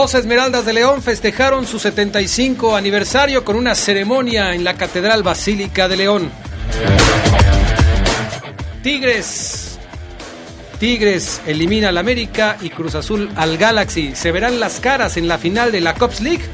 Los 0.00 0.14
Esmeraldas 0.14 0.64
de 0.64 0.72
León 0.74 1.02
festejaron 1.02 1.66
su 1.66 1.80
75 1.80 2.76
aniversario 2.76 3.44
con 3.44 3.56
una 3.56 3.74
ceremonia 3.74 4.54
en 4.54 4.62
la 4.62 4.74
Catedral 4.74 5.24
Basílica 5.24 5.88
de 5.88 5.96
León. 5.96 6.30
Tigres. 8.80 9.76
Tigres 10.78 11.40
elimina 11.48 11.88
al 11.88 11.98
América 11.98 12.58
y 12.60 12.70
Cruz 12.70 12.94
Azul 12.94 13.28
al 13.34 13.58
Galaxy. 13.58 14.14
Se 14.14 14.30
verán 14.30 14.60
las 14.60 14.78
caras 14.78 15.16
en 15.16 15.26
la 15.26 15.36
final 15.36 15.72
de 15.72 15.80
la 15.80 15.94
Cops 15.94 16.20
League 16.20 16.44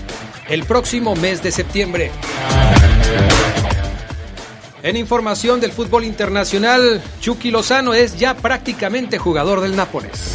el 0.48 0.64
próximo 0.64 1.14
mes 1.14 1.42
de 1.42 1.50
septiembre. 1.50 2.12
En 4.82 4.96
información 4.96 5.60
del 5.60 5.72
fútbol 5.72 6.04
internacional, 6.04 7.02
Chucky 7.20 7.50
Lozano 7.50 7.92
es 7.92 8.16
ya 8.16 8.34
prácticamente 8.34 9.18
jugador 9.18 9.60
del 9.60 9.76
Nápoles. 9.76 10.34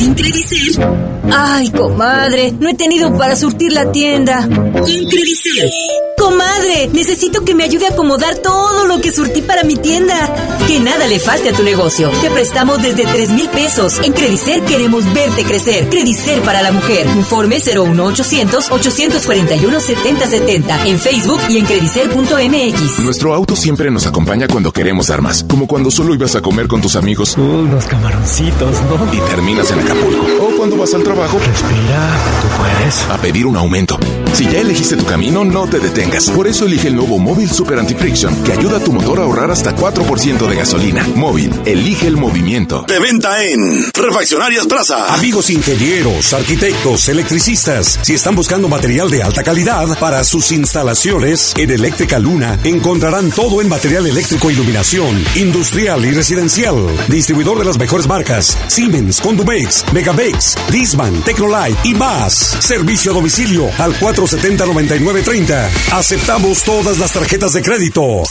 Sin 0.00 0.14
Credicel. 0.14 0.82
Ay, 1.30 1.70
comadre, 1.72 2.52
no 2.58 2.70
he 2.70 2.74
tenido 2.74 3.14
para 3.18 3.36
surtir 3.36 3.70
la 3.72 3.92
tienda. 3.92 4.40
Sin 4.86 5.06
Credicel. 5.10 5.70
Comadre, 6.16 6.88
necesito 6.92 7.44
que 7.44 7.54
me 7.54 7.64
ayude 7.64 7.86
a 7.86 7.90
acomodar 7.90 8.36
todo 8.36 8.86
lo 8.86 9.00
que 9.00 9.12
surtí 9.12 9.42
para 9.42 9.62
mi 9.62 9.76
tienda. 9.76 10.34
Que 10.66 10.80
nada 10.80 11.06
le 11.06 11.18
falte 11.18 11.50
a 11.50 11.52
tu 11.52 11.62
negocio. 11.62 12.10
Te 12.22 12.30
prestamos 12.30 12.82
desde 12.82 13.04
3 13.04 13.30
mil 13.30 13.48
pesos. 13.48 14.00
En 14.02 14.12
Credicer 14.12 14.62
queremos 14.62 15.02
verte 15.12 15.44
crecer. 15.44 15.88
Credicer 15.88 16.40
para 16.42 16.62
la 16.62 16.72
mujer. 16.72 17.06
Informe 17.16 17.56
01800 17.58 18.70
841 18.70 19.80
7070 19.80 20.86
en 20.86 20.98
Facebook 20.98 21.40
y 21.48 21.58
en 21.58 21.66
credicer.mx. 21.66 22.98
Nuestro 23.00 23.34
auto 23.34 23.54
siempre 23.56 23.90
nos 23.90 24.06
acompaña 24.06 24.46
cuando 24.48 24.72
queremos 24.72 25.10
armas, 25.10 25.44
como 25.48 25.66
cuando 25.66 25.90
solo 25.90 26.14
ibas 26.14 26.36
a 26.36 26.42
comer 26.42 26.68
con 26.68 26.80
tus 26.80 26.96
amigos 26.96 27.36
Unos 27.36 27.84
camaroncitos, 27.86 28.76
¿no? 28.82 29.14
y 29.14 29.20
terminas 29.30 29.70
en 29.70 29.78
Acapulco. 29.90 30.26
O 30.46 30.56
cuando 30.56 30.76
vas 30.76 30.94
al 30.94 31.02
trabajo 31.02 31.38
Respira, 31.38 32.16
tú 32.40 32.48
puedes. 32.56 33.04
a 33.10 33.18
pedir 33.18 33.44
un 33.46 33.56
aumento. 33.56 33.98
Si 34.32 34.46
ya 34.46 34.60
elegiste 34.60 34.96
tu 34.96 35.04
camino, 35.04 35.44
no 35.44 35.66
te 35.66 35.80
detengas. 35.80 36.30
Por 36.30 36.46
eso 36.46 36.64
elige 36.64 36.88
el 36.88 36.96
nuevo 36.96 37.18
Móvil 37.18 37.50
Super 37.50 37.78
Anti-Friction, 37.78 38.42
que 38.42 38.52
ayuda 38.52 38.78
a 38.78 38.80
tu 38.80 38.92
motor 38.92 39.18
a 39.18 39.24
ahorrar 39.24 39.50
hasta 39.50 39.74
4% 39.74 40.48
de 40.48 40.56
gasolina. 40.56 41.06
Móvil, 41.14 41.52
elige 41.66 42.06
el 42.06 42.16
movimiento. 42.16 42.84
De 42.86 42.98
venta 42.98 43.42
en 43.44 43.84
Refaccionarias 43.92 44.66
Plaza. 44.66 45.14
Amigos 45.14 45.50
ingenieros, 45.50 46.32
arquitectos, 46.32 47.08
electricistas, 47.08 47.98
si 48.02 48.14
están 48.14 48.34
buscando 48.34 48.68
material 48.68 49.10
de 49.10 49.22
alta 49.22 49.42
calidad 49.42 49.98
para 49.98 50.24
sus 50.24 50.52
instalaciones, 50.52 51.54
en 51.56 51.70
Eléctrica 51.70 52.18
Luna 52.18 52.58
encontrarán 52.64 53.30
todo 53.30 53.60
en 53.60 53.68
material 53.68 54.06
eléctrico, 54.06 54.50
iluminación, 54.50 55.22
industrial 55.34 56.04
y 56.04 56.12
residencial. 56.12 56.76
Distribuidor 57.08 57.58
de 57.58 57.64
las 57.64 57.78
mejores 57.78 58.06
marcas: 58.06 58.56
Siemens, 58.68 59.20
Condumex, 59.20 59.84
Megabex, 59.92 60.56
Disman, 60.70 61.20
Tecnolight 61.22 61.76
y 61.84 61.94
más. 61.94 62.56
Servicio 62.60 63.10
a 63.10 63.14
domicilio 63.14 63.68
al 63.78 63.92
470-9930. 64.20 65.68
Aceptamos 65.92 66.62
todas 66.64 66.98
las 66.98 67.12
tarjetas 67.12 67.54
de 67.54 67.62
crédito. 67.62 68.22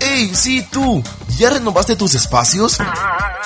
¡Ey, 0.00 0.34
sí, 0.34 0.66
tú! 0.70 1.02
¿Ya 1.36 1.50
renovaste 1.50 1.96
tus 1.96 2.14
espacios? 2.14 2.78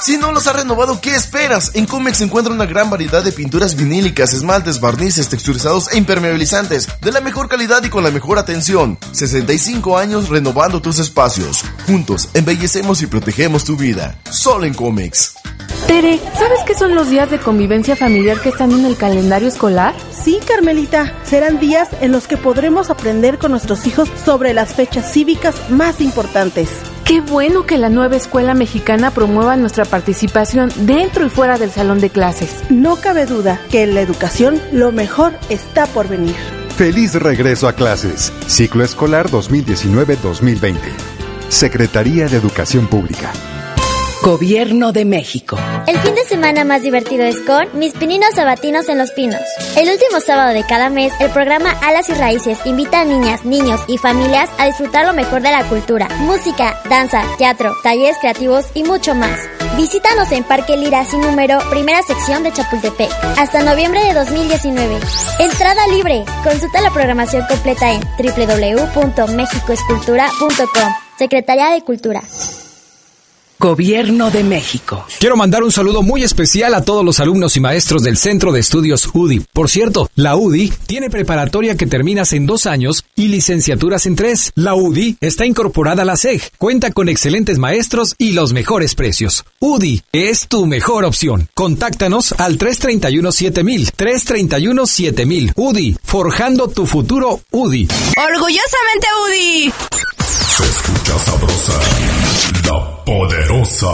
Si 0.01 0.17
no 0.17 0.31
los 0.31 0.47
has 0.47 0.55
renovado, 0.55 1.01
¿qué 1.01 1.17
esperas? 1.17 1.73
En 1.75 1.87
Comex 1.87 2.19
se 2.19 2.25
encuentra 2.25 2.55
una 2.55 2.67
gran 2.67 2.91
variedad 2.91 3.25
de 3.25 3.33
pinturas 3.33 3.75
vinílicas, 3.75 4.33
esmaltes, 4.33 4.81
barnices, 4.81 5.29
texturizados 5.29 5.93
e 5.93 5.99
impermeabilizantes, 5.99 6.89
de 7.01 7.13
la 7.13 7.21
mejor 7.21 7.49
calidad 7.49 7.83
y 7.83 7.91
con 7.91 8.05
la 8.05 8.11
mejor 8.11 8.39
atención. 8.39 8.97
65 9.11 9.99
años 9.99 10.29
renovando 10.29 10.81
tus 10.81 11.01
espacios. 11.01 11.65
Juntos, 11.87 12.29
embellecemos 12.35 13.03
y 13.03 13.07
protegemos 13.07 13.65
tu 13.65 13.77
vida. 13.77 14.17
Solo 14.31 14.65
en 14.67 14.75
Comex. 14.75 15.35
Tere, 15.87 16.21
¿sabes 16.39 16.61
qué 16.67 16.75
son 16.75 16.95
los 16.95 17.11
días 17.11 17.31
de 17.31 17.41
convivencia 17.41 17.97
familiar 17.97 18.41
que 18.41 18.51
están 18.51 18.71
en 18.71 18.85
el 18.85 18.97
calendario 18.97 19.49
escolar? 19.49 19.95
Sí, 20.23 20.39
Carmelita, 20.47 21.15
serán 21.25 21.59
días 21.59 21.89
en 22.03 22.13
los 22.13 22.27
que 22.27 22.37
podremos 22.37 22.91
aprender 22.91 23.39
con 23.39 23.53
nuestros 23.53 23.87
hijos 23.87 24.11
sobre 24.23 24.53
las 24.53 24.75
fechas 24.75 25.11
cívicas 25.11 25.71
más 25.71 26.03
importantes. 26.03 26.69
Qué 27.07 27.23
bueno 27.23 27.65
que 27.65 27.79
la 27.79 27.89
nueva 27.89 28.17
escuela 28.17 28.53
mexicana 28.53 29.13
promueva 29.13 29.57
nuestra 29.57 29.87
participación 29.87 30.71
dentro 30.81 31.25
y 31.25 31.31
fuera 31.31 31.57
del 31.57 31.71
salón 31.71 32.01
de 32.01 32.11
clases. 32.11 32.63
No 32.69 32.97
cabe 32.97 33.25
duda 33.25 33.61
que 33.71 33.83
en 33.83 33.95
la 33.95 34.03
educación 34.03 34.61
lo 34.73 34.93
mejor 34.93 35.33
está 35.49 35.87
por 35.87 36.07
venir. 36.07 36.37
Feliz 36.77 37.15
regreso 37.15 37.67
a 37.67 37.73
clases. 37.73 38.31
Ciclo 38.47 38.85
escolar 38.85 39.29
2019-2020. 39.31 40.77
Secretaría 41.49 42.29
de 42.29 42.37
Educación 42.37 42.87
Pública. 42.87 43.33
Gobierno 44.23 44.93
de 44.93 45.07
México. 45.07 45.57
El 45.87 45.99
fin 46.01 46.15
de 46.15 46.27
semana 46.27 46.63
más 46.63 46.83
divertido 46.83 47.25
es 47.25 47.41
con 47.41 47.67
Mis 47.79 47.95
Pininos 47.95 48.35
Sabatinos 48.35 48.91
en 48.91 48.99
Los 48.99 49.13
Pinos. 49.13 49.41
El 49.77 49.89
último 49.89 50.21
sábado 50.21 50.53
de 50.53 50.63
cada 50.63 50.91
mes, 50.91 51.11
el 51.21 51.31
programa 51.31 51.71
Alas 51.81 52.11
y 52.11 52.13
Raíces 52.13 52.59
invita 52.67 53.01
a 53.01 53.07
niñas, 53.07 53.47
niños 53.47 53.81
y 53.89 53.97
familias 53.97 54.51
a 54.59 54.67
disfrutar 54.67 55.07
lo 55.07 55.15
mejor 55.15 55.41
de 55.41 55.51
la 55.51 55.65
cultura, 55.65 56.07
música, 56.19 56.79
danza, 56.91 57.23
teatro, 57.39 57.75
talleres 57.83 58.19
creativos 58.21 58.67
y 58.75 58.83
mucho 58.83 59.15
más. 59.15 59.41
Visítanos 59.79 60.31
en 60.33 60.45
Parque 60.45 60.77
Lira 60.77 61.07
sin 61.07 61.23
número, 61.23 61.59
primera 61.71 62.03
sección 62.03 62.43
de 62.43 62.53
Chapultepec, 62.53 63.11
hasta 63.39 63.63
noviembre 63.63 64.05
de 64.05 64.13
2019. 64.13 64.99
Entrada 65.39 65.87
libre. 65.87 66.27
Consulta 66.45 66.83
la 66.83 66.91
programación 66.91 67.47
completa 67.49 67.91
en 67.91 68.03
www.mexicoescultura.com. 68.19 70.93
Secretaría 71.17 71.71
de 71.71 71.81
Cultura. 71.83 72.21
Gobierno 73.61 74.31
de 74.31 74.43
México. 74.43 75.05
Quiero 75.19 75.37
mandar 75.37 75.63
un 75.63 75.71
saludo 75.71 76.01
muy 76.01 76.23
especial 76.23 76.73
a 76.73 76.83
todos 76.83 77.05
los 77.05 77.21
alumnos 77.21 77.59
y 77.59 77.61
maestros 77.61 78.03
del 78.03 78.17
Centro 78.17 78.53
de 78.53 78.61
Estudios 78.61 79.11
UDI. 79.13 79.45
Por 79.53 79.69
cierto, 79.69 80.09
la 80.15 80.35
UDI 80.35 80.73
tiene 80.87 81.11
preparatoria 81.11 81.77
que 81.77 81.87
terminas 81.87 82.33
en 82.33 82.47
dos 82.47 82.65
años 82.65 83.05
y 83.15 83.29
licenciaturas 83.29 84.07
en 84.07 84.17
tres. 84.17 84.53
La 84.55 84.75
UDI 84.75 85.19
está 85.21 85.45
incorporada 85.45 86.03
a 86.03 86.05
la 86.07 86.17
SEG, 86.17 86.41
cuenta 86.57 86.91
con 86.91 87.11
excelentes 87.11 87.59
maestros 87.59 88.15
y 88.17 88.33
los 88.33 88.55
mejores 88.55 88.95
precios. 88.95 89.45
UDI 89.59 90.05
es 90.11 90.49
tu 90.49 90.65
mejor 90.65 91.05
opción. 91.05 91.51
Contáctanos 91.53 92.33
al 92.39 92.57
331-7000. 92.57 93.93
331-7000. 93.95 95.53
UDI, 95.55 95.99
forjando 96.03 96.69
tu 96.69 96.87
futuro 96.87 97.43
UDI. 97.51 97.89
Orgullosamente 98.17 99.07
UDI. 99.29 99.73
Se 100.57 100.65
escucha 100.65 101.19
sabrosa, 101.19 101.79
la 102.67 102.90
poderosa. 103.11 103.89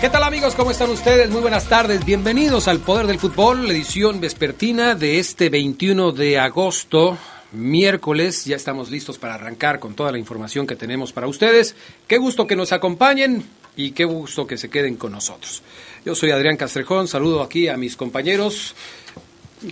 ¿Qué 0.00 0.08
tal 0.10 0.22
amigos? 0.22 0.54
¿Cómo 0.54 0.70
están 0.70 0.90
ustedes? 0.90 1.28
Muy 1.28 1.40
buenas 1.40 1.64
tardes. 1.68 2.04
Bienvenidos 2.04 2.68
al 2.68 2.78
Poder 2.78 3.08
del 3.08 3.18
Fútbol, 3.18 3.68
edición 3.68 4.20
vespertina 4.20 4.94
de 4.94 5.18
este 5.18 5.48
21 5.48 6.12
de 6.12 6.38
agosto, 6.38 7.18
miércoles. 7.52 8.44
Ya 8.44 8.56
estamos 8.56 8.90
listos 8.90 9.18
para 9.18 9.34
arrancar 9.34 9.78
con 9.78 9.94
toda 9.94 10.12
la 10.12 10.18
información 10.18 10.66
que 10.66 10.76
tenemos 10.76 11.12
para 11.12 11.26
ustedes. 11.26 11.74
Qué 12.06 12.18
gusto 12.18 12.46
que 12.46 12.56
nos 12.56 12.72
acompañen 12.72 13.44
y 13.76 13.92
qué 13.92 14.04
gusto 14.04 14.46
que 14.46 14.58
se 14.58 14.70
queden 14.70 14.96
con 14.96 15.12
nosotros. 15.12 15.62
Yo 16.04 16.14
soy 16.14 16.30
Adrián 16.30 16.56
Castrejón, 16.56 17.08
saludo 17.08 17.42
aquí 17.42 17.68
a 17.68 17.76
mis 17.76 17.96
compañeros. 17.96 18.74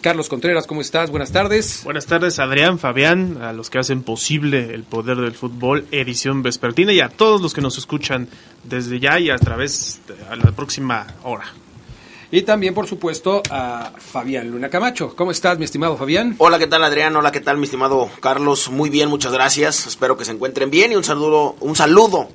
Carlos 0.02 0.28
Contreras, 0.28 0.68
¿cómo 0.68 0.80
estás? 0.80 1.10
Buenas 1.10 1.32
tardes. 1.32 1.82
Buenas 1.82 2.06
tardes, 2.06 2.38
Adrián, 2.38 2.78
Fabián, 2.78 3.42
a 3.42 3.52
los 3.52 3.70
que 3.70 3.80
hacen 3.80 4.02
posible 4.04 4.72
el 4.72 4.84
poder 4.84 5.16
del 5.16 5.32
fútbol, 5.32 5.84
edición 5.90 6.42
vespertina, 6.44 6.92
y 6.92 7.00
a 7.00 7.08
todos 7.08 7.40
los 7.40 7.52
que 7.52 7.60
nos 7.60 7.76
escuchan 7.76 8.28
desde 8.62 9.00
ya 9.00 9.18
y 9.18 9.30
a 9.30 9.38
través 9.38 10.00
de 10.06 10.14
a 10.30 10.36
la 10.36 10.52
próxima 10.52 11.08
hora. 11.24 11.52
Y 12.32 12.42
también, 12.42 12.74
por 12.74 12.86
supuesto, 12.86 13.42
a 13.50 13.92
Fabián 13.98 14.48
Luna 14.48 14.68
Camacho. 14.68 15.16
¿Cómo 15.16 15.32
estás, 15.32 15.58
mi 15.58 15.64
estimado 15.64 15.96
Fabián? 15.96 16.36
Hola, 16.38 16.60
¿qué 16.60 16.68
tal, 16.68 16.84
Adrián? 16.84 17.16
Hola, 17.16 17.32
¿qué 17.32 17.40
tal, 17.40 17.56
mi 17.56 17.64
estimado 17.64 18.08
Carlos? 18.20 18.70
Muy 18.70 18.88
bien, 18.88 19.08
muchas 19.08 19.32
gracias. 19.32 19.88
Espero 19.88 20.16
que 20.16 20.24
se 20.24 20.30
encuentren 20.30 20.70
bien 20.70 20.92
y 20.92 20.96
un 20.96 21.02
saludo, 21.02 21.56
un 21.58 21.74
saludo 21.74 22.28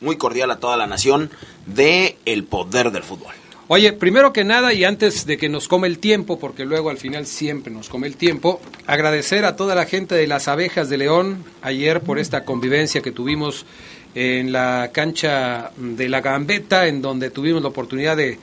muy 0.00 0.16
cordial 0.16 0.50
a 0.50 0.60
toda 0.60 0.78
la 0.78 0.86
nación 0.86 1.30
de 1.66 2.16
El 2.24 2.44
Poder 2.44 2.90
del 2.90 3.02
Fútbol. 3.02 3.34
Oye, 3.68 3.92
primero 3.92 4.32
que 4.32 4.44
nada 4.44 4.72
y 4.72 4.84
antes 4.84 5.26
de 5.26 5.36
que 5.36 5.50
nos 5.50 5.68
come 5.68 5.88
el 5.88 5.98
tiempo, 5.98 6.38
porque 6.38 6.64
luego 6.64 6.88
al 6.88 6.96
final 6.96 7.26
siempre 7.26 7.72
nos 7.72 7.90
come 7.90 8.06
el 8.06 8.16
tiempo, 8.16 8.62
agradecer 8.86 9.44
a 9.44 9.56
toda 9.56 9.74
la 9.74 9.84
gente 9.84 10.14
de 10.14 10.26
las 10.26 10.48
abejas 10.48 10.88
de 10.88 10.98
León 10.98 11.44
ayer 11.60 12.00
por 12.00 12.18
esta 12.18 12.46
convivencia 12.46 13.02
que 13.02 13.12
tuvimos 13.12 13.66
en 14.14 14.52
la 14.52 14.90
cancha 14.92 15.70
de 15.76 16.08
la 16.08 16.22
Gambeta, 16.22 16.86
en 16.86 17.02
donde 17.02 17.30
tuvimos 17.30 17.62
la 17.62 17.68
oportunidad 17.68 18.16
de, 18.16 18.38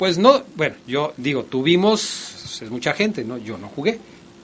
pues 0.00 0.16
no, 0.16 0.44
bueno, 0.56 0.76
yo 0.86 1.12
digo, 1.18 1.42
tuvimos, 1.42 2.58
es 2.62 2.70
mucha 2.70 2.94
gente, 2.94 3.22
¿no? 3.22 3.36
Yo 3.36 3.58
no 3.58 3.68
jugué, 3.68 3.98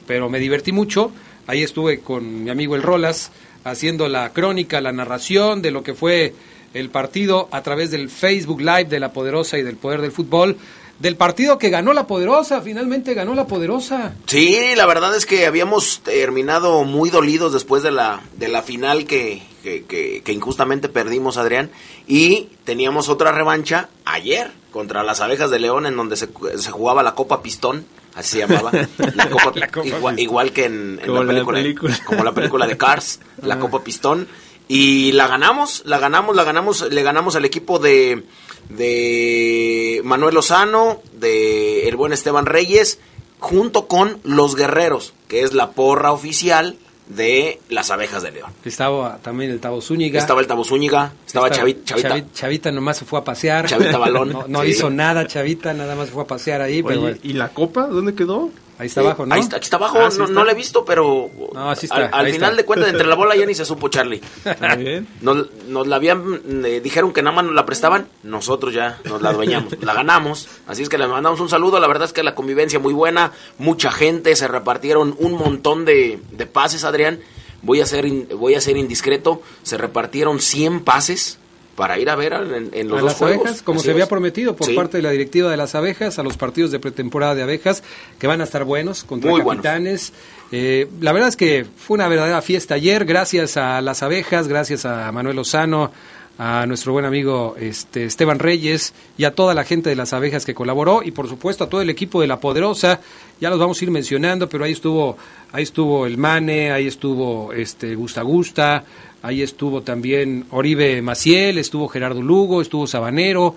pero 0.07 0.29
me 0.29 0.39
divertí 0.39 0.71
mucho. 0.71 1.13
Ahí 1.47 1.63
estuve 1.63 2.01
con 2.01 2.45
mi 2.45 2.51
amigo 2.51 2.77
El 2.77 2.83
Rolas 2.83 3.33
haciendo 3.65 4.07
la 4.07 4.35
crónica, 4.35 4.83
la 4.83 4.93
narración 4.93 5.63
de 5.63 5.71
lo 5.71 5.83
que 5.83 5.95
fue 5.95 6.35
el 6.75 6.91
partido 6.91 7.49
a 7.53 7.63
través 7.63 7.91
del 7.91 8.11
Facebook 8.11 8.61
Live 8.61 8.85
de 8.85 9.01
La 9.01 9.15
Poderosa 9.15 9.57
y 9.57 9.63
del 9.63 9.77
Poder 9.77 10.03
del 10.03 10.13
Fútbol. 10.13 10.59
Del 10.99 11.17
partido 11.17 11.57
que 11.57 11.71
ganó 11.71 11.95
La 11.95 12.07
Poderosa, 12.07 12.61
finalmente 12.61 13.15
ganó 13.15 13.35
La 13.35 13.47
Poderosa. 13.47 14.13
Sí, 14.27 14.59
la 14.77 14.85
verdad 14.85 15.17
es 15.17 15.25
que 15.25 15.47
habíamos 15.47 16.01
terminado 16.01 16.85
muy 16.85 17.09
dolidos 17.09 17.55
después 17.55 17.83
de 17.83 17.93
la, 17.93 18.21
de 18.37 18.49
la 18.49 18.61
final 18.61 19.07
que, 19.07 19.41
que, 19.67 19.85
que, 19.85 20.23
que 20.23 20.33
injustamente 20.33 20.89
perdimos, 20.89 21.39
Adrián. 21.39 21.73
Y 22.07 22.51
teníamos 22.63 23.09
otra 23.09 23.33
revancha 23.33 23.89
ayer 24.05 24.53
contra 24.71 25.03
las 25.03 25.21
abejas 25.21 25.51
de 25.51 25.59
León, 25.59 25.87
en 25.87 25.97
donde 25.97 26.17
se, 26.17 26.29
se 26.57 26.71
jugaba 26.71 27.03
la 27.03 27.17
Copa 27.17 27.43
Pistón. 27.43 27.85
Así 28.15 28.39
se 28.39 28.47
llamaba. 28.47 28.71
La 29.15 29.29
Copa, 29.29 29.53
La 29.57 29.69
Copa 29.69 29.87
igual, 29.87 30.21
igual 30.21 30.53
que 30.53 30.67
en, 30.67 31.01
la, 31.05 31.25
la 31.25 31.27
película, 31.27 31.59
película. 31.59 31.99
Como 32.07 32.23
la 32.23 32.33
película 32.33 32.67
de 32.69 32.77
Cars, 32.79 33.19
la 33.43 33.57
Ah. 33.57 33.59
Copa 33.59 33.83
Pistón. 33.83 34.29
Y 34.69 35.11
la 35.13 35.27
ganamos, 35.27 35.83
la 35.85 35.99
ganamos, 35.99 36.37
la 36.37 36.45
ganamos, 36.45 36.83
le 36.91 37.03
ganamos 37.03 37.35
al 37.35 37.45
equipo 37.45 37.79
de, 37.81 38.25
de 38.69 40.01
Manuel 40.05 40.35
Lozano, 40.35 41.03
de 41.13 41.89
el 41.89 41.97
buen 41.97 42.13
Esteban 42.13 42.47
Reyes, 42.47 43.01
junto 43.41 43.87
con 43.89 44.19
los 44.23 44.55
guerreros, 44.55 45.13
que 45.29 45.43
es 45.43 45.53
la 45.53 45.73
porra 45.73 46.13
oficial 46.13 46.79
de 47.09 47.61
las 47.69 47.91
abejas 47.91 48.23
de 48.23 48.33
León. 48.33 48.51
Estaba 48.65 49.19
también 49.19 49.51
el 49.51 49.61
Tabo 49.61 49.81
Zúñiga. 49.81 50.19
Estaba 50.19 50.41
el 50.41 50.47
Tabo 50.47 50.65
Zúñiga, 50.65 51.13
estaba 51.27 51.49
Esta- 51.49 51.63
Chavi- 51.63 51.85
Chavita. 51.85 52.09
Chavi- 52.09 52.33
Chavita 52.33 52.73
nomás 52.73 52.97
se 52.99 53.05
fue 53.05 53.19
a 53.21 53.25
pasear. 53.25 53.67
Chavita 53.67 53.97
Balón. 53.99 54.33
No, 54.33 54.45
no 54.49 54.63
Sí. 54.63 54.69
hizo 54.71 54.91
nada, 54.91 55.27
Chavita, 55.27 55.73
nada 55.73 55.95
más 55.95 56.11
fue 56.11 56.25
a 56.25 56.27
pasear 56.27 56.61
ahí. 56.63 56.83
pero 56.83 57.01
Oye, 57.01 57.11
bueno, 57.13 57.19
¿y 57.23 57.33
la 57.35 57.49
copa? 57.51 57.87
¿Dónde 57.87 58.15
quedó? 58.15 58.51
Ahí 58.79 58.87
está 58.87 59.01
abajo, 59.01 59.27
¿no? 59.27 59.35
Ahí 59.35 59.41
está, 59.41 59.57
aquí 59.57 59.65
está 59.65 59.77
abajo, 59.77 59.99
Ah, 60.01 60.11
sí 60.11 60.19
no, 60.19 60.25
está. 60.25 60.35
no 60.35 60.45
la 60.45 60.53
he 60.53 60.55
visto, 60.55 60.85
pero 60.85 61.31
No, 61.53 61.71
así 61.71 61.87
está, 61.87 62.07
al, 62.07 62.27
final 62.27 62.51
está. 62.51 62.57
de 62.57 62.65
cuentas, 62.65 62.91
entre 62.91 63.07
la 63.07 63.15
bola 63.15 63.35
ya 63.37 63.47
ni 63.47 63.55
se 63.55 63.65
supo 63.65 63.89
Charlie. 63.89 64.21
Está 64.45 64.77
bien. 64.77 65.07
Nos, 65.21 65.47
nos 65.69 65.87
la 65.87 65.97
habían, 65.97 66.41
eh, 66.65 66.81
dijeron 66.83 67.13
que 67.13 67.23
nada 67.23 67.35
más 67.37 67.45
nos 67.47 67.55
la 67.55 67.65
prestaban, 67.67 68.09
nosotros 68.23 68.73
ya 68.75 68.99
nos 69.05 69.23
la 69.23 69.31
adueñamos, 69.31 69.75
la 69.81 69.95
ganamos, 69.95 70.49
así 70.67 70.83
es 70.83 70.89
que 70.89 70.99
les 70.99 71.09
mandamos 71.09 71.41
un 71.41 71.49
saludo, 71.49 71.81
la 71.81 71.87
verdad 71.89 72.05
es 72.07 72.13
que 72.13 72.23
la 72.23 72.35
convivencia 72.35 72.79
muy 72.79 72.93
buena, 72.93 73.33
mucha 73.59 73.91
gente, 73.91 74.35
se 74.37 74.49
repartieron 74.49 75.15
un 75.19 75.33
montón 75.33 75.85
de, 75.85 76.21
de 76.33 76.47
pases, 76.47 76.85
Adrián, 76.85 77.21
voy 77.63 77.81
a 77.81 77.87
ser 77.87 78.05
in- 78.07 78.29
voy 78.37 78.55
a 78.55 78.61
ser 78.61 78.77
indiscreto, 78.77 79.43
se 79.63 79.77
repartieron 79.79 80.41
100 80.41 80.81
pases 80.85 81.39
para 81.77 81.99
ir 81.99 82.09
a 82.11 82.17
ver 82.17 82.33
al- 82.35 82.53
en, 82.55 82.71
en 82.73 82.89
los 82.89 82.99
a 82.99 83.01
dos 83.03 83.11
las 83.11 83.19
juegos. 83.19 83.39
abejas, 83.47 83.63
como 83.63 83.79
Así 83.79 83.87
se 83.87 83.93
había 83.93 84.09
prometido 84.09 84.57
por 84.57 84.67
Sí. 84.67 84.75
parte 84.75 84.97
de 84.97 85.03
la 85.03 85.11
directiva 85.11 85.51
de 85.51 85.57
las 85.59 85.75
abejas, 85.75 86.19
a 86.19 86.23
los 86.23 86.37
partidos 86.37 86.71
de 86.73 86.81
pretemporada 86.81 87.35
de 87.35 87.43
abejas, 87.43 87.83
que 88.19 88.27
van 88.27 88.41
a 88.41 88.45
estar 88.45 88.65
buenos 88.65 89.05
contra 89.05 89.31
Muy 89.31 89.43
capitanes. 89.43 90.13
Eh, 90.53 90.89
la 91.01 91.13
verdad 91.13 91.29
es 91.29 91.37
que 91.37 91.67
fue 91.77 91.97
una 91.97 92.09
verdadera 92.09 92.41
fiesta 92.43 92.75
ayer, 92.75 93.05
gracias 93.05 93.57
a 93.57 93.81
las 93.83 94.03
abejas, 94.03 94.49
gracias 94.49 94.85
a 94.87 95.13
Manuel 95.13 95.37
Lozano, 95.37 95.93
a 96.39 96.67
nuestro 96.67 96.93
buen 96.93 97.05
amigo 97.07 97.55
este, 97.59 98.05
Esteban 98.05 98.39
Reyes 98.39 98.93
y 99.17 99.25
a 99.25 99.35
toda 99.35 99.55
la 99.55 99.65
gente 99.65 99.89
de 99.91 99.97
las 99.97 100.13
abejas 100.13 100.45
que 100.45 100.55
colaboró 100.55 101.03
y 101.03 101.11
por 101.13 101.29
supuesto 101.29 101.65
a 101.65 101.69
todo 101.71 101.81
el 101.81 101.89
equipo 101.91 102.21
de 102.21 102.27
La 102.27 102.41
Poderosa, 102.41 103.01
ya 103.41 103.49
los 103.51 103.59
vamos 103.59 103.81
a 103.81 103.85
ir 103.85 103.91
mencionando, 103.91 104.49
pero 104.49 104.65
ahí 104.65 104.73
estuvo, 104.73 105.17
ahí 105.53 105.63
estuvo 105.63 106.05
el 106.07 106.19
Mane, 106.19 106.73
ahí 106.73 106.87
estuvo 106.87 107.53
este 107.55 107.95
Gusta 107.95 108.21
Gusta, 108.23 108.85
ahí 109.23 109.41
estuvo 109.43 109.81
también 109.83 110.45
Oribe 110.51 111.01
Maciel, 111.01 111.57
estuvo 111.59 111.89
Gerardo 111.89 112.21
Lugo, 112.21 112.61
estuvo 112.61 112.87
Sabanero, 112.87 113.55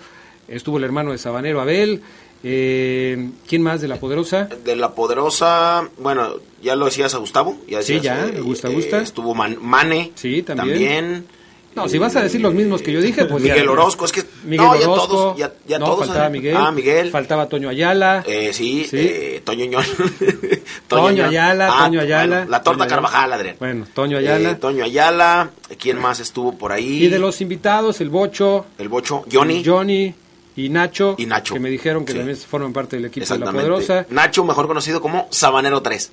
estuvo 0.48 0.78
el 0.78 0.84
hermano 0.84 1.12
de 1.12 1.18
Sabanero 1.18 1.60
Abel, 1.60 2.00
eh, 2.42 3.28
¿quién 3.46 3.62
más 3.62 3.82
de 3.82 3.88
La 3.88 3.96
Poderosa? 3.96 4.48
De 4.64 4.74
la 4.74 4.94
poderosa, 4.94 5.86
bueno, 5.98 6.36
ya 6.62 6.74
lo 6.76 6.86
decías 6.86 7.14
a 7.14 7.18
Gustavo. 7.18 7.58
Ya 7.68 7.82
Sí, 7.82 7.94
decías, 7.94 8.02
ya, 8.32 8.38
eh, 8.38 8.40
Gusta, 8.40 8.68
eh, 8.68 8.74
Gusta. 8.74 9.00
Estuvo 9.02 9.34
Man- 9.34 9.58
Mane. 9.60 10.12
Sí, 10.14 10.42
también. 10.42 10.68
También. 10.70 11.26
No, 11.74 11.88
si 11.88 11.98
vas 11.98 12.16
a 12.16 12.22
decir 12.22 12.40
los 12.40 12.52
mismos 12.52 12.82
que 12.82 12.92
yo 12.92 13.00
dije, 13.00 13.24
pues 13.26 13.44
ya- 13.44 13.54
Miguel 13.54 13.68
Orozco, 13.68 14.04
es 14.04 14.10
que 14.12 14.24
Miguel 14.44 14.66
no, 14.66 14.74
ya 14.76 14.84
todos, 14.86 15.36
ya, 15.38 15.52
ya 15.68 15.78
no, 15.78 15.86
todos. 15.86 16.06
faltaba. 16.06 16.28
Miguel, 16.28 16.56
Ah, 16.56 16.72
Miguel. 16.72 17.10
faltaba 17.10 17.48
Toño 17.48 17.68
Ayala, 17.68 18.24
Eh, 18.26 18.52
sí, 18.52 18.84
Sí. 18.90 18.96
eh, 18.98 19.42
Toño 19.44 19.64
Ñón. 19.66 19.84
Toño 20.88 21.10
Ñón. 21.12 21.26
Ayala, 21.28 21.68
Ah, 21.72 21.84
Toño 21.86 22.00
Ayala. 22.00 22.36
bueno, 22.38 22.50
la 22.50 22.62
torta 22.62 22.78
Toño. 22.84 22.90
Carvajal, 22.90 23.32
Adrián. 23.32 23.56
bueno, 23.58 23.86
Toño 23.94 24.18
Ayala, 24.18 24.50
Eh, 24.50 24.54
Toño 24.56 24.84
Ayala. 24.84 25.50
¿Quién 25.78 25.98
más 25.98 26.20
estuvo 26.20 26.56
por 26.58 26.72
ahí? 26.72 27.04
y 27.04 27.08
de 27.08 27.18
los 27.18 27.40
invitados, 27.40 28.00
el 28.00 28.10
Bocho, 28.10 28.66
El 28.78 28.88
Bocho. 28.88 29.24
Johnny. 29.30 29.62
Johnny 29.64 30.14
y 30.56 30.68
Nacho, 30.68 31.14
Y 31.18 31.26
Nacho. 31.26 31.54
que 31.54 31.60
me 31.60 31.70
dijeron 31.70 32.04
que 32.04 32.12
Sí. 32.12 32.18
también 32.18 32.36
forman 32.36 32.72
parte 32.72 32.96
del 32.96 33.06
equipo 33.06 33.32
de 33.32 33.38
La. 33.38 33.52
Poderosa. 33.52 34.06
Nacho, 34.10 34.44
mejor 34.44 34.66
conocido 34.66 35.00
como 35.00 35.28
Sabanero 35.30 35.80
3. 35.82 36.10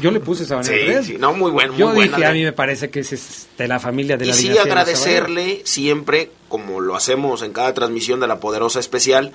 Yo 0.00 0.10
le 0.10 0.20
puse 0.20 0.46
Sabanero 0.46 0.74
Sí, 0.74 0.80
3. 0.86 1.06
sí, 1.06 1.16
no, 1.18 1.34
muy 1.34 1.50
bueno, 1.50 1.74
Yo 1.76 1.92
bueno, 1.92 2.16
dije, 2.16 2.24
a 2.26 2.32
mí 2.32 2.42
me 2.42 2.52
parece 2.52 2.88
que 2.90 3.00
es 3.00 3.48
de 3.58 3.68
la 3.68 3.78
familia 3.78 4.16
de 4.16 4.24
Y 4.24 4.28
la 4.28 4.34
sí 4.34 4.48
de 4.48 4.54
Sabanero. 4.54 4.72
agradecerle 4.80 5.62
siempre, 5.64 6.30
como 6.48 6.80
lo 6.80 6.96
hacemos 6.96 7.42
en 7.42 7.52
cada 7.52 7.74
transmisión 7.74 8.18
de 8.20 8.26
la 8.26 8.40
Poderosa 8.40 8.80
Especial, 8.80 9.32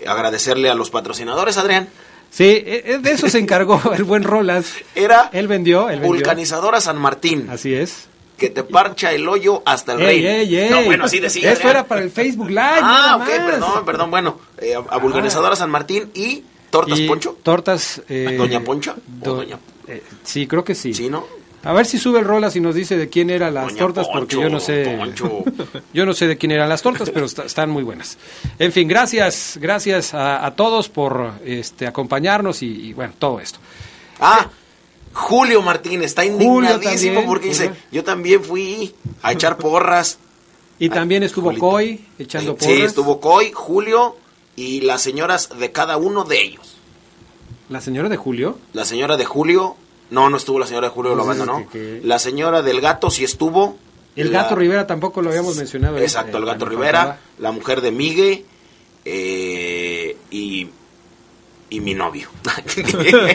eh, 0.00 0.08
agradecerle 0.08 0.70
a 0.70 0.74
los 0.74 0.90
patrocinadores, 0.90 1.58
Adrián. 1.58 1.88
Sí, 2.30 2.44
eh, 2.44 2.82
eh, 2.86 2.98
de 3.00 3.12
eso 3.12 3.28
se 3.28 3.38
encargó 3.38 3.80
el 3.94 4.04
buen 4.04 4.22
Rolas. 4.24 4.72
Era 4.94 5.28
Él 5.32 5.48
vendió, 5.48 5.88
él 5.90 6.00
vendió. 6.00 6.08
Vulcanizadora 6.08 6.80
San 6.80 6.96
Martín, 6.98 7.48
Así 7.50 7.74
es. 7.74 8.06
que 8.38 8.48
te 8.50 8.64
parcha 8.64 9.12
el 9.12 9.28
hoyo 9.28 9.62
hasta 9.66 9.92
el 9.92 10.00
Ey, 10.00 10.06
rey. 10.22 10.26
ey, 10.26 10.56
ey. 10.56 10.70
No, 10.70 10.82
bueno, 10.82 11.04
así 11.04 11.20
decía. 11.20 11.50
Adrián. 11.52 11.68
era 11.70 11.84
para 11.84 12.00
el 12.00 12.10
Facebook 12.10 12.48
Live. 12.48 12.60
Ah, 12.60 12.80
nada 12.80 13.16
ok, 13.16 13.20
más. 13.20 13.30
Ah. 13.38 13.46
perdón, 13.50 13.84
perdón, 13.84 14.10
bueno. 14.10 14.40
eh, 14.58 14.74
a, 14.74 14.78
a 14.78 14.96
Vulcanizadora 14.98 15.54
San 15.56 15.70
Martín 15.70 16.10
y 16.14 16.42
Tortas 16.70 16.98
Y 16.98 17.06
Poncho. 17.06 17.36
Tortas. 17.42 18.02
eh, 18.08 18.34
¿Doña 18.36 18.58
Poncha? 18.60 18.92
¿O 18.92 19.24
do- 19.24 19.36
doña- 19.36 19.58
eh, 19.88 20.02
sí, 20.22 20.46
creo 20.46 20.64
que 20.64 20.74
sí. 20.74 20.92
Sí, 20.94 21.08
¿no? 21.08 21.24
A 21.62 21.72
ver 21.72 21.86
si 21.86 21.98
sube 21.98 22.18
el 22.18 22.26
Rolas 22.26 22.54
y 22.56 22.60
nos 22.60 22.74
dice 22.74 22.98
de 22.98 23.08
quién 23.08 23.30
eran 23.30 23.54
las 23.54 23.64
Doña 23.68 23.78
tortas, 23.78 24.06
porque 24.12 24.36
yo 24.36 24.50
no 24.50 24.60
sé. 24.60 24.98
Yo 25.94 26.04
no 26.04 26.12
sé 26.12 26.26
de 26.26 26.36
quién 26.36 26.52
eran 26.52 26.68
las 26.68 26.82
tortas, 26.82 27.08
pero 27.08 27.24
está- 27.24 27.44
están 27.44 27.70
muy 27.70 27.82
buenas. 27.82 28.18
En 28.58 28.70
fin, 28.70 28.86
gracias, 28.86 29.56
gracias 29.60 30.12
a, 30.12 30.44
a 30.44 30.54
todos 30.56 30.90
por 30.90 31.32
este 31.44 31.86
acompañarnos 31.86 32.62
y, 32.62 32.66
y, 32.88 32.92
bueno, 32.92 33.14
todo 33.18 33.40
esto. 33.40 33.60
Ah, 34.20 34.50
Julio 35.14 35.62
Martín 35.62 36.02
está 36.02 36.24
indignadísimo 36.24 37.14
también, 37.14 37.26
porque 37.26 37.48
dice, 37.48 37.70
yo 37.90 38.04
también 38.04 38.42
fui 38.44 38.94
a 39.22 39.32
echar 39.32 39.56
porras. 39.56 40.18
Y 40.78 40.88
también 40.90 41.22
estuvo 41.22 41.46
Julito. 41.46 41.66
Coy 41.70 42.04
echando 42.18 42.56
porras. 42.56 42.74
Sí, 42.76 42.82
estuvo 42.82 43.20
Coy, 43.20 43.52
Julio 43.54 44.16
y 44.56 44.82
las 44.82 45.00
señoras 45.00 45.48
de 45.58 45.70
cada 45.72 45.96
uno 45.96 46.24
de 46.24 46.42
ellos. 46.42 46.73
La 47.68 47.80
señora 47.80 48.08
de 48.08 48.16
Julio. 48.16 48.58
La 48.72 48.84
señora 48.84 49.16
de 49.16 49.24
Julio, 49.24 49.76
no, 50.10 50.28
no 50.30 50.36
estuvo 50.36 50.58
la 50.58 50.66
señora 50.66 50.88
de 50.88 50.94
Julio, 50.94 51.14
lo 51.14 51.22
abandonó. 51.22 51.66
que- 51.70 52.00
que- 52.00 52.00
La 52.04 52.18
señora 52.18 52.62
del 52.62 52.80
gato 52.80 53.10
sí 53.10 53.24
estuvo. 53.24 53.78
El 54.16 54.32
La- 54.32 54.42
gato 54.42 54.54
Rivera 54.54 54.86
tampoco 54.86 55.22
lo 55.22 55.30
habíamos 55.30 55.56
mencionado. 55.56 55.98
Exacto, 55.98 56.36
eh, 56.36 56.40
el 56.40 56.46
gato 56.46 56.64
Rivera, 56.66 57.18
la 57.38 57.50
mujer 57.52 57.80
de 57.80 57.90
Migue 57.90 58.44
eh, 59.04 60.16
y, 60.30 60.68
y 61.70 61.80
mi 61.80 61.94
novio. 61.94 62.28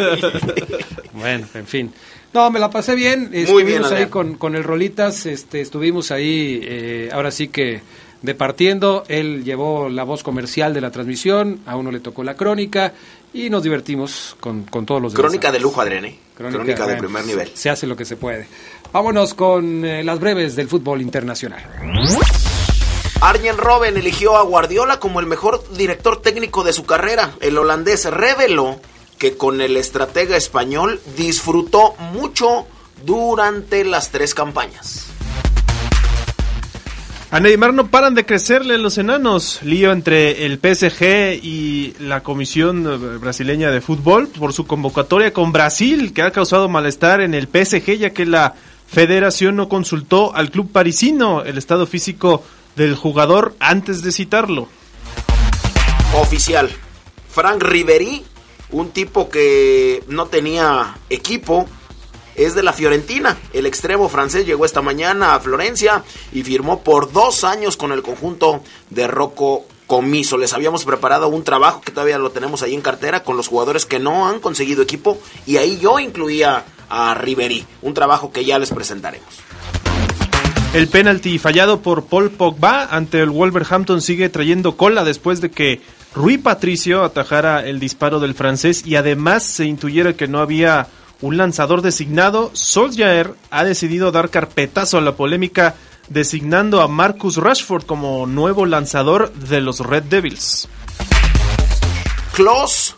Bueno, 1.14 1.48
en 1.54 1.68
fin. 1.68 1.92
No, 2.34 2.50
me 2.52 2.60
la 2.60 2.70
pasé 2.70 2.96
bien. 2.96 3.30
Muy 3.30 3.40
Estuvimos 3.40 3.90
bien, 3.90 4.02
ahí 4.04 4.06
con, 4.08 4.36
con 4.36 4.56
el 4.56 4.64
Rolitas, 4.64 5.26
este, 5.26 5.62
estuvimos 5.62 6.12
ahí, 6.12 6.60
eh, 6.64 7.10
ahora 7.12 7.32
sí 7.32 7.48
que 7.48 7.82
departiendo. 8.22 9.04
Él 9.08 9.44
llevó 9.44 9.90
la 9.90 10.04
voz 10.04 10.24
comercial 10.24 10.74
de 10.74 10.82
la 10.82 10.92
transmisión, 10.92 11.60
a 11.66 11.76
uno 11.76 11.92
le 11.92 12.00
tocó 12.00 12.24
la 12.24 12.36
crónica 12.36 12.94
y 13.34 13.50
nos 13.50 13.64
divertimos 13.64 14.36
con, 14.40 14.64
con 14.64 14.86
todos 14.86 15.02
los 15.02 15.14
demás. 15.14 15.30
Crónica 15.30 15.52
de 15.52 15.60
lujo, 15.60 15.82
Adrián, 15.82 16.06
¿eh? 16.06 16.20
Crónica, 16.36 16.86
de 16.86 16.94
bueno, 16.94 17.00
primer 17.00 17.26
nivel. 17.26 17.52
Se 17.54 17.70
hace 17.70 17.86
lo 17.86 17.96
que 17.96 18.06
se 18.06 18.16
puede. 18.16 18.48
Vámonos 18.94 19.34
con 19.34 19.84
eh, 19.84 20.04
las 20.04 20.20
breves 20.20 20.56
del 20.56 20.70
fútbol 20.70 21.02
internacional. 21.02 21.62
Arjen 23.22 23.58
Robben 23.58 23.98
eligió 23.98 24.38
a 24.38 24.44
Guardiola 24.44 25.00
como 25.00 25.20
el 25.20 25.26
mejor 25.26 25.62
director 25.76 26.22
técnico 26.22 26.64
de 26.64 26.72
su 26.72 26.86
carrera. 26.86 27.32
El 27.42 27.58
holandés 27.58 28.06
reveló 28.06 28.80
que 29.18 29.36
con 29.36 29.60
el 29.60 29.76
estratega 29.76 30.38
español 30.38 31.02
disfrutó 31.18 31.96
mucho 32.14 32.66
durante 33.06 33.84
las 33.84 34.12
tres 34.12 34.34
campañas. 34.34 35.09
A 37.32 37.40
Neymar 37.40 37.76
no 37.76 37.92
paran 37.92 38.16
de 38.16 38.26
crecerle 38.26 38.80
los 38.80 38.98
enanos. 38.98 39.60
Lío 39.62 39.92
entre 39.92 40.48
el 40.48 40.58
PSG 40.58 41.40
y 41.44 41.94
la 42.00 42.24
Comisión 42.24 43.20
Brasileña 43.22 43.70
de 43.70 43.82
Fútbol 43.82 44.28
por 44.30 44.52
su 44.52 44.66
convocatoria 44.66 45.32
con 45.32 45.52
Brasil, 45.52 46.12
que 46.12 46.24
ha 46.24 46.32
causado 46.32 46.68
malestar 46.70 47.22
en 47.22 47.36
el 47.36 47.48
PSG, 47.48 47.98
ya 48.00 48.10
que 48.10 48.26
la 48.26 48.56
federación 48.88 49.58
no 49.58 49.70
consultó 49.70 50.36
al 50.36 50.50
club 50.50 50.72
parisino 50.72 51.44
el 51.44 51.60
estado 51.60 51.86
físico 51.86 52.44
del 52.76 52.96
jugador 52.96 53.54
antes 53.60 54.02
de 54.02 54.12
citarlo. 54.12 54.68
Oficial. 56.16 56.68
Frank 57.30 57.62
Ribery, 57.62 58.24
un 58.72 58.90
tipo 58.90 59.30
que 59.30 60.04
no 60.08 60.26
tenía 60.26 60.98
equipo, 61.12 61.70
es 62.40 62.56
de 62.56 62.64
la 62.64 62.74
Fiorentina. 62.74 63.38
El 63.54 63.66
extremo 63.66 64.08
francés 64.10 64.46
llegó 64.46 64.66
esta 64.66 64.82
mañana 64.82 65.36
a 65.36 65.40
Florencia 65.40 66.04
y 66.32 66.44
firmó 66.44 66.82
por 66.84 67.12
dos 67.12 67.44
años 67.44 67.76
con 67.76 67.92
el 67.92 68.02
conjunto 68.02 68.64
de 68.90 69.08
Rocco 69.08 69.66
Comiso. 69.88 70.38
Les 70.38 70.54
habíamos 70.54 70.86
preparado 70.86 71.28
un 71.28 71.44
trabajo 71.44 71.82
que 71.82 71.92
todavía 71.92 72.18
lo 72.18 72.32
tenemos 72.32 72.62
ahí 72.62 72.74
en 72.74 72.82
cartera 72.82 73.24
con 73.24 73.36
los 73.36 73.48
jugadores 73.50 73.86
que 73.86 74.00
no 74.00 74.28
han 74.28 74.40
conseguido 74.40 74.82
equipo 74.82 75.20
y 75.46 75.58
ahí 75.58 75.80
yo 75.80 76.00
incluía 76.00 76.64
a 76.90 77.14
Ribery, 77.14 77.66
un 77.82 77.94
trabajo 77.94 78.32
que 78.32 78.46
ya 78.46 78.58
les 78.58 78.72
presentaremos. 78.72 79.28
El 80.74 80.88
penalti 80.88 81.40
fallado 81.40 81.82
por 81.82 82.06
Paul 82.06 82.30
Pogba 82.30 82.86
ante 82.86 83.20
el 83.20 83.32
Wolverhampton 83.32 84.02
sigue 84.02 84.30
trayendo 84.30 84.78
cola 84.78 85.04
después 85.04 85.42
de 85.42 85.50
que 85.52 85.82
Rui 86.16 86.38
Patricio 86.38 87.04
atajara 87.04 87.66
el 87.66 87.80
disparo 87.80 88.20
del 88.20 88.36
francés 88.36 88.84
y 88.86 88.96
además 88.96 89.44
se 89.44 89.66
intuyera 89.66 90.14
que 90.14 90.28
no 90.28 90.40
había 90.40 90.88
un 91.22 91.38
lanzador 91.38 91.82
designado. 91.82 92.52
Solskjaer 92.54 93.36
ha 93.50 93.64
decidido 93.64 94.12
dar 94.12 94.30
carpetazo 94.30 94.98
a 94.98 95.02
la 95.02 95.16
polémica 95.16 95.76
designando 96.10 96.82
a 96.82 96.88
Marcus 96.88 97.38
Rashford 97.38 97.86
como 97.86 98.26
nuevo 98.26 98.66
lanzador 98.66 99.32
de 99.34 99.62
los 99.62 99.80
Red 99.80 100.04
Devils. 100.04 100.68
Klaus 102.34 102.96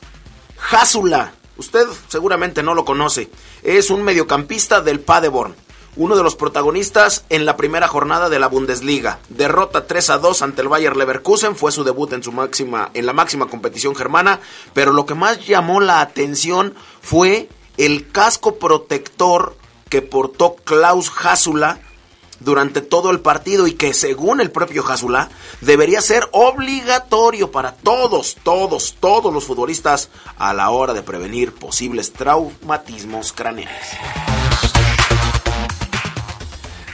Hasula, 0.71 1.33
usted 1.57 1.85
seguramente 2.07 2.63
no 2.63 2.73
lo 2.73 2.85
conoce, 2.85 3.29
es 3.63 3.89
un 3.89 4.03
mediocampista 4.03 4.81
del 4.81 4.99
Paderborn 4.99 5.55
uno 5.95 6.15
de 6.15 6.23
los 6.23 6.35
protagonistas 6.35 7.25
en 7.29 7.45
la 7.45 7.57
primera 7.57 7.87
jornada 7.87 8.29
de 8.29 8.39
la 8.39 8.47
Bundesliga. 8.47 9.19
Derrota 9.29 9.87
3 9.87 10.09
a 10.11 10.17
2 10.19 10.41
ante 10.41 10.61
el 10.61 10.69
Bayer 10.69 10.95
Leverkusen, 10.95 11.55
fue 11.55 11.71
su 11.71 11.83
debut 11.83 12.13
en 12.13 12.23
su 12.23 12.31
máxima 12.31 12.91
en 12.93 13.05
la 13.05 13.13
máxima 13.13 13.47
competición 13.47 13.95
germana, 13.95 14.39
pero 14.73 14.93
lo 14.93 15.05
que 15.05 15.15
más 15.15 15.45
llamó 15.45 15.81
la 15.81 16.01
atención 16.01 16.73
fue 17.01 17.49
el 17.77 18.09
casco 18.11 18.55
protector 18.55 19.55
que 19.89 20.01
portó 20.01 20.55
Klaus 20.55 21.11
Hasula 21.23 21.79
durante 22.39 22.81
todo 22.81 23.11
el 23.11 23.19
partido 23.19 23.67
y 23.67 23.73
que 23.73 23.93
según 23.93 24.41
el 24.41 24.51
propio 24.51 24.85
Hasula 24.87 25.29
debería 25.61 26.01
ser 26.01 26.27
obligatorio 26.31 27.51
para 27.51 27.73
todos, 27.75 28.37
todos, 28.43 28.95
todos 28.99 29.33
los 29.33 29.45
futbolistas 29.45 30.09
a 30.37 30.53
la 30.53 30.69
hora 30.71 30.93
de 30.93 31.03
prevenir 31.03 31.53
posibles 31.53 32.13
traumatismos 32.13 33.31
craneales. 33.31 33.85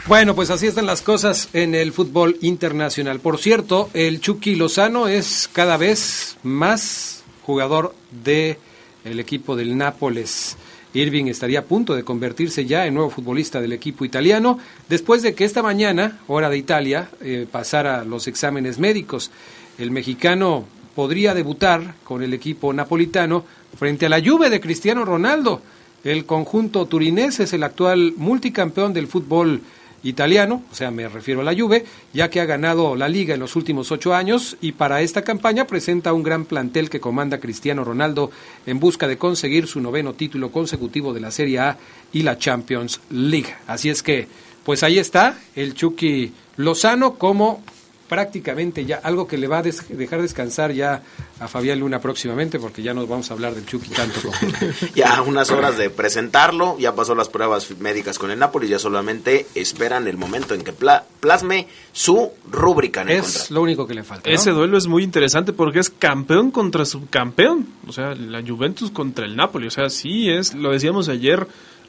Bueno, 0.07 0.35
pues 0.35 0.49
así 0.51 0.67
están 0.67 0.85
las 0.85 1.01
cosas 1.01 1.49
en 1.51 1.75
el 1.75 1.91
fútbol 1.91 2.37
internacional. 2.41 3.19
Por 3.19 3.37
cierto, 3.37 3.89
el 3.93 4.21
Chucky 4.21 4.55
Lozano 4.55 5.09
es 5.09 5.49
cada 5.51 5.75
vez 5.75 6.37
más 6.43 7.23
jugador 7.43 7.93
de 8.11 8.57
el 9.03 9.19
equipo 9.19 9.57
del 9.57 9.77
Nápoles. 9.77 10.55
Irving 10.97 11.25
estaría 11.25 11.59
a 11.59 11.65
punto 11.65 11.95
de 11.95 12.03
convertirse 12.03 12.65
ya 12.65 12.85
en 12.85 12.95
nuevo 12.95 13.09
futbolista 13.09 13.61
del 13.61 13.73
equipo 13.73 14.03
italiano 14.03 14.59
después 14.89 15.21
de 15.21 15.35
que 15.35 15.45
esta 15.45 15.61
mañana, 15.61 16.19
hora 16.27 16.49
de 16.49 16.57
Italia, 16.57 17.09
eh, 17.21 17.47
pasara 17.49 18.03
los 18.03 18.27
exámenes 18.27 18.79
médicos. 18.79 19.31
El 19.77 19.91
mexicano 19.91 20.65
podría 20.95 21.33
debutar 21.33 21.93
con 22.03 22.23
el 22.23 22.33
equipo 22.33 22.73
napolitano 22.73 23.45
frente 23.77 24.07
a 24.07 24.09
la 24.09 24.21
Juve 24.21 24.49
de 24.49 24.59
Cristiano 24.59 25.05
Ronaldo. 25.05 25.61
El 26.03 26.25
conjunto 26.25 26.85
turinés 26.87 27.39
es 27.39 27.53
el 27.53 27.63
actual 27.63 28.13
multicampeón 28.17 28.93
del 28.93 29.07
fútbol 29.07 29.61
italiano, 30.03 30.63
o 30.71 30.75
sea, 30.75 30.91
me 30.91 31.07
refiero 31.07 31.41
a 31.41 31.43
la 31.43 31.55
Juve, 31.55 31.85
ya 32.13 32.29
que 32.29 32.39
ha 32.39 32.45
ganado 32.45 32.95
la 32.95 33.09
liga 33.09 33.33
en 33.33 33.39
los 33.39 33.55
últimos 33.55 33.91
ocho 33.91 34.13
años 34.13 34.57
y 34.61 34.73
para 34.73 35.01
esta 35.01 35.23
campaña 35.23 35.67
presenta 35.67 36.13
un 36.13 36.23
gran 36.23 36.45
plantel 36.45 36.89
que 36.89 36.99
comanda 36.99 37.39
Cristiano 37.39 37.83
Ronaldo 37.83 38.31
en 38.65 38.79
busca 38.79 39.07
de 39.07 39.17
conseguir 39.17 39.67
su 39.67 39.81
noveno 39.81 40.13
título 40.13 40.51
consecutivo 40.51 41.13
de 41.13 41.21
la 41.21 41.31
Serie 41.31 41.59
A 41.59 41.77
y 42.13 42.23
la 42.23 42.37
Champions 42.37 43.01
League. 43.09 43.53
Así 43.67 43.89
es 43.89 44.03
que, 44.03 44.27
pues 44.63 44.83
ahí 44.83 44.99
está 44.99 45.37
el 45.55 45.73
Chucky 45.73 46.33
Lozano 46.57 47.15
como 47.15 47.63
prácticamente 48.07 48.85
ya 48.85 48.97
algo 49.03 49.27
que 49.27 49.37
le 49.37 49.47
va 49.47 49.59
a 49.59 49.61
dejar 49.61 50.21
descansar 50.21 50.71
ya 50.71 51.01
a 51.39 51.47
Fabián 51.47 51.79
Luna 51.79 51.99
próximamente 51.99 52.59
porque 52.59 52.81
ya 52.81 52.93
nos 52.93 53.07
vamos 53.07 53.29
a 53.29 53.33
hablar 53.33 53.53
del 53.53 53.65
Chucky 53.65 53.89
tanto 53.89 54.21
como 54.21 54.35
ya 54.95 55.21
unas 55.21 55.51
horas 55.51 55.77
de 55.77 55.89
presentarlo 55.89 56.77
ya 56.79 56.95
pasó 56.95 57.15
las 57.15 57.29
pruebas 57.29 57.69
médicas 57.79 58.17
con 58.17 58.31
el 58.31 58.39
Napoli 58.39 58.67
ya 58.67 58.79
solamente 58.79 59.45
esperan 59.55 60.07
el 60.07 60.17
momento 60.17 60.53
en 60.53 60.63
que 60.63 60.73
plasme 60.73 61.67
su 61.91 62.31
rúbrica 62.49 63.01
en 63.01 63.09
el 63.09 63.17
es 63.17 63.51
lo 63.51 63.61
único 63.61 63.85
que 63.85 63.93
le 63.93 64.03
falta 64.03 64.29
ese 64.29 64.51
duelo 64.51 64.77
es 64.77 64.87
muy 64.87 65.03
interesante 65.03 65.53
porque 65.53 65.79
es 65.79 65.89
campeón 65.89 66.51
contra 66.51 66.85
subcampeón 66.85 67.67
o 67.87 67.91
sea 67.91 68.15
la 68.15 68.41
Juventus 68.41 68.91
contra 68.91 69.25
el 69.25 69.35
Napoli 69.35 69.67
o 69.67 69.71
sea 69.71 69.89
sí 69.89 70.29
es 70.29 70.53
lo 70.53 70.71
decíamos 70.71 71.09
ayer 71.09 71.47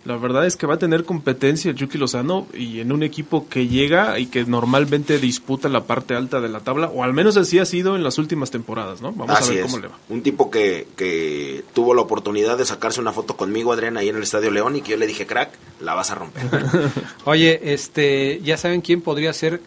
la 0.08 0.16
verdad 0.16 0.46
es 0.46 0.56
que 0.56 0.66
va 0.66 0.76
a 0.76 0.78
tener 0.78 1.04
competencia 1.04 1.70
el 1.70 1.76
Yuki 1.76 1.98
Lozano 1.98 2.46
y 2.54 2.80
en 2.80 2.92
un 2.92 3.02
equipo 3.02 3.46
que 3.46 3.68
llega 3.68 4.18
y 4.18 4.24
que 4.24 4.42
normalmente 4.46 5.18
disputa 5.18 5.68
la 5.68 5.84
parte 5.84 6.14
alta 6.14 6.40
de 6.40 6.48
la 6.48 6.60
tabla, 6.60 6.86
o 6.86 7.04
al 7.04 7.12
menos 7.12 7.36
así 7.36 7.58
ha 7.58 7.66
sido 7.66 7.94
en 7.94 8.02
las 8.02 8.16
últimas 8.16 8.50
temporadas, 8.50 9.02
¿no? 9.02 9.12
Vamos 9.12 9.38
a 9.38 9.52
ver 9.52 9.64
cómo 9.64 9.78
le 9.78 9.88
va. 9.88 9.98
Un 10.08 10.22
tipo 10.22 10.50
que, 10.50 10.86
que 10.96 11.62
tuvo 11.74 11.92
la 11.92 12.00
oportunidad 12.00 12.56
de 12.56 12.64
sacarse 12.64 13.02
una 13.02 13.12
foto 13.12 13.36
conmigo, 13.36 13.70
Adrián, 13.70 13.98
ahí 13.98 14.08
en 14.08 14.16
el 14.16 14.22
Estadio 14.22 14.50
León 14.50 14.76
y 14.76 14.80
que 14.80 14.92
yo 14.92 14.96
le 14.96 15.06
dije, 15.06 15.26
crack, 15.26 15.50
la 15.82 15.92
vas 15.92 16.10
a 16.10 16.14
romper. 16.14 16.42
Oye, 17.26 17.74
este, 17.74 18.40
¿ya 18.42 18.56
saben 18.56 18.80
quién 18.80 19.02
podría 19.02 19.34
ser 19.34 19.60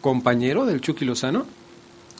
compañero 0.00 0.66
del 0.66 0.82
Chucky 0.82 1.04
Lozano? 1.04 1.46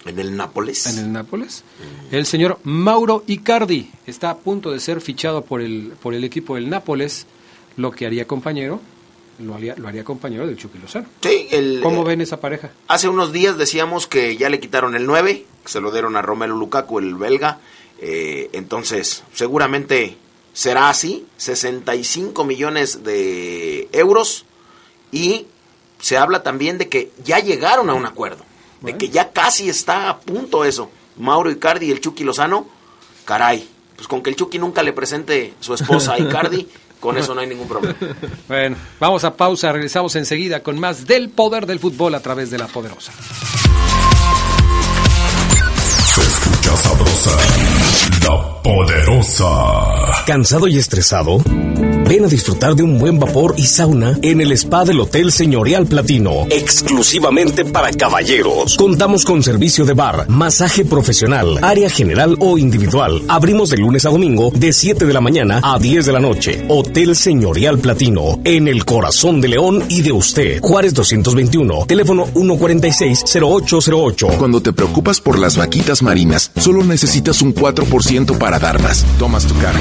¿En 0.07 0.19
el 0.19 0.37
Nápoles? 0.37 0.87
En 0.87 0.99
el 0.99 1.13
Nápoles. 1.13 1.63
El 2.11 2.27
señor 2.27 2.59
Mauro 2.65 3.23
Icardi 3.29 3.93
está 4.09 4.31
a 4.31 4.39
punto 4.39 4.73
de 4.73 4.81
ser 4.81 5.01
fichado 5.01 5.45
por 5.45 5.61
el, 5.61 5.93
por 6.03 6.15
el 6.15 6.25
equipo 6.25 6.57
del 6.57 6.69
Nápoles 6.69 7.29
lo 7.77 7.91
que 7.91 8.07
haría 8.07 8.27
compañero, 8.27 8.81
lo 9.39 9.55
haría, 9.55 9.75
lo 9.77 9.89
haría 9.89 10.05
compañero 10.05 10.47
del 10.47 10.57
Chucky 10.57 10.79
Lozano. 10.79 11.07
Sí, 11.21 11.49
el, 11.51 11.81
¿Cómo 11.83 12.03
eh, 12.03 12.05
ven 12.05 12.21
esa 12.21 12.41
pareja? 12.41 12.71
Hace 12.89 13.09
unos 13.09 13.33
días 13.33 13.59
decíamos 13.59 14.07
que 14.07 14.37
ya 14.37 14.49
le 14.49 14.61
quitaron 14.61 14.95
el 14.95 15.07
9, 15.07 15.45
se 15.65 15.81
lo 15.81 15.91
dieron 15.91 16.17
a 16.17 16.23
Romelu 16.23 16.57
Lukaku, 16.57 16.99
el 16.99 17.15
belga. 17.15 17.59
Eh, 18.01 18.51
entonces, 18.53 19.25
seguramente 19.33 20.17
será 20.53 20.89
así, 20.89 21.27
65 21.37 22.45
millones 22.45 23.03
de 23.05 23.89
euros. 23.93 24.47
Y 25.11 25.47
se 26.01 26.17
habla 26.17 26.43
también 26.43 26.79
de 26.79 26.89
que 26.89 27.11
ya 27.25 27.39
llegaron 27.39 27.91
a 27.91 27.95
un 27.95 28.07
acuerdo, 28.07 28.45
de 28.81 28.97
que 28.97 29.09
ya 29.09 29.33
casi 29.33 29.69
está 29.69 30.11
a 30.11 30.21
punto 30.21 30.65
eso. 30.65 30.91
Mauro 31.17 31.51
Icardi 31.51 31.87
y 31.87 31.91
el 31.93 32.01
Chucky 32.01 32.25
Lozano, 32.25 32.67
caray, 33.25 33.69
pues 33.97 34.09
con 34.09 34.23
que 34.23 34.31
el 34.31 34.37
Chucky 34.37 34.59
nunca 34.59 34.83
le 34.83 34.93
presente 34.93 35.55
su 35.61 35.75
esposa 35.75 36.15
a 36.15 36.19
Icardi, 36.19 36.69
Con 37.05 37.19
eso 37.19 37.35
no 37.35 37.43
hay 37.43 37.47
ningún 37.47 37.69
problema. 37.69 37.95
bueno, 38.49 38.77
vamos 38.99 39.25
a 39.25 39.37
pausa, 39.37 39.71
regresamos 39.71 40.17
enseguida 40.17 40.63
con 40.63 40.81
más 40.81 41.07
del 41.07 41.29
poder 41.29 41.67
del 41.67 41.79
fútbol 41.79 42.15
a 42.15 42.21
través 42.21 42.51
de 42.51 42.57
la 42.57 42.67
poderosa. 42.67 43.13
Se 46.07 46.23
escucha 46.23 46.75
sabrosa, 46.79 47.37
la 48.23 48.63
Poderosa. 48.63 50.25
¿Cansado 50.25 50.67
y 50.67 50.79
estresado? 50.79 51.43
Ven 52.09 52.25
a 52.25 52.29
disfrutar 52.29 52.75
de 52.75 52.83
un 52.83 52.99
buen 52.99 53.19
vapor 53.19 53.55
y 53.57 53.67
sauna 53.67 54.19
en 54.21 54.43
el 54.43 54.53
spa 54.53 54.85
del 54.85 55.01
Hotel 55.01 55.33
Señorial 55.33 55.87
Platino, 55.87 56.47
exclusivamente 56.51 57.65
para 57.65 57.91
caballeros. 57.93 58.77
Contamos 58.77 59.25
con 59.25 59.43
servicio 59.43 59.87
de 59.87 59.95
bar, 59.95 60.29
masaje 60.29 60.85
profesional, 60.85 61.59
área 61.63 61.89
general 61.89 62.37
o 62.41 62.59
individual. 62.59 63.23
Abrimos 63.29 63.71
de 63.71 63.79
lunes 63.79 64.05
a 64.05 64.11
domingo 64.11 64.53
de 64.55 64.75
7 64.75 65.07
de 65.07 65.15
la 65.15 65.23
mañana 65.23 65.61
a 65.63 65.79
10 65.79 66.05
de 66.05 66.13
la 66.13 66.21
noche. 66.21 66.67
Hotel 66.69 67.17
Señorial 67.17 67.79
Platino, 67.79 68.39
en 68.45 68.69
el 68.69 68.85
corazón 68.85 69.41
de 69.41 69.49
León 69.49 69.83
y 69.89 70.03
de 70.03 70.13
usted. 70.13 70.61
Juárez 70.61 70.93
221, 70.93 71.87
teléfono 71.87 72.27
146-0808. 72.35 74.37
Cuando 74.37 74.61
te 74.61 74.75
preocupas 74.75 75.21
por 75.21 75.39
las 75.39 75.57
vaquitas 75.57 76.03
marinas, 76.03 76.51
solo 76.59 76.85
necesitas 76.85 77.41
un 77.41 77.55
4% 77.55 78.37
para 78.37 78.59
dar 78.59 78.83
más. 78.83 79.07
Tomas 79.19 79.47
tu 79.47 79.57
carro. 79.59 79.81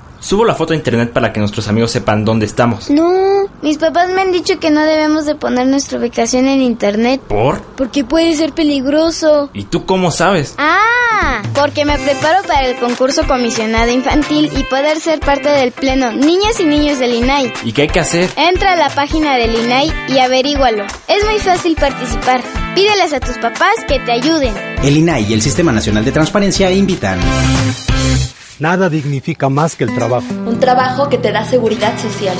Subo 0.21 0.45
la 0.45 0.53
foto 0.53 0.73
a 0.73 0.75
internet 0.75 1.11
para 1.11 1.33
que 1.33 1.39
nuestros 1.39 1.67
amigos 1.67 1.89
sepan 1.89 2.23
dónde 2.23 2.45
estamos. 2.45 2.91
No, 2.91 3.49
mis 3.63 3.79
papás 3.79 4.07
me 4.09 4.21
han 4.21 4.31
dicho 4.31 4.59
que 4.59 4.69
no 4.69 4.81
debemos 4.81 5.25
de 5.25 5.33
poner 5.33 5.65
nuestra 5.65 5.97
ubicación 5.97 6.47
en 6.47 6.61
internet. 6.61 7.19
¿Por? 7.27 7.59
Porque 7.75 8.03
puede 8.03 8.35
ser 8.35 8.53
peligroso. 8.53 9.49
¿Y 9.51 9.63
tú 9.63 9.85
cómo 9.85 10.11
sabes? 10.11 10.53
Ah, 10.59 11.41
porque 11.55 11.85
me 11.85 11.97
preparo 11.97 12.43
para 12.47 12.67
el 12.67 12.77
concurso 12.77 13.25
comisionado 13.27 13.89
infantil 13.89 14.51
y 14.55 14.63
poder 14.63 14.99
ser 14.99 15.19
parte 15.19 15.49
del 15.49 15.71
pleno 15.71 16.11
Niñas 16.11 16.59
y 16.59 16.65
Niños 16.65 16.99
del 16.99 17.15
INAI. 17.15 17.51
¿Y 17.65 17.71
qué 17.71 17.83
hay 17.83 17.87
que 17.89 17.99
hacer? 17.99 18.29
Entra 18.35 18.73
a 18.73 18.75
la 18.75 18.89
página 18.89 19.37
del 19.37 19.55
INAI 19.55 19.91
y 20.07 20.19
averígualo. 20.19 20.85
Es 21.07 21.25
muy 21.25 21.39
fácil 21.39 21.75
participar. 21.75 22.41
Pídeles 22.75 23.11
a 23.13 23.19
tus 23.19 23.39
papás 23.39 23.73
que 23.87 23.97
te 23.99 24.11
ayuden. 24.11 24.53
El 24.83 24.97
INAI 24.97 25.25
y 25.25 25.33
el 25.33 25.41
Sistema 25.41 25.71
Nacional 25.71 26.05
de 26.05 26.11
Transparencia 26.11 26.71
invitan. 26.71 27.19
Nada 28.61 28.89
dignifica 28.89 29.49
más 29.49 29.75
que 29.75 29.85
el 29.85 29.95
trabajo. 29.95 30.27
Un 30.45 30.59
trabajo 30.59 31.09
que 31.09 31.17
te 31.17 31.31
da 31.31 31.43
seguridad 31.43 31.97
social. 31.97 32.37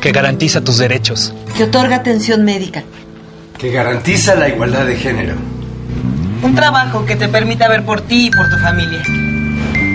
Que 0.00 0.10
garantiza 0.10 0.60
tus 0.60 0.78
derechos. 0.78 1.32
Que 1.56 1.62
otorga 1.62 1.94
atención 1.94 2.44
médica. 2.44 2.82
Que 3.56 3.70
garantiza 3.70 4.34
la 4.34 4.48
igualdad 4.48 4.84
de 4.84 4.96
género. 4.96 5.36
Un 6.42 6.56
trabajo 6.56 7.06
que 7.06 7.14
te 7.14 7.28
permita 7.28 7.68
ver 7.68 7.84
por 7.84 8.00
ti 8.00 8.26
y 8.26 8.30
por 8.32 8.50
tu 8.50 8.58
familia. 8.58 9.00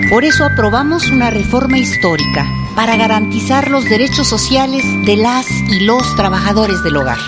Por 0.08 0.24
eso 0.24 0.46
aprobamos 0.46 1.10
una 1.10 1.28
reforma 1.28 1.76
histórica 1.76 2.46
para 2.74 2.96
garantizar 2.96 3.70
los 3.70 3.84
derechos 3.84 4.26
sociales 4.26 4.82
de 5.04 5.18
las 5.18 5.44
y 5.68 5.80
los 5.80 6.16
trabajadores 6.16 6.82
del 6.82 6.96
hogar. 6.96 7.18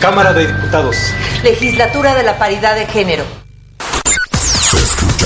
Cámara 0.00 0.32
de 0.32 0.46
Diputados. 0.46 0.96
Legislatura 1.42 2.14
de 2.14 2.22
la 2.22 2.38
Paridad 2.38 2.74
de 2.74 2.86
Género. 2.86 3.43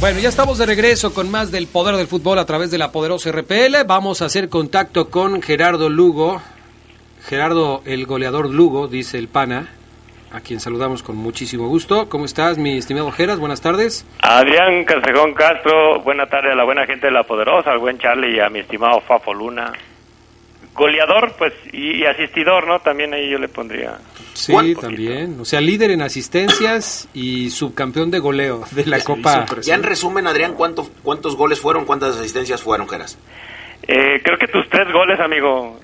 Bueno, 0.00 0.20
ya 0.20 0.28
estamos 0.28 0.58
de 0.58 0.66
regreso 0.66 1.12
con 1.12 1.28
más 1.28 1.50
del 1.50 1.66
poder 1.66 1.96
del 1.96 2.06
fútbol 2.06 2.38
a 2.38 2.46
través 2.46 2.70
de 2.70 2.78
la 2.78 2.92
poderosa 2.92 3.32
RPL. 3.32 3.84
Vamos 3.84 4.22
a 4.22 4.26
hacer 4.26 4.48
contacto 4.48 5.10
con 5.10 5.42
Gerardo 5.42 5.88
Lugo. 5.88 6.40
Gerardo, 7.26 7.82
el 7.84 8.06
goleador 8.06 8.48
Lugo, 8.48 8.86
dice 8.86 9.18
el 9.18 9.26
pana, 9.26 9.66
a 10.30 10.38
quien 10.38 10.60
saludamos 10.60 11.02
con 11.02 11.16
muchísimo 11.16 11.66
gusto. 11.66 12.08
¿Cómo 12.08 12.26
estás, 12.26 12.58
mi 12.58 12.78
estimado 12.78 13.10
Geras? 13.10 13.40
Buenas 13.40 13.60
tardes. 13.60 14.06
Adrián 14.22 14.84
Casejón 14.84 15.34
Castro, 15.34 16.00
buena 16.02 16.26
tarde 16.26 16.52
a 16.52 16.54
la 16.54 16.62
buena 16.62 16.86
gente 16.86 17.08
de 17.08 17.12
La 17.12 17.24
Poderosa, 17.24 17.72
al 17.72 17.78
buen 17.78 17.98
Charlie 17.98 18.36
y 18.36 18.40
a 18.40 18.48
mi 18.48 18.60
estimado 18.60 19.00
Fafo 19.00 19.34
Luna. 19.34 19.72
Goleador, 20.74 21.34
pues, 21.36 21.52
y, 21.72 21.96
y 21.96 22.04
asistidor, 22.04 22.66
¿no? 22.66 22.80
También 22.80 23.12
ahí 23.12 23.28
yo 23.30 23.38
le 23.38 23.48
pondría. 23.48 23.98
Sí, 24.34 24.54
también. 24.80 25.40
O 25.40 25.44
sea, 25.44 25.60
líder 25.60 25.90
en 25.90 26.00
asistencias 26.00 27.08
y 27.12 27.50
subcampeón 27.50 28.10
de 28.12 28.20
goleo 28.20 28.62
de 28.70 28.86
la 28.86 29.00
Copa. 29.00 29.46
Ya 29.62 29.74
en 29.74 29.82
resumen, 29.82 30.28
Adrián, 30.28 30.54
¿cuántos, 30.54 30.90
cuántos 31.02 31.34
goles 31.36 31.58
fueron? 31.58 31.84
¿Cuántas 31.84 32.16
asistencias 32.16 32.62
fueron, 32.62 32.88
Geras? 32.88 33.18
Eh, 33.82 34.20
creo 34.22 34.38
que 34.38 34.46
tus 34.46 34.68
tres 34.68 34.86
goles, 34.92 35.18
amigo, 35.18 35.80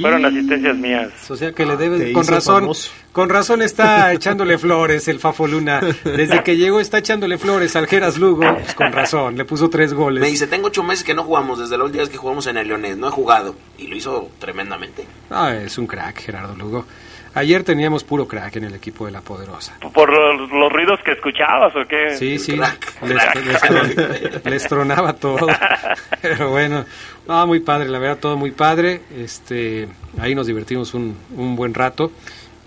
fueron 0.00 0.24
asistencias 0.24 0.76
mías. 0.76 1.30
O 1.30 1.36
sea 1.36 1.52
que 1.52 1.66
le 1.66 1.76
debe, 1.76 1.98
Te 1.98 2.12
con 2.12 2.26
razón, 2.26 2.60
famoso. 2.62 2.92
Con 3.16 3.30
razón 3.30 3.62
está 3.62 4.12
echándole 4.12 4.58
flores 4.58 5.08
el 5.08 5.18
Fafo 5.20 5.46
Luna. 5.46 5.80
Desde 6.04 6.42
que 6.42 6.58
llegó 6.58 6.80
está 6.80 6.98
echándole 6.98 7.38
flores 7.38 7.74
al 7.74 7.86
Geras 7.86 8.18
Lugo, 8.18 8.42
pues 8.42 8.74
con 8.74 8.92
razón, 8.92 9.38
le 9.38 9.46
puso 9.46 9.70
tres 9.70 9.94
goles. 9.94 10.20
Me 10.20 10.28
dice, 10.28 10.46
tengo 10.46 10.66
ocho 10.66 10.82
meses 10.82 11.02
que 11.02 11.14
no 11.14 11.24
jugamos, 11.24 11.58
desde 11.58 11.78
la 11.78 11.84
última 11.84 12.02
vez 12.02 12.10
que 12.10 12.18
jugamos 12.18 12.46
en 12.46 12.58
el 12.58 12.68
Leonés, 12.68 12.98
no 12.98 13.08
he 13.08 13.10
jugado. 13.10 13.54
Y 13.78 13.86
lo 13.86 13.96
hizo 13.96 14.28
tremendamente. 14.38 15.06
Ah, 15.30 15.54
es 15.54 15.78
un 15.78 15.86
crack, 15.86 16.20
Gerardo 16.20 16.54
Lugo. 16.56 16.84
Ayer 17.32 17.64
teníamos 17.64 18.04
puro 18.04 18.28
crack 18.28 18.56
en 18.56 18.64
el 18.64 18.74
equipo 18.74 19.06
de 19.06 19.12
la 19.12 19.22
Poderosa. 19.22 19.78
¿Por 19.94 20.10
los, 20.12 20.50
los 20.50 20.70
ruidos 20.70 21.00
que 21.02 21.12
escuchabas 21.12 21.74
o 21.74 21.86
qué? 21.88 22.16
Sí, 22.18 22.38
sí, 22.38 22.52
les, 22.56 22.68
les 23.02 23.62
tron- 23.62 24.44
les 24.44 24.68
tronaba 24.68 25.14
todo. 25.14 25.46
Pero 26.22 26.50
bueno, 26.50 26.84
no, 27.26 27.46
muy 27.46 27.60
padre, 27.60 27.88
la 27.88 27.98
verdad, 27.98 28.18
todo 28.20 28.36
muy 28.36 28.50
padre. 28.50 29.00
Este, 29.18 29.88
ahí 30.18 30.34
nos 30.34 30.46
divertimos 30.46 30.92
un, 30.92 31.16
un 31.34 31.56
buen 31.56 31.72
rato. 31.72 32.12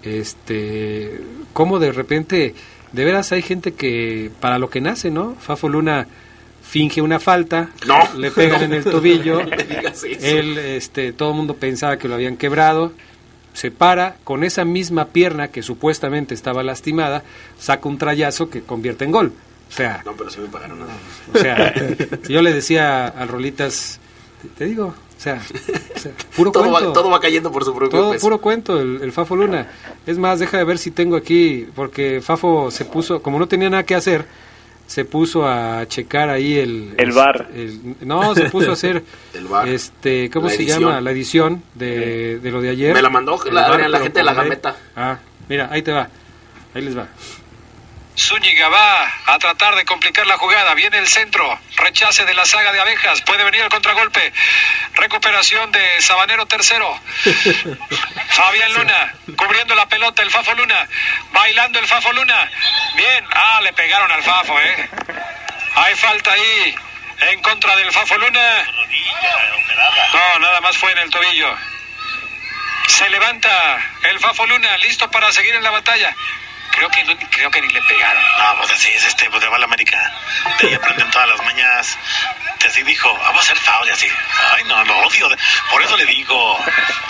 Este, 0.03 1.19
como 1.53 1.79
de 1.79 1.91
repente, 1.91 2.53
de 2.93 3.05
veras 3.05 3.31
hay 3.31 3.41
gente 3.41 3.73
que 3.73 4.31
para 4.39 4.57
lo 4.59 4.69
que 4.69 4.81
nace, 4.81 5.11
¿no? 5.11 5.35
Fafo 5.39 5.69
Luna 5.69 6.07
finge 6.63 7.01
una 7.01 7.19
falta, 7.19 7.69
No. 7.87 7.97
le 8.17 8.31
pegan 8.31 8.61
en 8.63 8.73
el 8.73 8.83
tobillo, 8.83 9.41
él, 10.21 10.57
este, 10.57 11.13
todo 11.13 11.31
el 11.31 11.35
mundo 11.35 11.55
pensaba 11.55 11.97
que 11.97 12.07
lo 12.07 12.13
habían 12.15 12.37
quebrado, 12.37 12.91
se 13.53 13.71
para 13.71 14.15
con 14.23 14.43
esa 14.43 14.65
misma 14.65 15.05
pierna 15.05 15.47
que 15.47 15.63
supuestamente 15.63 16.33
estaba 16.35 16.61
lastimada, 16.63 17.23
saca 17.57 17.89
un 17.89 17.97
trayazo 17.97 18.49
que 18.49 18.61
convierte 18.61 19.05
en 19.05 19.11
gol. 19.11 19.33
O 19.67 19.71
sea, 19.71 20.01
No, 20.05 20.13
pero 20.13 20.29
sí 20.29 20.39
me 20.39 20.47
pagaron 20.47 20.79
nada. 20.79 20.93
o 21.33 21.37
sea, 21.37 21.73
si 22.23 22.33
yo 22.33 22.41
le 22.41 22.53
decía 22.53 23.07
al 23.07 23.27
Rolitas, 23.27 23.99
te 24.57 24.65
digo, 24.65 24.93
o 25.19 25.21
sea, 25.21 25.41
o 25.95 25.99
sea, 25.99 26.11
puro 26.35 26.49
todo, 26.51 26.63
cuento. 26.71 26.87
va, 26.87 26.93
todo 26.93 27.09
va 27.09 27.19
cayendo 27.19 27.51
por 27.51 27.65
su 27.65 27.75
propio 27.75 27.99
Todo 27.99 28.11
peso. 28.13 28.25
puro 28.25 28.39
cuento, 28.39 28.79
el, 28.79 29.01
el 29.01 29.11
Fafo 29.11 29.35
Luna. 29.35 29.67
Es 30.07 30.17
más, 30.17 30.39
deja 30.39 30.57
de 30.57 30.63
ver 30.63 30.77
si 30.77 30.91
tengo 30.91 31.17
aquí, 31.17 31.67
porque 31.75 32.21
Fafo 32.21 32.71
se 32.71 32.85
puso, 32.85 33.21
como 33.21 33.37
no 33.37 33.45
tenía 33.47 33.69
nada 33.69 33.83
que 33.83 33.95
hacer, 33.95 34.25
se 34.87 35.03
puso 35.05 35.45
a 35.47 35.85
checar 35.87 36.29
ahí 36.29 36.57
el... 36.57 36.93
El 36.97 37.11
bar. 37.11 37.49
el- 37.53 37.97
no, 38.01 38.33
se 38.33 38.49
puso 38.49 38.69
a 38.69 38.73
hacer, 38.73 39.03
El 39.33 39.45
VAR. 39.47 39.67
este, 39.67 40.29
¿cómo 40.31 40.47
La 40.47 40.53
se 40.53 40.61
edición. 40.63 40.79
llama? 40.83 41.01
La 41.01 41.11
edición 41.11 41.63
de, 41.75 42.39
de 42.39 42.51
lo 42.51 42.61
de 42.61 42.69
ayer. 42.69 42.93
Me 42.93 43.01
la 43.01 43.09
mandó 43.09 43.37
la- 43.51 43.77
la 43.89 43.99
gente 43.99 44.19
de 44.19 44.23
la. 44.25 44.33
Gambeta. 44.33 44.75
Ah, 44.95 45.19
mira, 45.49 45.67
ahí 45.71 45.81
te 45.83 45.91
va, 45.91 46.07
ahí 46.73 46.81
les 46.81 46.97
va. 46.97 47.07
Zúñiga 48.19 48.67
va 48.67 49.13
a 49.27 49.39
tratar 49.39 49.75
de 49.75 49.85
complicar 49.85 50.27
la 50.27 50.37
jugada. 50.37 50.73
Viene 50.73 50.97
el 50.97 51.07
centro. 51.07 51.59
Rechace 51.77 52.25
de 52.25 52.33
la 52.33 52.45
saga 52.45 52.73
de 52.73 52.81
abejas. 52.81 53.21
Puede 53.21 53.43
venir 53.45 53.61
el 53.61 53.69
contragolpe. 53.69 54.33
Recuperación 54.93 55.71
de 55.71 56.01
Sabanero 56.01 56.45
tercero. 56.45 56.99
Fabián 58.29 58.73
Luna 58.73 59.13
cubriendo 59.37 59.73
la 59.73 59.87
pelota. 59.87 60.21
El 60.21 60.31
Fafo 60.31 60.53
Luna. 60.53 60.87
Bailando 61.31 61.79
el 61.79 61.87
Fafo 61.87 62.11
Luna. 62.11 62.51
Bien. 62.95 63.25
Ah, 63.31 63.61
le 63.63 63.71
pegaron 63.71 64.11
al 64.11 64.21
Fafo, 64.21 64.59
¿eh? 64.59 64.89
Hay 65.75 65.95
falta 65.95 66.33
ahí 66.33 66.75
en 67.31 67.41
contra 67.41 67.75
del 67.77 67.91
Fafo 67.91 68.17
Luna. 68.17 68.67
No, 70.13 70.39
nada 70.39 70.59
más 70.59 70.77
fue 70.77 70.91
en 70.91 70.97
el 70.97 71.09
tobillo. 71.09 71.55
Se 72.87 73.09
levanta 73.09 73.49
el 74.03 74.19
Fafo 74.19 74.45
Luna, 74.45 74.75
listo 74.77 75.09
para 75.09 75.31
seguir 75.31 75.55
en 75.55 75.63
la 75.63 75.71
batalla. 75.71 76.13
Creo 76.71 76.89
que, 76.89 77.17
creo 77.29 77.51
que 77.51 77.61
ni 77.61 77.67
le 77.69 77.81
pegaron. 77.81 78.23
No, 78.37 78.57
pues 78.57 78.71
así 78.71 78.89
es 78.89 79.05
este, 79.05 79.29
pues 79.29 79.41
de 79.41 79.49
la 79.49 79.65
América. 79.65 80.11
De 80.59 80.67
ahí 80.67 80.73
aprenden 80.75 81.09
todas 81.11 81.27
las 81.29 81.43
mañas. 81.43 81.97
Así 82.65 82.83
dijo, 82.83 83.11
vamos 83.17 83.37
a 83.37 83.43
hacer 83.43 83.57
foul 83.57 83.87
y 83.87 83.91
así. 83.91 84.07
Ay, 84.53 84.63
no, 84.65 84.83
lo 84.83 84.97
odio. 84.99 85.29
Por 85.71 85.81
eso 85.81 85.97
le 85.97 86.05
digo, 86.05 86.59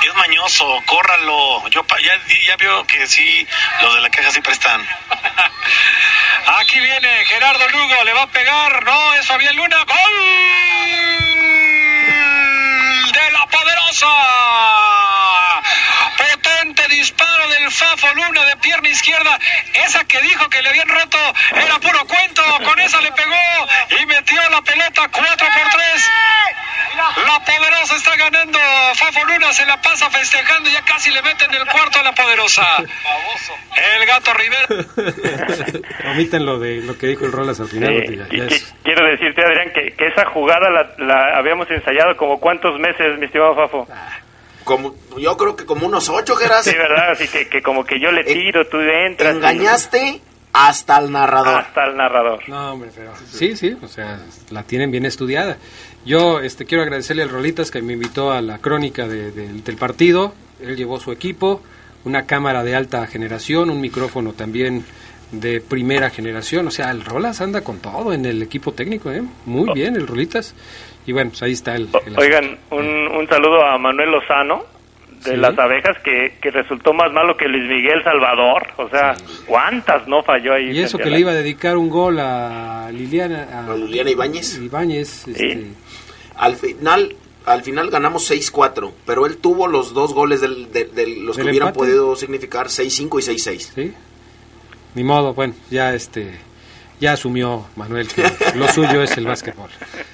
es 0.05 0.13
mañoso, 0.15 0.81
córralo. 0.85 1.67
Yo 1.69 1.85
ya, 2.01 2.13
ya 2.47 2.55
veo 2.55 2.85
que 2.85 3.05
sí, 3.07 3.45
los 3.81 3.95
de 3.95 4.01
la 4.01 4.09
caja 4.09 4.31
siempre 4.31 4.53
están. 4.53 4.81
Aquí 6.59 6.79
viene 6.79 7.25
Gerardo 7.25 7.67
Lugo, 7.69 8.03
le 8.05 8.13
va 8.13 8.23
a 8.23 8.27
pegar. 8.27 8.83
No, 8.83 9.13
es 9.15 9.25
Fabián 9.25 9.55
Luna. 9.55 9.77
¡Gol! 9.83 10.17
De 13.11 13.31
la 13.31 13.45
poderosa 13.47 14.98
pierna 18.61 18.89
izquierda. 18.89 19.37
Esa 19.85 20.03
que 20.05 20.19
dijo 20.21 20.49
que 20.49 20.61
le 20.61 20.69
habían 20.69 20.87
roto 20.89 21.17
era 21.55 21.75
puro 21.79 22.05
cuento. 22.05 22.41
Con 22.63 22.79
esa 22.79 23.01
le 23.01 23.11
pegó 23.11 23.35
y 24.01 24.05
metió 24.05 24.41
la 24.49 24.61
pelota 24.61 25.07
4 25.11 25.47
por 25.47 25.71
3. 25.73 26.09
La 27.25 27.39
poderosa 27.45 27.95
está 27.95 28.15
ganando. 28.17 28.59
Fafo 28.95 29.23
Luna 29.25 29.51
se 29.53 29.65
la 29.65 29.81
pasa 29.81 30.09
festejando. 30.09 30.69
Ya 30.69 30.81
casi 30.83 31.11
le 31.11 31.21
meten 31.21 31.53
el 31.53 31.65
cuarto 31.67 31.99
a 31.99 32.03
la 32.03 32.11
poderosa. 32.13 32.65
El 33.97 34.05
gato 34.05 34.33
Rivera. 34.33 34.67
Omiten 36.11 36.45
lo 36.45 36.59
de 36.59 36.81
lo 36.81 36.97
que 36.97 37.07
dijo 37.07 37.25
el 37.25 37.31
Rolas 37.31 37.59
al 37.59 37.67
final. 37.69 38.03
Sí, 38.05 38.15
ya- 38.17 38.27
ya 38.47 38.55
quiero 38.83 39.05
decirte, 39.07 39.41
Adrián, 39.43 39.71
que, 39.73 39.93
que 39.95 40.07
esa 40.07 40.25
jugada 40.25 40.69
la, 40.69 40.89
la 41.05 41.37
habíamos 41.37 41.69
ensayado 41.71 42.15
como 42.17 42.39
cuántos 42.39 42.77
meses, 42.79 43.17
mi 43.19 43.25
estimado 43.25 43.55
Fafo. 43.55 43.87
Como, 44.63 44.95
yo 45.17 45.35
creo 45.37 45.55
que 45.55 45.65
como 45.65 45.87
unos 45.87 46.09
ocho, 46.09 46.35
Geras. 46.35 46.63
Sí, 46.65 46.75
¿verdad? 46.75 47.11
Así 47.11 47.27
que, 47.27 47.47
que 47.47 47.61
como 47.61 47.83
que 47.85 47.99
yo 47.99 48.11
le 48.11 48.23
tiro, 48.23 48.67
tú 48.67 48.77
entras. 48.79 49.35
Engañaste 49.35 50.21
hasta 50.53 50.97
el 50.99 51.11
narrador. 51.11 51.61
Hasta 51.61 51.85
el 51.85 51.97
narrador. 51.97 52.47
No, 52.47 52.73
hombre, 52.73 52.89
pero 52.95 53.11
sí, 53.31 53.55
sí, 53.55 53.75
o 53.81 53.87
sea, 53.87 54.19
la 54.51 54.63
tienen 54.63 54.91
bien 54.91 55.05
estudiada. 55.05 55.57
Yo 56.05 56.39
este, 56.39 56.65
quiero 56.65 56.83
agradecerle 56.83 57.23
al 57.23 57.29
Rolitas 57.29 57.71
que 57.71 57.81
me 57.81 57.93
invitó 57.93 58.31
a 58.31 58.41
la 58.41 58.57
crónica 58.59 59.07
de- 59.07 59.31
del- 59.31 59.63
del 59.63 59.75
partido. 59.77 60.33
Él 60.61 60.75
llevó 60.75 60.99
su 60.99 61.11
equipo, 61.11 61.61
una 62.05 62.25
cámara 62.25 62.63
de 62.63 62.75
alta 62.75 63.05
generación, 63.07 63.69
un 63.69 63.81
micrófono 63.81 64.33
también 64.33 64.85
de 65.31 65.61
primera 65.61 66.09
generación. 66.09 66.67
O 66.67 66.71
sea, 66.71 66.89
el 66.91 67.05
Rolas 67.05 67.41
anda 67.41 67.61
con 67.61 67.79
todo 67.79 68.13
en 68.13 68.25
el 68.25 68.41
equipo 68.41 68.71
técnico, 68.73 69.11
¿eh? 69.11 69.21
Muy 69.45 69.71
bien, 69.73 69.95
el 69.95 70.07
Rolitas. 70.07 70.53
Y 71.09 71.11
bueno, 71.11 71.31
pues 71.31 71.41
ahí 71.41 71.53
está 71.53 71.75
el... 71.75 71.89
el 72.05 72.19
Oigan, 72.19 72.55
un, 72.69 72.85
un 72.85 73.27
saludo 73.27 73.65
a 73.65 73.79
Manuel 73.79 74.11
Lozano 74.11 74.63
de 75.25 75.31
Sí. 75.31 75.37
las 75.37 75.57
abejas 75.57 75.97
que, 76.03 76.35
que 76.39 76.51
resultó 76.51 76.93
más 76.93 77.11
malo 77.11 77.35
que 77.35 77.47
Luis 77.47 77.67
Miguel 77.67 78.03
Salvador. 78.03 78.67
O 78.77 78.87
sea, 78.89 79.15
¿cuántas 79.47 80.07
no 80.07 80.21
falló 80.21 80.53
ahí? 80.53 80.69
Y 80.69 80.81
eso 80.81 80.99
que 80.99 81.05
a 81.05 81.11
le 81.11 81.19
iba 81.19 81.31
a 81.31 81.33
dedicar 81.33 81.77
un 81.77 81.89
gol 81.89 82.19
a 82.19 82.91
Liliana... 82.93 83.65
A 83.71 83.75
Liliana 83.75 84.11
Ibáñez. 84.11 84.59
Ibáñez, 84.59 85.27
este, 85.27 85.71
Al 86.37 86.55
final, 86.57 87.15
al 87.47 87.63
final 87.63 87.89
ganamos 87.89 88.29
6-4, 88.29 88.91
pero 89.07 89.25
él 89.25 89.37
tuvo 89.37 89.67
los 89.67 89.95
dos 89.95 90.13
goles 90.13 90.41
del- 90.41 90.71
de, 90.71 90.85
de 90.85 91.07
los 91.07 91.35
que 91.35 91.41
¿Del 91.41 91.49
hubieran 91.53 91.69
empate? 91.69 91.85
podido 91.87 92.15
significar 92.15 92.67
6-5 92.67 93.19
y 93.19 93.35
6-6. 93.35 93.59
Sí. 93.73 93.93
Ni 94.93 95.03
modo, 95.03 95.33
bueno, 95.33 95.55
ya 95.71 95.95
este 95.95 96.39
ya 96.99 97.13
asumió 97.13 97.65
Manuel 97.75 98.07
que 98.07 98.23
lo 98.55 98.67
suyo 98.67 99.01
es 99.01 99.17
el 99.17 99.25
básquetbol. 99.25 99.69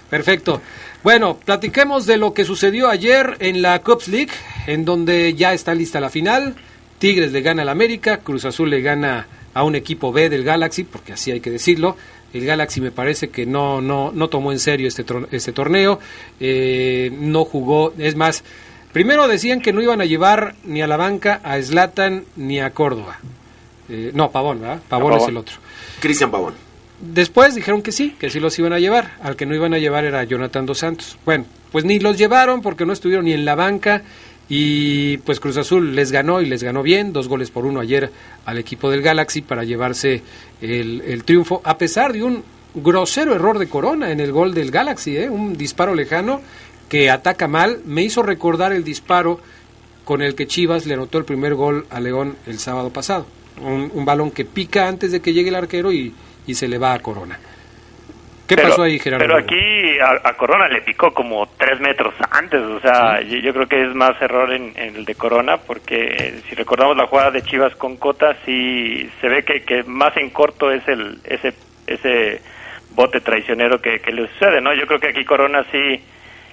Perfecto. 0.09 0.61
Bueno, 1.03 1.37
platiquemos 1.37 2.05
de 2.05 2.17
lo 2.17 2.33
que 2.33 2.45
sucedió 2.45 2.89
ayer 2.89 3.37
en 3.39 3.61
la 3.61 3.79
Cups 3.79 4.07
League, 4.07 4.31
en 4.67 4.85
donde 4.85 5.33
ya 5.35 5.53
está 5.53 5.73
lista 5.75 5.99
la 5.99 6.09
final. 6.09 6.55
Tigres 6.97 7.31
le 7.31 7.41
gana 7.41 7.61
al 7.61 7.69
América, 7.69 8.17
Cruz 8.17 8.45
Azul 8.45 8.69
le 8.69 8.81
gana 8.81 9.27
a 9.53 9.63
un 9.63 9.75
equipo 9.75 10.11
B 10.11 10.29
del 10.29 10.43
Galaxy, 10.43 10.83
porque 10.83 11.13
así 11.13 11.31
hay 11.31 11.41
que 11.41 11.51
decirlo. 11.51 11.95
El 12.33 12.45
Galaxy 12.45 12.81
me 12.81 12.91
parece 12.91 13.29
que 13.29 13.45
no 13.45 13.81
no 13.81 14.11
no 14.13 14.27
tomó 14.27 14.51
en 14.51 14.59
serio 14.59 14.87
este 14.87 15.05
este 15.31 15.53
torneo, 15.53 15.99
eh, 16.39 17.11
no 17.17 17.45
jugó, 17.45 17.93
es 17.97 18.15
más, 18.15 18.43
primero 18.91 19.27
decían 19.27 19.61
que 19.61 19.71
no 19.71 19.81
iban 19.81 20.01
a 20.01 20.05
llevar 20.05 20.55
ni 20.65 20.81
a 20.81 20.87
la 20.87 20.97
banca 20.97 21.39
a 21.43 21.61
Zlatan 21.61 22.25
ni 22.35 22.59
a 22.59 22.71
Córdoba. 22.71 23.19
Eh, 23.87 24.11
no, 24.13 24.31
Pavón, 24.31 24.61
¿verdad? 24.61 24.81
Pavón, 24.89 25.13
A 25.13 25.15
es 25.15 25.19
Pavón. 25.19 25.29
el 25.29 25.37
otro. 25.37 25.55
Cristian 26.01 26.31
Pavón. 26.31 26.64
Después 26.99 27.55
dijeron 27.55 27.81
que 27.81 27.91
sí, 27.91 28.15
que 28.19 28.29
sí 28.29 28.39
los 28.39 28.57
iban 28.57 28.73
a 28.73 28.79
llevar. 28.79 29.11
Al 29.21 29.35
que 29.35 29.45
no 29.45 29.53
iban 29.55 29.73
a 29.73 29.79
llevar 29.79 30.05
era 30.05 30.23
Jonathan 30.23 30.65
Dos 30.65 30.79
Santos. 30.79 31.17
Bueno, 31.25 31.45
pues 31.71 31.83
ni 31.83 31.99
los 31.99 32.17
llevaron 32.17 32.61
porque 32.61 32.85
no 32.85 32.93
estuvieron 32.93 33.25
ni 33.25 33.33
en 33.33 33.45
la 33.45 33.55
banca 33.55 34.01
y 34.47 35.17
pues 35.17 35.39
Cruz 35.39 35.57
Azul 35.57 35.95
les 35.95 36.11
ganó 36.11 36.41
y 36.41 36.45
les 36.45 36.63
ganó 36.63 36.83
bien, 36.83 37.13
dos 37.13 37.27
goles 37.27 37.49
por 37.49 37.65
uno 37.65 37.79
ayer 37.79 38.11
al 38.45 38.57
equipo 38.57 38.89
del 38.89 39.01
Galaxy 39.01 39.41
para 39.41 39.63
llevarse 39.63 40.21
el, 40.61 41.23
triunfo, 41.25 41.61
a 41.63 41.77
pesar 41.77 42.13
de 42.13 42.23
un 42.23 42.43
grosero 42.75 43.33
error 43.33 43.57
de 43.57 43.67
Corona 43.67 44.11
en 44.11 44.19
el 44.19 44.31
gol 44.31 44.53
del 44.53 44.71
Galaxy, 44.71 45.17
¿eh? 45.17 45.29
un 45.29 45.57
disparo 45.57 45.95
lejano 45.95 46.41
que 46.89 47.09
ataca 47.09 47.47
mal. 47.47 47.79
Me 47.85 48.03
hizo 48.03 48.21
recordar 48.21 48.71
el 48.71 48.83
disparo 48.83 49.39
con 50.03 50.21
el 50.21 50.35
que 50.35 50.45
Chivas 50.45 50.85
le 50.85 50.93
anotó 50.93 51.17
el 51.17 51.25
primer 51.25 51.55
gol 51.55 51.87
a 51.89 51.99
León 51.99 52.35
el 52.45 52.59
sábado 52.59 52.91
pasado. 52.91 53.25
Un 53.59 54.03
balón 54.03 54.31
que 54.31 54.43
pica 54.43 54.87
antes 54.89 55.13
de 55.13 55.21
que 55.21 55.33
llegue 55.33 55.47
el 55.47 55.55
arquero 55.55 55.93
y, 55.93 56.13
y 56.47 56.55
se 56.55 56.67
le 56.67 56.77
va 56.77 56.93
a 56.93 56.99
Corona. 56.99 57.39
¿Qué 58.47 58.55
Pero- 58.55 58.69
pasó 58.69 58.83
ahí, 58.83 58.99
Gerardo? 58.99 59.25
Pero 59.25 59.37
aquí 59.39 59.97
a, 59.99 60.29
a 60.29 60.33
Corona 60.37 60.67
le 60.67 60.81
picó 60.83 61.11
como 61.13 61.47
tres 61.57 61.79
metros 61.79 62.13
antes, 62.29 62.61
o 62.61 62.79
sea, 62.79 63.19
yo, 63.21 63.37
yo 63.39 63.53
creo 63.53 63.67
que 63.67 63.83
es 63.85 63.95
más 63.95 64.21
error 64.21 64.53
en, 64.53 64.71
en 64.75 64.95
el 64.97 65.05
de 65.05 65.15
Corona, 65.15 65.57
porque 65.57 65.95
eh, 66.15 66.41
si 66.47 66.53
recordamos 66.53 66.95
la 66.95 67.07
jugada 67.07 67.31
de 67.31 67.41
Chivas 67.41 67.75
con 67.75 67.97
Cota, 67.97 68.35
sí 68.45 69.09
se 69.19 69.29
ve 69.29 69.43
que, 69.43 69.63
que 69.63 69.83
más 69.85 70.15
en 70.17 70.29
corto 70.29 70.71
es 70.71 70.87
el 70.87 71.17
ese 71.23 71.53
ese 71.87 72.41
bote 72.91 73.19
traicionero 73.19 73.81
que, 73.81 73.99
que 73.99 74.11
le 74.11 74.27
sucede, 74.27 74.61
¿no? 74.61 74.73
Yo 74.75 74.85
creo 74.85 74.99
que 74.99 75.09
aquí 75.09 75.25
Corona 75.25 75.65
sí, 75.71 76.03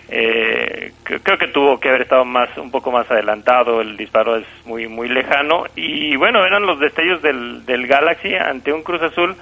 eh, 0.09 0.93
cre- 1.05 1.21
creo 1.23 1.39
que 1.39 1.49
tuvo 1.49 1.79
que 1.79 1.89
haber 1.89 2.03
estado 2.03 2.25
más 2.25 2.49
un 2.57 2.71
poco 2.71 2.91
más 2.91 3.11
adelantado, 3.11 3.81
el 3.83 3.97
disparo 3.99 4.37
es 4.37 4.47
muy 4.65 4.89
muy 4.89 5.09
lejano, 5.09 5.65
y 5.77 6.17
bueno, 6.17 6.45
eran 6.45 6.63
los 6.67 6.81
destellos 6.81 7.21
del, 7.23 7.65
del 7.67 7.87
Galaxy 7.87 8.35
ante 8.35 8.73
un 8.73 8.83
Cruz 8.83 9.03
Azul 9.03 9.37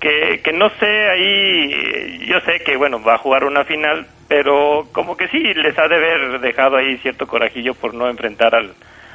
que, 0.00 0.40
que 0.42 0.52
no 0.52 0.70
sé 0.80 0.86
ahí, 1.10 2.26
yo 2.26 2.40
sé 2.40 2.60
que 2.64 2.76
bueno, 2.76 3.02
va 3.02 3.14
a 3.14 3.18
jugar 3.18 3.44
una 3.44 3.64
final, 3.64 4.06
pero 4.28 4.88
como 4.92 5.16
que 5.16 5.28
sí 5.28 5.38
les 5.38 5.78
ha 5.78 5.88
de 5.88 5.96
haber 5.96 6.40
dejado 6.40 6.76
ahí 6.76 6.96
cierto 6.98 7.26
corajillo 7.26 7.74
por 7.74 7.94
no 7.94 8.08
enfrentar 8.08 8.54
al, 8.54 8.72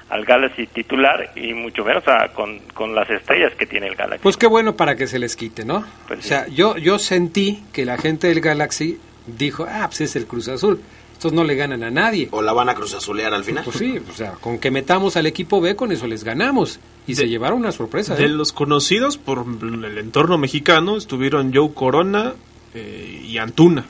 al 0.09 0.25
Galaxy 0.25 0.67
titular 0.67 1.31
y 1.35 1.53
mucho 1.53 1.83
menos 1.83 2.07
a- 2.07 2.29
con, 2.29 2.59
con 2.73 2.93
las 2.93 3.09
estrellas 3.09 3.53
que 3.57 3.65
tiene 3.65 3.87
el 3.87 3.95
Galaxy. 3.95 4.21
Pues 4.23 4.37
qué 4.37 4.47
bueno 4.47 4.75
para 4.75 4.95
que 4.95 5.07
se 5.07 5.19
les 5.19 5.35
quite, 5.35 5.65
¿no? 5.65 5.83
Pues 6.07 6.19
o 6.19 6.21
sea, 6.23 6.47
yo, 6.47 6.77
yo 6.77 6.99
sentí 6.99 7.63
que 7.73 7.85
la 7.85 7.97
gente 7.97 8.27
del 8.27 8.41
Galaxy 8.41 8.99
dijo, 9.25 9.65
ah, 9.67 9.85
pues 9.87 10.01
es 10.01 10.15
el 10.15 10.27
Cruz 10.27 10.47
Azul. 10.49 10.79
Estos 11.13 11.31
no 11.31 11.45
le 11.45 11.55
ganan 11.55 11.81
a 11.81 11.89
nadie. 11.89 12.27
O 12.31 12.41
la 12.41 12.51
van 12.51 12.67
a 12.69 12.75
cruzazulear 12.75 13.33
al 13.33 13.43
final. 13.45 13.63
Pues 13.63 13.77
sí, 13.77 13.97
o 14.09 14.11
sea, 14.13 14.33
con 14.33 14.59
que 14.59 14.69
metamos 14.69 15.15
al 15.15 15.25
equipo 15.25 15.61
B, 15.61 15.73
con 15.75 15.91
eso 15.93 16.05
les 16.07 16.25
ganamos. 16.25 16.79
Y 17.07 17.15
se 17.15 17.27
llevaron 17.27 17.59
una 17.59 17.71
sorpresa. 17.71 18.15
De 18.15 18.25
¿eh? 18.25 18.29
los 18.29 18.51
conocidos 18.51 19.17
por 19.17 19.45
el 19.61 19.97
entorno 19.97 20.37
mexicano 20.37 20.97
estuvieron 20.97 21.53
Joe 21.53 21.71
Corona 21.73 22.33
eh, 22.73 23.23
y 23.27 23.37
Antuna. 23.37 23.85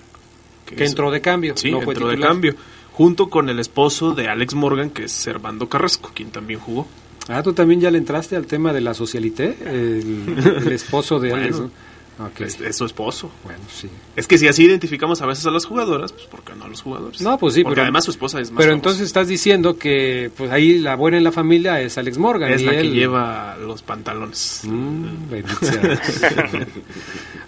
Que 0.65 0.83
entró 0.83 1.11
de 1.11 1.21
cambio, 1.21 1.55
Sí, 1.55 1.71
no 1.71 1.81
entró 1.81 2.07
de 2.07 2.19
cambio. 2.19 2.55
Junto 2.91 3.29
con 3.29 3.49
el 3.49 3.59
esposo 3.59 4.15
de 4.15 4.29
Alex 4.29 4.55
Morgan, 4.55 4.89
que 4.89 5.05
es 5.05 5.11
Servando 5.11 5.69
Carrasco, 5.69 6.11
quien 6.13 6.31
también 6.31 6.59
jugó. 6.59 6.87
Ah, 7.27 7.43
tú 7.43 7.53
también 7.53 7.81
ya 7.81 7.91
le 7.91 7.97
entraste 7.97 8.35
al 8.35 8.47
tema 8.47 8.71
de 8.71 8.81
la 8.81 8.93
socialité, 8.93 9.57
el, 9.65 10.63
el 10.65 10.71
esposo 10.71 11.19
de 11.19 11.33
Alex. 11.33 11.61
Es, 12.39 12.61
es 12.61 12.77
su 12.77 12.85
esposo. 12.85 13.29
Bueno, 13.43 13.59
sí. 13.69 13.89
Es 14.15 14.25
que 14.27 14.37
si 14.37 14.47
así 14.47 14.63
identificamos 14.63 15.21
a 15.21 15.25
veces 15.25 15.45
a 15.45 15.51
las 15.51 15.65
jugadoras, 15.65 16.13
pues 16.13 16.25
¿por 16.27 16.43
qué 16.43 16.53
no 16.55 16.65
a 16.65 16.67
los 16.69 16.81
jugadores? 16.81 17.19
No, 17.21 17.37
pues 17.37 17.55
sí, 17.55 17.63
Porque 17.63 17.75
pero 17.75 17.83
además 17.83 18.05
su 18.05 18.11
esposa 18.11 18.39
es 18.39 18.51
más 18.51 18.57
Pero 18.59 18.71
famosa. 18.71 18.75
entonces 18.75 19.01
estás 19.07 19.27
diciendo 19.27 19.77
que 19.77 20.31
pues 20.37 20.49
ahí 20.51 20.79
la 20.79 20.95
buena 20.95 21.17
en 21.17 21.25
la 21.25 21.33
familia 21.33 21.81
es 21.81 21.97
Alex 21.97 22.17
Morgan. 22.17 22.51
es 22.53 22.61
y 22.61 22.65
la 22.65 22.71
que 22.71 22.89
lleva 22.89 23.57
los 23.57 23.81
pantalones. 23.81 24.61
Mm, 24.63 25.05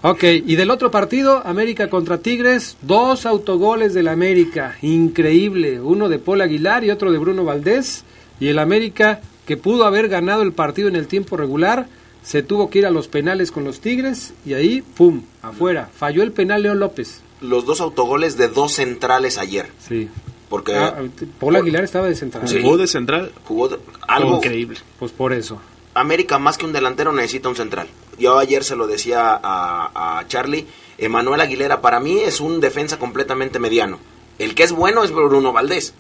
ok, 0.02 0.24
y 0.46 0.56
del 0.56 0.72
otro 0.72 0.92
partido, 0.92 1.42
América 1.46 1.90
contra 1.90 2.20
Tigres, 2.20 2.78
dos 2.82 3.26
autogoles 3.26 3.94
del 3.94 4.08
América, 4.08 4.76
increíble, 4.82 5.80
uno 5.80 6.10
de 6.10 6.20
Paul 6.20 6.42
Aguilar 6.42 6.84
y 6.84 6.92
otro 6.92 7.12
de 7.12 7.18
Bruno 7.18 7.44
Valdés, 7.44 8.04
y 8.40 8.48
el 8.48 8.60
América 8.60 9.22
que 9.46 9.58
pudo 9.58 9.86
haber 9.86 10.10
ganado 10.10 10.42
el 10.42 10.52
partido 10.52 10.88
en 10.90 10.96
el 10.96 11.08
tiempo 11.08 11.38
regular, 11.38 11.88
se 12.28 12.44
tuvo 12.44 12.70
que 12.70 12.80
ir 12.80 12.86
a 12.86 12.90
los 12.92 13.08
penales 13.08 13.52
con 13.54 13.64
los 13.64 13.80
Tigres 13.80 14.34
y 14.46 14.54
ahí, 14.54 14.82
¡pum!, 14.82 15.22
afuera, 15.42 15.90
falló 15.96 16.24
el 16.24 16.34
penal 16.34 16.62
León 16.64 16.80
López. 16.80 17.22
Los 17.40 17.66
dos 17.66 17.80
autogoles 17.80 18.36
de 18.36 18.50
dos 18.50 18.74
centrales 18.74 19.38
ayer. 19.38 19.68
Sí. 19.88 20.10
Porque 20.50 20.76
Ah, 20.76 20.98
Paul 21.40 21.56
Aguilar 21.56 21.86
estaba 21.86 22.08
de 22.08 22.16
central. 22.16 22.46
Sí. 22.50 22.62
Jugó 22.62 22.76
de 22.78 22.88
central. 22.88 23.32
jugó 23.46 23.70
de- 23.70 23.80
algo 24.10 24.36
Increíble. 24.38 24.78
Pues 25.00 25.14
por 25.14 25.32
eso. 25.32 25.58
América 25.94 26.38
más 26.38 26.58
que 26.58 26.66
un 26.66 26.74
delantero 26.74 27.14
necesita 27.14 27.48
un 27.48 27.56
central. 27.56 27.88
Yo 28.20 28.38
ayer 28.40 28.64
se 28.66 28.76
lo 28.76 28.88
decía 28.88 29.40
a, 29.42 30.20
a 30.20 30.28
Charlie, 30.28 30.66
Emanuel 30.98 31.40
Aguilera 31.42 31.80
para 31.82 32.00
mí 32.02 32.20
es 32.20 32.42
un 32.42 32.60
defensa 32.60 33.00
completamente 33.00 33.58
mediano. 33.60 34.00
El 34.38 34.54
que 34.54 34.64
es 34.64 34.72
bueno 34.74 35.04
es 35.06 35.12
Bruno 35.12 35.54
Valdés. 35.54 35.94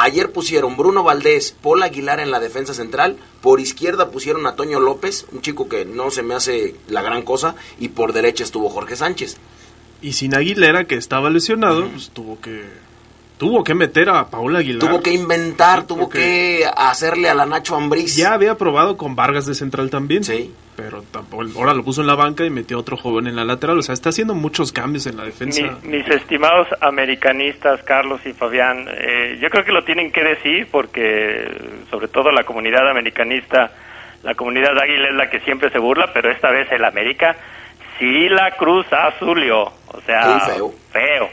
Ayer 0.00 0.30
pusieron 0.30 0.76
Bruno 0.76 1.02
Valdés, 1.02 1.56
Paul 1.60 1.82
Aguilar 1.82 2.20
en 2.20 2.30
la 2.30 2.38
defensa 2.38 2.72
central, 2.72 3.16
por 3.40 3.58
izquierda 3.58 4.12
pusieron 4.12 4.46
a 4.46 4.54
Toño 4.54 4.78
López, 4.78 5.26
un 5.32 5.42
chico 5.42 5.68
que 5.68 5.84
no 5.84 6.12
se 6.12 6.22
me 6.22 6.34
hace 6.34 6.76
la 6.86 7.02
gran 7.02 7.22
cosa, 7.22 7.56
y 7.80 7.88
por 7.88 8.12
derecha 8.12 8.44
estuvo 8.44 8.70
Jorge 8.70 8.94
Sánchez. 8.94 9.38
Y 10.00 10.12
sin 10.12 10.36
Aguilera, 10.36 10.84
que 10.84 10.94
estaba 10.94 11.30
lesionado, 11.30 11.88
pues 11.88 12.10
tuvo 12.10 12.40
que 12.40 12.64
tuvo 13.38 13.64
que 13.64 13.74
meter 13.74 14.08
a 14.10 14.26
Paul 14.26 14.54
Aguilar. 14.56 14.80
Tuvo 14.80 15.00
que 15.02 15.12
inventar, 15.12 15.84
tuvo 15.84 16.02
porque- 16.02 16.18
que 16.18 16.64
hacerle 16.76 17.28
a 17.30 17.34
la 17.34 17.46
Nacho 17.46 17.76
Ambriz. 17.76 18.16
Ya 18.16 18.34
había 18.34 18.56
probado 18.56 18.96
con 18.96 19.16
Vargas 19.16 19.46
de 19.46 19.54
central 19.54 19.88
también. 19.90 20.24
Sí. 20.24 20.52
Pero 20.76 21.02
tampoco, 21.10 21.44
ahora 21.56 21.74
lo 21.74 21.82
puso 21.82 22.02
en 22.02 22.06
la 22.06 22.14
banca 22.14 22.44
y 22.44 22.50
metió 22.50 22.76
a 22.76 22.80
otro 22.80 22.96
joven 22.96 23.26
en 23.26 23.34
la 23.34 23.44
lateral. 23.44 23.78
O 23.78 23.82
sea, 23.82 23.94
está 23.94 24.10
haciendo 24.10 24.34
muchos 24.34 24.70
cambios 24.70 25.06
en 25.06 25.16
la 25.16 25.24
defensa. 25.24 25.60
Mi- 25.82 25.96
mis 25.98 26.06
estimados 26.08 26.68
americanistas, 26.80 27.82
Carlos 27.82 28.20
y 28.24 28.32
Fabián, 28.32 28.86
eh, 28.88 29.38
yo 29.40 29.48
creo 29.50 29.64
que 29.64 29.72
lo 29.72 29.82
tienen 29.82 30.12
que 30.12 30.22
decir 30.22 30.68
porque 30.70 31.50
sobre 31.90 32.06
todo 32.08 32.30
la 32.30 32.44
comunidad 32.44 32.88
americanista 32.88 33.72
la 34.22 34.34
comunidad 34.34 34.76
águila 34.76 35.08
es 35.10 35.14
la 35.14 35.30
que 35.30 35.38
siempre 35.40 35.70
se 35.70 35.78
burla, 35.78 36.10
pero 36.12 36.30
esta 36.30 36.50
vez 36.50 36.70
el 36.72 36.84
América 36.84 37.36
sí 37.98 38.28
la 38.28 38.50
cruz 38.56 38.84
azulió. 38.92 39.62
O 39.62 40.00
sea, 40.04 40.40
feo. 40.40 40.72
feo. 40.92 41.28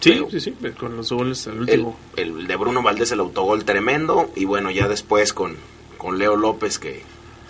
Sí, 0.00 0.20
sí, 0.30 0.40
sí, 0.40 0.54
con 0.78 0.96
los 0.96 1.10
goles 1.10 1.46
al 1.46 1.60
último. 1.60 1.96
El, 2.16 2.40
el, 2.40 2.46
de 2.46 2.56
Bruno 2.56 2.82
Valdés, 2.82 3.12
el 3.12 3.20
autogol 3.20 3.64
tremendo. 3.64 4.30
Y 4.36 4.44
bueno, 4.44 4.70
ya 4.70 4.86
después 4.86 5.32
con, 5.32 5.56
con 5.96 6.18
Leo 6.18 6.36
López, 6.36 6.78
que 6.78 7.02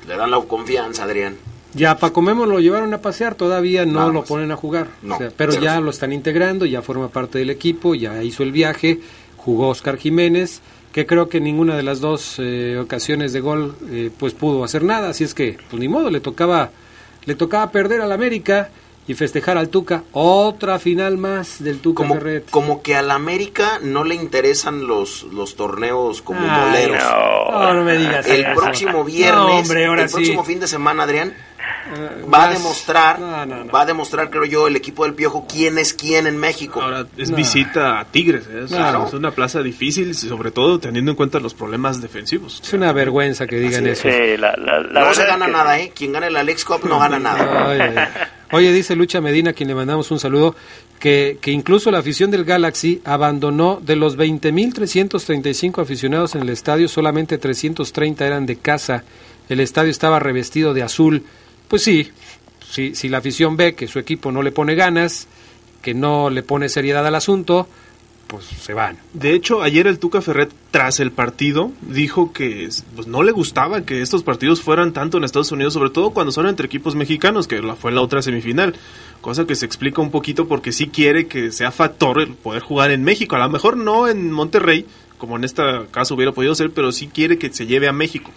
le 0.07 0.17
dan 0.17 0.31
la 0.31 0.41
confianza, 0.41 1.05
Adrián. 1.05 1.37
Ya 1.75 1.99
Paco 1.99 2.23
Memo 2.23 2.47
lo 2.47 2.61
llevaron 2.61 2.95
a 2.95 2.99
pasear, 2.99 3.35
todavía 3.35 3.85
no 3.85 4.11
lo 4.11 4.23
ponen 4.25 4.53
a 4.53 4.57
jugar. 4.57 4.87
No, 5.03 5.17
o 5.17 5.19
sea, 5.19 5.33
pero 5.37 5.53
ya 5.61 5.81
lo 5.81 5.91
están 5.91 6.13
integrando, 6.13 6.67
ya 6.67 6.83
forma 6.83 7.09
parte 7.09 7.41
del 7.41 7.51
equipo, 7.51 7.97
ya 7.97 8.23
hizo 8.23 8.45
el 8.45 8.53
viaje, 8.53 9.01
jugó 9.37 9.71
Oscar 9.71 9.97
Jiménez, 9.97 10.61
que 10.93 11.05
creo 11.05 11.29
que 11.29 11.41
ninguna 11.41 11.77
de 11.77 11.83
las 11.83 12.01
dos 12.01 12.37
eh, 12.39 12.79
ocasiones 12.81 13.33
de 13.33 13.41
gol 13.41 13.75
eh, 13.91 14.11
pues 14.17 14.35
pudo 14.35 14.63
hacer 14.63 14.85
nada, 14.85 15.09
así 15.09 15.25
es 15.25 15.35
que 15.35 15.59
pues 15.69 15.81
ni 15.81 15.89
modo, 15.89 16.11
le 16.11 16.21
tocaba 16.21 16.71
le 17.25 17.35
tocaba 17.35 17.73
perder 17.73 18.01
al 18.01 18.13
América 18.13 18.71
y 19.07 19.15
festejar 19.15 19.59
al 19.59 19.69
Tuca. 19.69 20.03
Otra 20.13 20.79
final 20.79 21.19
más 21.19 21.63
del 21.63 21.81
Tuca 21.81 21.99
como, 22.03 22.15
Ferret. 22.15 22.49
Como 22.51 22.83
que 22.83 22.97
al 22.97 23.11
América 23.11 23.79
no 23.83 24.03
le 24.05 24.15
interesan 24.15 24.87
los, 24.87 25.25
los 25.25 25.57
torneos 25.57 26.23
como 26.23 26.41
Ay, 26.41 26.61
moleros. 26.61 27.03
No, 27.51 27.75
no 27.75 27.85
me 27.85 27.97
digas 27.99 28.27
El 28.27 28.45
eso. 28.47 28.55
próximo 28.61 29.05
viernes, 29.05 29.35
No, 29.37 29.59
hombre, 29.59 29.87
ahora 29.87 30.03
el 30.05 30.09
sí. 30.09 30.15
próximo 30.15 30.45
fin 30.45 30.61
de 30.61 30.67
semana, 30.69 31.03
Adrián, 31.03 31.35
va 32.25 32.27
más- 32.39 32.49
a 32.49 32.53
demostrar, 32.53 33.19
No, 33.21 33.45
no, 33.47 33.65
no. 33.65 33.71
va 33.73 33.83
a 33.83 33.87
demostrar, 33.87 34.31
creo 34.31 34.45
yo, 34.47 34.67
el 34.69 34.77
equipo 34.77 35.05
del 35.05 35.13
Piojo 35.15 35.47
quién 35.47 35.79
es 35.79 35.93
quién 35.93 36.27
en 36.27 36.39
México. 36.39 36.81
Ahora 36.81 37.07
es 37.19 37.31
No. 37.31 37.37
visita 37.37 38.01
a 38.01 38.05
Tigres, 38.07 38.47
¿eh? 38.51 38.63
es, 38.65 38.71
Claro. 38.71 39.05
es 39.07 39.13
una 39.13 39.31
plaza 39.33 39.63
difícil, 39.63 40.15
sobre 40.15 40.51
todo 40.51 40.79
teniendo 40.79 41.11
en 41.11 41.17
cuenta 41.17 41.41
los 41.41 41.53
problemas 41.53 42.01
defensivos. 42.01 42.61
Es 42.65 42.73
una 42.73 42.93
vergüenza 42.93 43.47
que 43.47 43.57
digan 43.57 43.87
eso. 43.87 44.09
Sí, 44.09 44.37
la, 44.39 44.55
la, 44.57 44.81
la 44.81 45.01
no 45.05 45.13
se 45.15 45.25
gana 45.27 45.45
que- 45.47 45.53
nada, 45.53 45.79
¿eh? 45.79 45.93
Quien 45.95 46.13
gane 46.13 46.31
la 46.31 46.43
Lex 46.43 46.65
Cup 46.65 46.85
no 46.85 46.99
gana 46.99 47.19
nada. 47.19 47.71
Ay, 47.71 47.81
ay, 47.81 47.95
ay. 47.97 48.09
Oye, 48.53 48.73
dice 48.73 48.95
Lucha 48.95 49.21
Medina, 49.21 49.53
quien 49.53 49.69
le 49.69 49.75
mandamos 49.75 50.11
un 50.11 50.21
saludo, 50.21 50.55
que, 50.99 51.39
que 51.41 51.51
incluso 51.51 51.91
la 51.91 51.99
afición 51.99 52.31
del 52.31 52.45
Galaxy 52.45 53.01
abandonó 53.05 53.81
de 53.83 53.97
los 53.97 54.17
20.335 54.17 55.83
aficionados 55.83 56.35
en 56.35 56.43
el 56.43 56.51
estadio, 56.51 56.89
solamente 56.89 57.39
330 57.39 58.27
eran 58.27 58.47
de 58.47 58.57
casa. 58.57 59.05
El 59.49 59.61
estadio 59.61 59.91
estaba 59.91 60.19
revestido 60.19 60.75
de 60.75 60.83
azul. 60.83 61.25
Pues 61.69 61.83
sí, 61.83 62.11
si, 62.71 62.95
si 62.95 63.09
la 63.09 63.19
afición 63.19 63.57
ve 63.57 63.75
que 63.75 63.89
su 63.89 63.99
equipo 63.99 64.33
no 64.33 64.43
le 64.43 64.53
pone 64.53 64.75
ganas, 64.75 65.27
que 65.83 65.95
no 65.95 66.31
le 66.31 66.43
pone 66.43 66.69
seriedad 66.69 67.07
al 67.07 67.15
asunto, 67.15 67.69
pues 68.35 68.47
se 68.47 68.75
van. 68.75 68.99
De 69.13 69.35
hecho, 69.35 69.63
ayer 69.63 69.87
el 69.87 69.99
Tuca 69.99 70.21
Ferret, 70.23 70.51
tras 70.71 71.01
el 71.01 71.11
partido, 71.13 71.73
dijo 71.83 72.33
que 72.33 72.69
pues, 72.95 73.07
no 73.07 73.23
le 73.23 73.33
gustaba 73.33 73.83
que 73.83 74.03
estos 74.03 74.23
partidos 74.23 74.61
fueran 74.63 74.93
tanto 74.93 75.19
en 75.19 75.25
Estados 75.25 75.53
Unidos, 75.53 75.73
sobre 75.75 75.91
todo 75.91 76.11
cuando 76.11 76.33
son 76.33 76.47
entre 76.47 76.67
equipos 76.67 76.95
mexicanos, 76.95 77.47
que 77.49 77.61
la- 77.63 77.77
fue 77.77 77.93
la 77.93 78.01
otra 78.01 78.23
semifinal. 78.23 78.75
Cosa 79.21 79.47
que 79.47 79.55
se 79.55 79.65
explica 79.67 80.03
un 80.03 80.11
poquito 80.11 80.47
porque 80.49 80.73
sí 80.73 80.89
quiere 80.89 81.27
que 81.27 81.51
sea 81.53 81.71
factor 81.71 82.21
el 82.21 82.35
poder 82.35 82.63
jugar 82.63 82.91
en 82.91 83.03
México. 83.05 83.37
A 83.37 83.39
lo 83.39 83.49
mejor 83.49 83.77
no 83.77 84.07
en 84.09 84.31
Monterrey, 84.31 84.85
como 85.19 85.37
en 85.37 85.45
este 85.45 85.63
caso 85.91 86.15
hubiera 86.15 86.33
podido 86.33 86.55
ser, 86.55 86.71
pero 86.71 86.93
sí 86.93 87.07
quiere 87.09 87.39
que 87.39 87.51
se 87.53 87.67
lleve 87.67 87.89
a 87.89 87.93
México. 87.93 88.31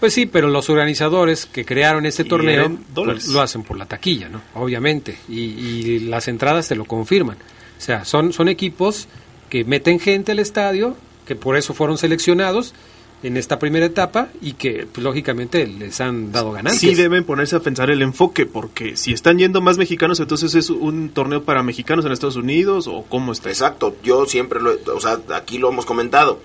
Pues 0.00 0.14
sí, 0.14 0.24
pero 0.24 0.48
los 0.48 0.70
organizadores 0.70 1.44
que 1.44 1.66
crearon 1.66 2.06
este 2.06 2.24
torneo 2.24 2.78
pues, 2.94 3.26
lo 3.28 3.42
hacen 3.42 3.64
por 3.64 3.76
la 3.76 3.84
taquilla, 3.84 4.30
¿no? 4.30 4.40
Obviamente. 4.54 5.18
Y, 5.28 5.40
y 5.40 5.98
las 6.00 6.26
entradas 6.28 6.68
te 6.68 6.74
lo 6.74 6.86
confirman. 6.86 7.36
O 7.78 7.80
sea, 7.80 8.04
son, 8.04 8.32
son 8.32 8.48
equipos 8.48 9.08
que 9.48 9.64
meten 9.64 10.00
gente 10.00 10.32
al 10.32 10.40
estadio, 10.40 10.96
que 11.26 11.36
por 11.36 11.56
eso 11.56 11.72
fueron 11.74 11.96
seleccionados 11.96 12.74
en 13.22 13.36
esta 13.36 13.58
primera 13.58 13.86
etapa 13.86 14.28
y 14.40 14.52
que, 14.52 14.86
pues, 14.92 15.02
lógicamente, 15.02 15.66
les 15.66 16.00
han 16.00 16.30
dado 16.30 16.52
ganancias. 16.52 16.80
Sí 16.80 16.94
deben 16.94 17.24
ponerse 17.24 17.56
a 17.56 17.60
pensar 17.60 17.90
el 17.90 18.02
enfoque, 18.02 18.46
porque 18.46 18.96
si 18.96 19.12
están 19.12 19.38
yendo 19.38 19.60
más 19.60 19.76
mexicanos, 19.78 20.20
entonces 20.20 20.54
es 20.54 20.70
un 20.70 21.08
torneo 21.10 21.42
para 21.44 21.62
mexicanos 21.62 22.04
en 22.04 22.12
Estados 22.12 22.36
Unidos 22.36 22.86
o 22.86 23.04
cómo 23.08 23.32
está. 23.32 23.48
Exacto, 23.48 23.96
yo 24.04 24.26
siempre 24.26 24.60
lo, 24.60 24.72
he- 24.72 24.80
o 24.94 25.00
sea, 25.00 25.18
aquí 25.34 25.58
lo 25.58 25.68
hemos 25.70 25.84
comentado. 25.86 26.40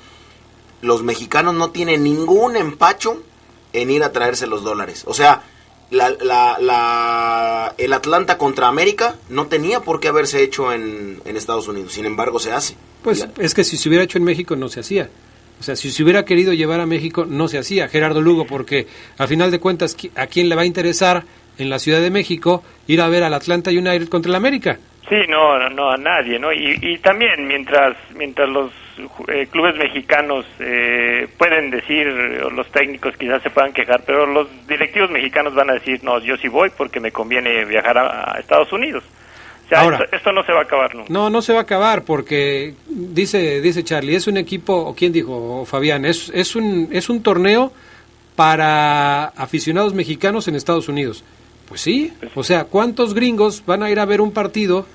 Los 0.81 1.03
mexicanos 1.03 1.53
no 1.55 1.69
tienen 1.71 2.03
ningún 2.03 2.55
empacho 2.55 3.21
en 3.71 3.89
ir 3.91 4.03
a 4.03 4.11
traerse 4.11 4.47
los 4.47 4.63
dólares. 4.63 5.03
O 5.07 5.13
sea, 5.13 5.43
la, 5.93 6.09
la, 6.21 6.57
la- 6.59 7.73
el 7.77 7.93
Atlanta 7.93 8.37
contra 8.37 8.67
América 8.67 9.15
no 9.29 9.47
tenía 9.47 9.79
por 9.81 9.99
qué 9.99 10.07
haberse 10.09 10.43
hecho 10.43 10.71
en, 10.73 11.21
en 11.25 11.37
Estados 11.37 11.67
Unidos. 11.67 11.93
Sin 11.93 12.05
embargo, 12.05 12.39
se 12.39 12.51
hace. 12.51 12.75
Pues 13.03 13.27
es 13.37 13.53
que 13.53 13.63
si 13.63 13.77
se 13.77 13.89
hubiera 13.89 14.03
hecho 14.03 14.17
en 14.17 14.23
México 14.23 14.55
no 14.55 14.69
se 14.69 14.79
hacía. 14.79 15.09
O 15.59 15.63
sea, 15.63 15.75
si 15.75 15.91
se 15.91 16.03
hubiera 16.03 16.25
querido 16.25 16.51
llevar 16.53 16.79
a 16.81 16.85
México 16.85 17.25
no 17.25 17.47
se 17.47 17.57
hacía. 17.57 17.87
Gerardo 17.87 18.21
Lugo, 18.21 18.45
porque 18.45 18.87
al 19.17 19.27
final 19.27 19.51
de 19.51 19.59
cuentas, 19.59 19.97
¿qui- 19.97 20.11
¿a 20.15 20.27
quién 20.27 20.49
le 20.49 20.55
va 20.55 20.63
a 20.63 20.65
interesar 20.65 21.23
en 21.57 21.69
la 21.69 21.79
Ciudad 21.79 22.01
de 22.01 22.09
México 22.09 22.63
ir 22.87 22.99
a 23.01 23.07
ver 23.07 23.23
al 23.23 23.33
Atlanta 23.33 23.69
United 23.71 24.09
contra 24.09 24.29
el 24.29 24.35
América? 24.35 24.79
Sí, 25.09 25.15
no, 25.27 25.59
no, 25.59 25.69
no, 25.69 25.91
a 25.91 25.97
nadie, 25.97 26.39
¿no? 26.39 26.51
Y, 26.53 26.77
y 26.81 26.97
también 26.99 27.45
mientras 27.45 27.95
mientras 28.15 28.47
los 28.47 28.71
eh, 29.27 29.47
clubes 29.51 29.75
mexicanos 29.75 30.45
eh, 30.59 31.27
pueden 31.37 31.71
decir, 31.71 32.07
o 32.07 32.49
los 32.49 32.67
técnicos 32.71 33.15
quizás 33.17 33.41
se 33.41 33.49
puedan 33.49 33.73
quejar, 33.73 34.03
pero 34.05 34.25
los 34.25 34.47
directivos 34.67 35.09
mexicanos 35.09 35.53
van 35.55 35.71
a 35.71 35.73
decir, 35.73 36.03
no, 36.03 36.19
yo 36.19 36.37
sí 36.37 36.47
voy 36.47 36.69
porque 36.77 36.99
me 36.99 37.11
conviene 37.11 37.65
viajar 37.65 37.97
a, 37.97 38.35
a 38.35 38.39
Estados 38.39 38.71
Unidos. 38.71 39.03
O 39.65 39.69
sea, 39.69 39.81
Ahora. 39.81 39.97
esto, 39.97 40.15
esto 40.15 40.31
no 40.31 40.43
se 40.43 40.51
va 40.53 40.59
a 40.59 40.63
acabar 40.63 40.93
nunca. 40.95 41.11
No, 41.11 41.29
no 41.29 41.41
se 41.41 41.53
va 41.53 41.59
a 41.59 41.63
acabar 41.63 42.03
porque 42.03 42.73
dice 42.87 43.61
dice 43.61 43.83
Charlie, 43.83 44.15
es 44.15 44.27
un 44.27 44.37
equipo, 44.37 44.73
o 44.73 44.95
quién 44.95 45.11
dijo, 45.11 45.61
o 45.61 45.65
Fabián, 45.65 46.05
es, 46.05 46.29
es, 46.33 46.55
un, 46.55 46.89
es 46.91 47.09
un 47.09 47.23
torneo 47.23 47.73
para 48.35 49.25
aficionados 49.25 49.93
mexicanos 49.93 50.47
en 50.47 50.55
Estados 50.55 50.87
Unidos. 50.87 51.23
Pues 51.67 51.81
sí, 51.81 52.13
o 52.35 52.43
sea, 52.43 52.65
¿cuántos 52.65 53.13
gringos 53.13 53.63
van 53.65 53.83
a 53.83 53.89
ir 53.89 53.99
a 53.99 54.05
ver 54.05 54.21
un 54.21 54.31
partido 54.31 54.85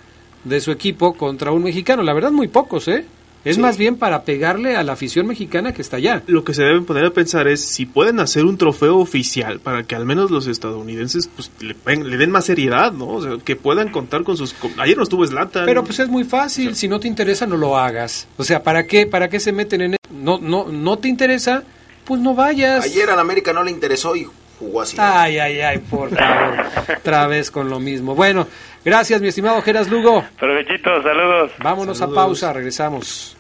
de 0.45 0.61
su 0.61 0.71
equipo 0.71 1.15
contra 1.15 1.53
un 1.53 1.63
mexicano? 1.63 2.03
La 2.03 2.13
verdad, 2.13 2.31
muy 2.31 2.49
pocos, 2.49 2.89
¿eh? 2.89 3.05
Es 3.45 3.57
más 3.57 3.79
bien 3.79 3.97
para 3.97 4.25
pegarle 4.25 4.77
a 4.77 4.83
la 4.83 4.93
afición 4.93 5.27
mexicana 5.27 5.73
que 5.73 5.81
está 5.81 5.97
allá. 5.97 6.23
Lo 6.27 6.45
que 6.45 6.55
se 6.55 6.63
deben 6.63 6.85
poner 6.85 7.05
a 7.07 7.11
pensar 7.11 7.47
es 7.47 7.65
si 7.65 7.87
pueden 7.87 8.21
hacer 8.21 8.45
un 8.45 8.59
trofeo 8.59 8.99
oficial 8.99 9.61
para 9.61 9.85
que 9.85 9.95
al 9.95 10.05
menos 10.05 10.31
los 10.31 10.47
estadounidenses 10.49 11.29
pues, 11.29 11.51
le, 11.61 11.75
le 11.97 12.17
den 12.17 12.31
más 12.31 12.47
seriedad, 12.47 12.93
¿no? 12.93 13.09
O 13.09 13.23
sea, 13.23 13.39
que 13.43 13.57
puedan 13.57 13.91
contar 13.91 14.25
con 14.25 14.37
sus... 14.37 14.55
Ayer 14.77 14.97
no 14.97 15.05
estuvo 15.05 15.27
Zlatan. 15.27 15.67
Pero 15.67 15.85
pues 15.85 15.99
es 16.01 16.09
muy 16.09 16.25
fácil, 16.25 16.75
si 16.75 16.89
no 16.89 16.99
te 16.99 17.09
interesa 17.09 17.47
no 17.47 17.57
lo 17.57 17.79
hagas. 17.79 18.27
O 18.37 18.45
sea, 18.45 18.63
¿para 18.63 18.87
qué 18.87 19.07
para 19.07 19.29
qué 19.31 19.41
se 19.41 19.53
meten 19.53 19.83
en 19.83 19.95
eso? 19.95 19.99
No 20.13 20.39
no 20.39 20.67
no 20.67 20.99
te 20.99 21.09
interesa, 21.09 21.63
pues 22.05 22.21
no 22.21 22.35
vayas. 22.35 22.85
Ayer 22.85 23.09
al 23.09 23.21
América 23.21 23.53
no 23.53 23.63
le 23.63 23.71
interesó 23.71 24.17
y 24.17 24.27
jugó 24.59 24.83
así. 24.83 24.97
Ay, 24.99 25.39
ay, 25.39 25.61
ay, 25.61 25.79
por 25.79 26.11
favor. 26.11 26.57
Otra 26.99 27.27
vez 27.27 27.51
con 27.51 27.69
lo 27.71 27.79
mismo. 27.81 28.15
Bueno, 28.15 28.47
gracias, 28.85 29.21
mi 29.21 29.29
estimado 29.29 29.61
Geras 29.63 29.89
Lugo. 29.89 30.25
Provechito, 30.39 31.03
saludos. 31.03 31.53
Vámonos 31.63 31.99
Saludos. 31.99 32.19
a 32.19 32.21
pausa, 32.23 32.53
regresamos. 32.53 33.37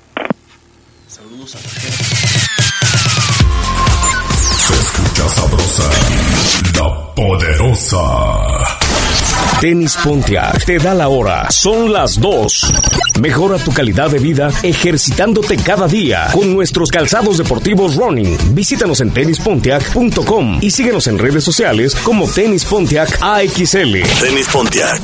Saludos 1.06 1.54
a 1.54 1.58
Se 4.56 4.74
escucha 4.74 5.28
sabrosa, 5.28 5.90
la 6.78 7.14
poderosa. 7.14 8.77
Tenis 9.60 9.96
Pontiac 9.96 10.64
te 10.64 10.78
da 10.78 10.94
la 10.94 11.08
hora. 11.08 11.50
Son 11.50 11.92
las 11.92 12.20
2. 12.20 12.72
Mejora 13.20 13.58
tu 13.58 13.72
calidad 13.72 14.08
de 14.08 14.20
vida 14.20 14.50
ejercitándote 14.62 15.56
cada 15.56 15.88
día 15.88 16.28
con 16.32 16.54
nuestros 16.54 16.92
calzados 16.92 17.38
deportivos 17.38 17.96
running. 17.96 18.54
Visítanos 18.54 19.00
en 19.00 19.10
tenispontiac.com 19.10 20.58
y 20.60 20.70
síguenos 20.70 21.08
en 21.08 21.18
redes 21.18 21.42
sociales 21.42 21.96
como 21.96 22.28
Tenis 22.28 22.64
Pontiac 22.66 23.18
AXL. 23.20 24.02
Tenis 24.20 24.48
Pontiac. 24.52 25.00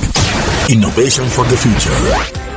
Innovation 0.69 1.27
for 1.27 1.45
the 1.49 1.57
future. 1.57 1.93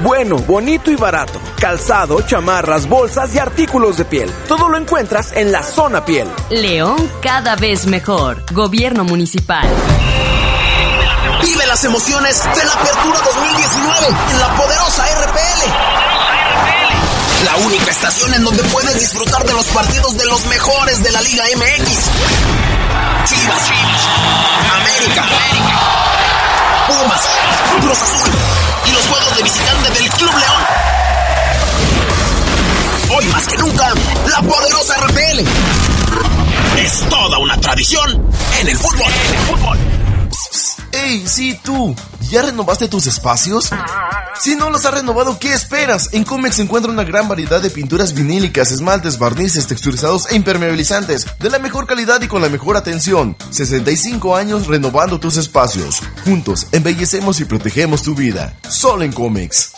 Bueno, 0.04 0.38
bonito 0.38 0.92
y 0.92 0.96
barato. 0.96 1.40
Calzado, 1.60 2.22
chamarras, 2.22 2.88
bolsas 2.88 3.34
y 3.34 3.40
artículos 3.40 3.98
de 3.98 4.06
piel. 4.06 4.30
Todo 4.48 4.70
lo 4.70 4.78
encuentras 4.78 5.36
en 5.36 5.52
la 5.52 5.64
zona 5.64 6.06
piel. 6.06 6.28
León 6.52 7.10
cada 7.24 7.56
vez 7.56 7.88
mejor. 7.88 8.44
Gobierno 8.54 9.04
municipal. 9.04 9.68
Vive 11.42 11.66
las 11.68 11.84
emociones 11.84 12.42
de 12.44 12.66
la 12.66 12.74
Apertura 12.74 13.20
2019 13.20 14.08
en 14.32 14.40
la 14.40 14.56
poderosa 14.56 15.06
RPL. 15.06 15.62
La 17.46 17.56
única 17.58 17.92
estación 17.92 18.34
en 18.34 18.44
donde 18.44 18.64
puedes 18.64 19.00
disfrutar 19.00 19.44
de 19.46 19.54
los 19.54 19.66
partidos 19.68 20.18
de 20.18 20.26
los 20.26 20.46
mejores 20.46 21.04
de 21.04 21.12
la 21.12 21.22
Liga 21.22 21.44
MX. 21.56 22.10
Chivas, 23.26 23.72
América, 24.82 25.26
Pumas, 26.88 27.22
Cruz 27.82 28.02
Azul 28.02 28.32
y 28.86 28.92
los 28.92 29.06
juegos 29.08 29.38
de 29.38 29.44
visitante 29.44 29.90
del 29.92 30.10
Club 30.10 30.38
León. 30.38 30.66
Hoy 33.18 33.26
más 33.28 33.48
que 33.48 33.58
nunca, 33.58 33.94
la 34.26 34.42
poderosa 34.42 34.96
RPL. 34.98 35.44
Es 36.80 37.02
toda 37.10 37.38
una 37.38 37.58
tradición 37.58 38.32
en 38.60 38.68
el 38.70 38.78
fútbol. 38.78 39.12
En 39.12 39.34
el 39.34 39.42
fútbol. 39.46 40.07
¡Ey, 41.04 41.28
sí, 41.28 41.60
tú! 41.64 41.96
¿Ya 42.30 42.42
renovaste 42.42 42.88
tus 42.88 43.06
espacios? 43.06 43.70
Si 44.40 44.56
no 44.56 44.70
los 44.70 44.86
has 44.86 44.94
renovado, 44.94 45.38
¿qué 45.40 45.54
esperas? 45.54 46.10
En 46.12 46.24
Comex 46.24 46.56
se 46.56 46.64
encuentra 46.64 46.92
una 46.92 47.04
gran 47.04 47.28
variedad 47.28 47.62
de 47.62 47.70
pinturas 47.70 48.14
vinílicas, 48.14 48.72
esmaltes, 48.72 49.20
barnices, 49.20 49.68
texturizados 49.68 50.30
e 50.32 50.36
impermeabilizantes 50.36 51.28
de 51.40 51.50
la 51.50 51.60
mejor 51.60 51.86
calidad 51.86 52.22
y 52.22 52.28
con 52.28 52.42
la 52.42 52.50
mejor 52.50 52.78
atención. 52.78 53.36
65 53.52 54.36
años 54.36 54.68
renovando 54.68 55.20
tus 55.20 55.38
espacios. 55.38 56.02
Juntos 56.26 56.68
embellecemos 56.72 57.40
y 57.40 57.46
protegemos 57.46 58.02
tu 58.02 58.16
vida. 58.16 58.56
Solo 58.68 59.04
en 59.04 59.12
Comex. 59.12 59.74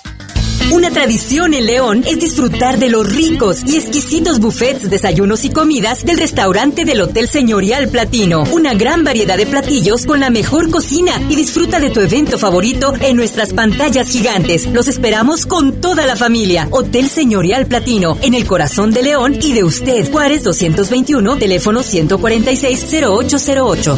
Una 0.72 0.92
tradición 0.92 1.54
en 1.54 1.66
León 1.66 2.04
es 2.08 2.20
disfrutar 2.20 2.78
de 2.78 2.90
los 2.90 3.12
ricos 3.12 3.64
y 3.66 3.76
exquisitos 3.76 4.40
buffets, 4.40 4.90
desayunos 4.90 5.44
y 5.44 5.50
comidas 5.50 6.06
del 6.06 6.18
restaurante 6.18 6.86
del 6.86 7.02
Hotel 7.02 7.28
Señorial 7.28 7.90
Platino. 7.90 8.44
Una 8.52 8.76
gran 8.76 9.04
variedad 9.04 9.38
de 9.38 9.48
platillos 9.48 10.06
con 10.06 10.20
la 10.20 10.30
mejor 10.30 10.70
cocina 10.70 11.20
y 11.30 11.36
disfruta 11.36 11.80
de 11.80 11.90
tu 11.90 12.02
evento 12.02 12.38
favorito 12.38 12.94
en 13.02 13.16
nuestras 13.16 13.54
pantallas 13.54 14.10
gigantes. 14.10 14.68
Los 14.68 14.88
esperamos 14.88 15.48
con 15.48 15.82
toda 15.82 16.06
la 16.06 16.16
familia. 16.16 16.68
Hotel 16.72 17.10
Señorial 17.10 17.66
Platino, 17.66 18.18
en 18.22 18.36
el 18.36 18.46
corazón 18.46 18.92
de 18.92 19.02
León 19.02 19.36
y 19.42 19.54
de 19.54 19.64
usted. 19.64 20.12
Juárez 20.12 20.44
221, 20.44 21.38
teléfono 21.38 21.82
146-0808. 21.82 23.98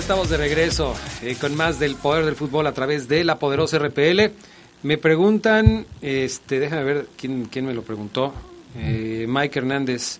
estamos 0.00 0.30
de 0.30 0.38
regreso 0.38 0.94
eh, 1.22 1.36
con 1.38 1.54
más 1.54 1.78
del 1.78 1.94
poder 1.94 2.24
del 2.24 2.34
fútbol 2.34 2.66
a 2.66 2.72
través 2.72 3.06
de 3.06 3.22
la 3.22 3.38
poderosa 3.38 3.78
RPL. 3.78 4.32
Me 4.82 4.96
preguntan, 4.96 5.84
este, 6.00 6.58
déjame 6.58 6.84
ver 6.84 7.08
quién, 7.18 7.44
quién 7.44 7.66
me 7.66 7.74
lo 7.74 7.82
preguntó. 7.82 8.32
Eh, 8.78 9.26
Mike 9.28 9.58
Hernández 9.58 10.18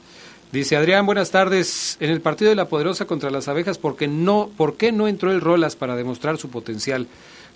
dice: 0.52 0.76
Adrián, 0.76 1.06
buenas 1.06 1.30
tardes. 1.30 1.96
En 1.98 2.10
el 2.10 2.20
partido 2.20 2.50
de 2.50 2.56
la 2.56 2.68
poderosa 2.68 3.06
contra 3.06 3.30
las 3.30 3.48
abejas, 3.48 3.78
¿por 3.78 3.96
qué 3.96 4.06
no, 4.06 4.50
por 4.54 4.76
qué 4.76 4.92
no 4.92 5.08
entró 5.08 5.32
el 5.32 5.40
Rolas 5.40 5.76
para 5.76 5.96
demostrar 5.96 6.36
su 6.36 6.50
potencial? 6.50 7.06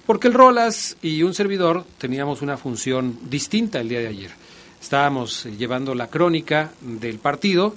Porque 0.06 0.28
el 0.28 0.34
Rolas 0.34 0.96
y 1.02 1.22
un 1.24 1.34
servidor 1.34 1.84
teníamos 1.98 2.40
una 2.40 2.56
función 2.56 3.18
distinta 3.28 3.80
el 3.80 3.90
día 3.90 4.00
de 4.00 4.08
ayer. 4.08 4.30
Estábamos 4.80 5.44
llevando 5.44 5.94
la 5.94 6.08
crónica 6.08 6.72
del 6.80 7.18
partido 7.18 7.74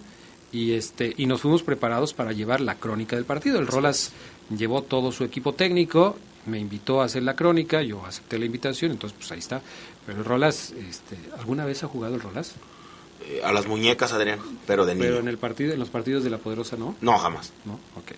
y 0.52 0.74
este 0.74 1.14
y 1.18 1.26
nos 1.26 1.42
fuimos 1.42 1.64
preparados 1.64 2.14
para 2.14 2.32
llevar 2.32 2.62
la 2.62 2.76
crónica 2.76 3.18
del 3.18 3.26
partido. 3.26 3.60
El 3.60 3.68
Rolas 3.68 4.12
llevó 4.56 4.82
todo 4.82 5.12
su 5.12 5.24
equipo 5.24 5.54
técnico, 5.54 6.18
me 6.46 6.60
invitó 6.60 7.02
a 7.02 7.06
hacer 7.06 7.24
la 7.24 7.36
crónica, 7.36 7.82
yo 7.82 8.06
acepté 8.06 8.38
la 8.40 8.46
invitación, 8.46 8.92
entonces 8.92 9.18
pues 9.18 9.32
ahí 9.32 9.40
está. 9.40 9.62
Pero 10.06 10.20
el 10.20 10.26
Rolas, 10.26 10.72
este, 10.72 11.18
¿alguna 11.38 11.66
vez 11.66 11.84
ha 11.84 11.88
jugado 11.88 12.16
el 12.16 12.22
Rolas? 12.22 12.54
Eh, 13.26 13.42
a 13.44 13.52
las 13.52 13.68
muñecas, 13.68 14.14
Adrián, 14.14 14.40
pero 14.66 14.86
de 14.86 14.96
niño. 14.96 15.06
Pero 15.08 15.20
en 15.20 15.28
el 15.28 15.38
partido, 15.38 15.74
en 15.74 15.80
los 15.80 15.90
partidos 15.90 16.24
de 16.24 16.30
la 16.30 16.38
Poderosa 16.38 16.78
no. 16.78 16.96
No, 17.02 17.18
jamás. 17.18 17.52
No, 17.66 17.74
ok. 17.96 18.12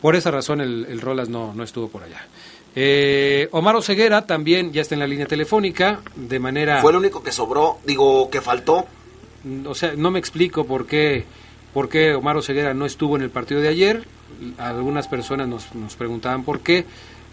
Por 0.00 0.16
esa 0.16 0.30
razón 0.30 0.60
el, 0.60 0.86
el 0.88 1.00
Rolas 1.00 1.28
no, 1.28 1.54
no 1.54 1.62
estuvo 1.62 1.88
por 1.88 2.02
allá. 2.02 2.26
Eh, 2.76 3.48
Omar 3.52 3.76
Oseguera 3.76 4.26
también 4.26 4.72
ya 4.72 4.82
está 4.82 4.94
en 4.94 4.98
la 4.98 5.06
línea 5.06 5.26
telefónica 5.26 6.00
de 6.16 6.38
manera... 6.40 6.80
Fue 6.80 6.90
el 6.90 6.96
único 6.96 7.22
que 7.22 7.30
sobró, 7.30 7.78
digo, 7.84 8.28
que 8.30 8.40
faltó. 8.40 8.86
O 9.66 9.74
sea, 9.74 9.94
no 9.96 10.10
me 10.10 10.18
explico 10.18 10.64
por 10.64 10.86
qué, 10.86 11.24
por 11.72 11.88
qué 11.88 12.14
Omar 12.14 12.36
Oseguera 12.36 12.74
no 12.74 12.84
estuvo 12.86 13.16
en 13.16 13.22
el 13.22 13.30
partido 13.30 13.60
de 13.60 13.68
ayer. 13.68 14.04
Algunas 14.58 15.08
personas 15.08 15.48
nos, 15.48 15.74
nos 15.74 15.96
preguntaban 15.96 16.44
por 16.44 16.60
qué. 16.60 16.84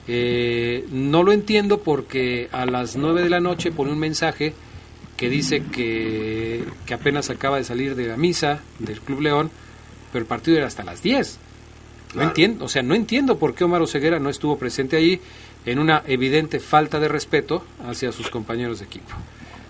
Eh, 0.08 0.86
no 0.91 1.23
lo 1.23 1.32
entiendo 1.32 1.80
porque 1.82 2.49
a 2.51 2.65
las 2.65 2.95
9 2.95 3.21
de 3.23 3.30
la 3.30 3.39
noche 3.39 3.71
pone 3.71 3.91
un 3.91 3.99
mensaje 3.99 4.54
que 5.17 5.30
dice 5.30 5.62
que, 5.63 6.63
que 6.86 6.93
apenas 6.95 7.30
acaba 7.30 7.58
de 7.58 7.63
salir 7.63 7.95
de 7.95 8.08
la 8.08 8.17
misa 8.17 8.60
del 8.80 8.99
Club 9.01 9.21
León, 9.21 9.51
pero 10.12 10.23
el 10.23 10.27
partido 10.27 10.58
era 10.58 10.67
hasta 10.67 10.84
las 10.84 11.01
10. 11.04 11.38
No 11.38 12.13
Claro. 12.13 12.27
entiendo, 12.30 12.65
o 12.65 12.67
sea, 12.67 12.82
no 12.82 12.93
entiendo 12.95 13.38
por 13.38 13.54
qué 13.54 13.63
Omar 13.63 13.82
Oseguera 13.82 14.19
no 14.19 14.30
estuvo 14.30 14.58
presente 14.58 14.97
allí 14.97 15.21
en 15.65 15.80
una 15.80 16.01
evidente 16.08 16.60
falta 16.60 16.99
de 16.99 17.08
respeto 17.08 17.63
hacia 17.88 18.12
sus 18.12 18.30
compañeros 18.30 18.80
de 18.80 18.86
equipo. 18.86 19.12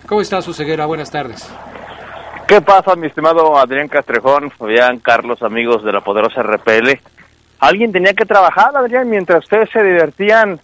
¿Cómo 0.06 0.20
estás, 0.22 0.48
Oseguera? 0.48 0.86
Buenas 0.86 1.10
tardes. 1.10 1.46
¿Qué 2.52 2.60
pasa, 2.60 2.94
mi 2.96 3.06
estimado 3.06 3.56
Adrián 3.56 3.88
Castrejón, 3.88 4.50
Fabián, 4.50 4.98
Carlos, 4.98 5.42
amigos 5.42 5.82
de 5.82 5.90
la 5.90 6.02
poderosa 6.02 6.42
RPL? 6.42 7.00
Alguien 7.60 7.92
tenía 7.92 8.12
que 8.12 8.26
trabajar, 8.26 8.76
Adrián, 8.76 9.08
mientras 9.08 9.42
ustedes 9.42 9.70
se 9.70 9.82
divertían. 9.82 10.60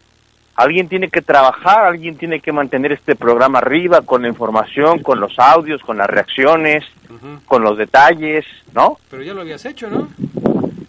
Alguien 0.54 0.86
tiene 0.90 1.08
que 1.08 1.22
trabajar, 1.22 1.86
alguien 1.86 2.18
tiene 2.18 2.40
que 2.40 2.52
mantener 2.52 2.92
este 2.92 3.16
programa 3.16 3.60
arriba 3.60 4.02
con 4.02 4.20
la 4.20 4.28
información, 4.28 5.02
con 5.02 5.18
los 5.18 5.32
audios, 5.38 5.80
con 5.80 5.96
las 5.96 6.08
reacciones, 6.08 6.84
con 7.46 7.62
los 7.62 7.78
detalles, 7.78 8.44
¿no? 8.74 8.98
Pero 9.08 9.22
ya 9.22 9.32
lo 9.32 9.40
habías 9.40 9.64
hecho, 9.64 9.88
¿no? 9.88 10.08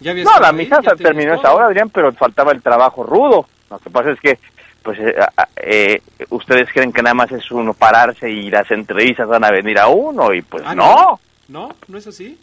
Ya 0.00 0.10
habías 0.10 0.26
No, 0.26 0.38
la 0.38 0.48
ahí, 0.48 0.54
misa 0.54 0.82
ya 0.82 0.90
se 0.90 0.96
tenías 0.96 1.14
terminó 1.14 1.34
esa 1.34 1.54
hora, 1.54 1.64
Adrián, 1.64 1.88
pero 1.88 2.12
faltaba 2.12 2.52
el 2.52 2.60
trabajo 2.60 3.04
rudo. 3.04 3.46
Lo 3.70 3.78
que 3.78 3.88
pasa 3.88 4.10
es 4.10 4.20
que, 4.20 4.38
pues, 4.82 4.98
eh, 4.98 5.14
eh, 5.56 6.02
ustedes 6.30 6.68
creen 6.72 6.92
que 6.92 7.02
nada 7.02 7.14
más 7.14 7.30
es 7.32 7.50
uno 7.50 7.74
pararse 7.74 8.30
y 8.30 8.50
las 8.50 8.70
entrevistas 8.70 9.28
van 9.28 9.44
a 9.44 9.50
venir 9.50 9.78
a 9.78 9.88
uno, 9.88 10.32
y 10.32 10.42
pues 10.42 10.62
Ah, 10.66 10.74
no. 10.74 11.20
¿No? 11.48 11.68
¿No 11.88 11.98
es 11.98 12.06
así? 12.06 12.40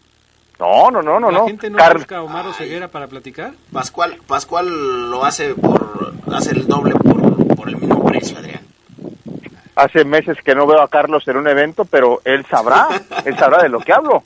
No, 0.58 0.90
no, 0.90 1.02
no, 1.02 1.20
no, 1.20 1.30
¿La 1.30 1.38
no. 1.38 1.46
gente 1.46 1.70
no 1.70 1.78
Car- 1.78 1.96
busca 1.98 2.16
a 2.18 2.22
Omar 2.22 2.46
Oseguera 2.46 2.88
para 2.88 3.06
platicar? 3.06 3.52
Pascual, 3.72 4.18
Pascual 4.26 5.10
lo 5.10 5.24
hace 5.24 5.54
por, 5.54 6.12
hace 6.32 6.50
el 6.52 6.66
doble 6.66 6.94
por, 6.96 7.56
por 7.56 7.68
el 7.68 7.76
mismo 7.76 8.04
precio, 8.04 8.38
Adrián. 8.38 8.60
Hace 9.76 10.04
meses 10.04 10.36
que 10.44 10.56
no 10.56 10.66
veo 10.66 10.80
a 10.82 10.88
Carlos 10.88 11.22
en 11.28 11.36
un 11.36 11.46
evento, 11.46 11.84
pero 11.84 12.20
él 12.24 12.44
sabrá, 12.50 12.88
él 13.24 13.36
sabrá 13.38 13.62
de 13.62 13.68
lo 13.68 13.78
que 13.78 13.92
hablo. 13.92 14.22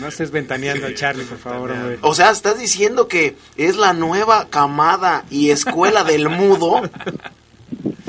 No 0.00 0.06
estés 0.08 0.30
ventaneando 0.30 0.86
al 0.86 0.94
Charlie, 0.94 1.24
por 1.24 1.38
favor, 1.38 1.70
hombre. 1.72 1.98
O 2.02 2.14
sea, 2.14 2.30
estás 2.30 2.58
diciendo 2.58 3.08
que 3.08 3.36
es 3.56 3.76
la 3.76 3.92
nueva 3.92 4.46
camada 4.48 5.24
y 5.30 5.50
escuela 5.50 6.04
del 6.04 6.28
mudo. 6.28 6.82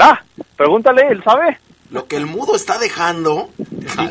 Ah, 0.01 0.17
pregúntale, 0.55 1.01
él 1.09 1.21
sabe. 1.25 1.59
Lo 1.91 2.05
que 2.07 2.15
el 2.15 2.25
mudo 2.25 2.55
está 2.55 2.77
dejando. 2.79 3.49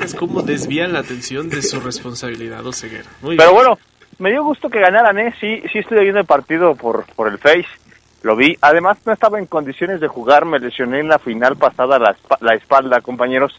Es 0.02 0.14
como 0.14 0.42
desvían 0.42 0.92
la 0.92 0.98
atención 0.98 1.48
de 1.48 1.62
su 1.62 1.80
responsabilidad, 1.80 2.66
Oseguera. 2.66 3.08
Muy 3.22 3.38
Pero 3.38 3.52
bien. 3.52 3.62
bueno, 3.64 3.78
me 4.18 4.30
dio 4.30 4.44
gusto 4.44 4.68
que 4.68 4.80
ganaran, 4.80 5.18
¿eh? 5.18 5.34
Sí, 5.40 5.62
sí 5.72 5.78
estoy 5.78 6.00
viendo 6.00 6.20
el 6.20 6.26
partido 6.26 6.74
por, 6.74 7.06
por 7.14 7.28
el 7.28 7.38
Face. 7.38 7.66
Lo 8.22 8.36
vi. 8.36 8.54
Además, 8.60 8.98
no 9.06 9.14
estaba 9.14 9.38
en 9.38 9.46
condiciones 9.46 10.00
de 10.02 10.08
jugar. 10.08 10.44
Me 10.44 10.58
lesioné 10.58 11.00
en 11.00 11.08
la 11.08 11.18
final 11.18 11.56
pasada 11.56 11.98
la, 11.98 12.14
la 12.40 12.54
espalda, 12.54 13.00
compañeros. 13.00 13.58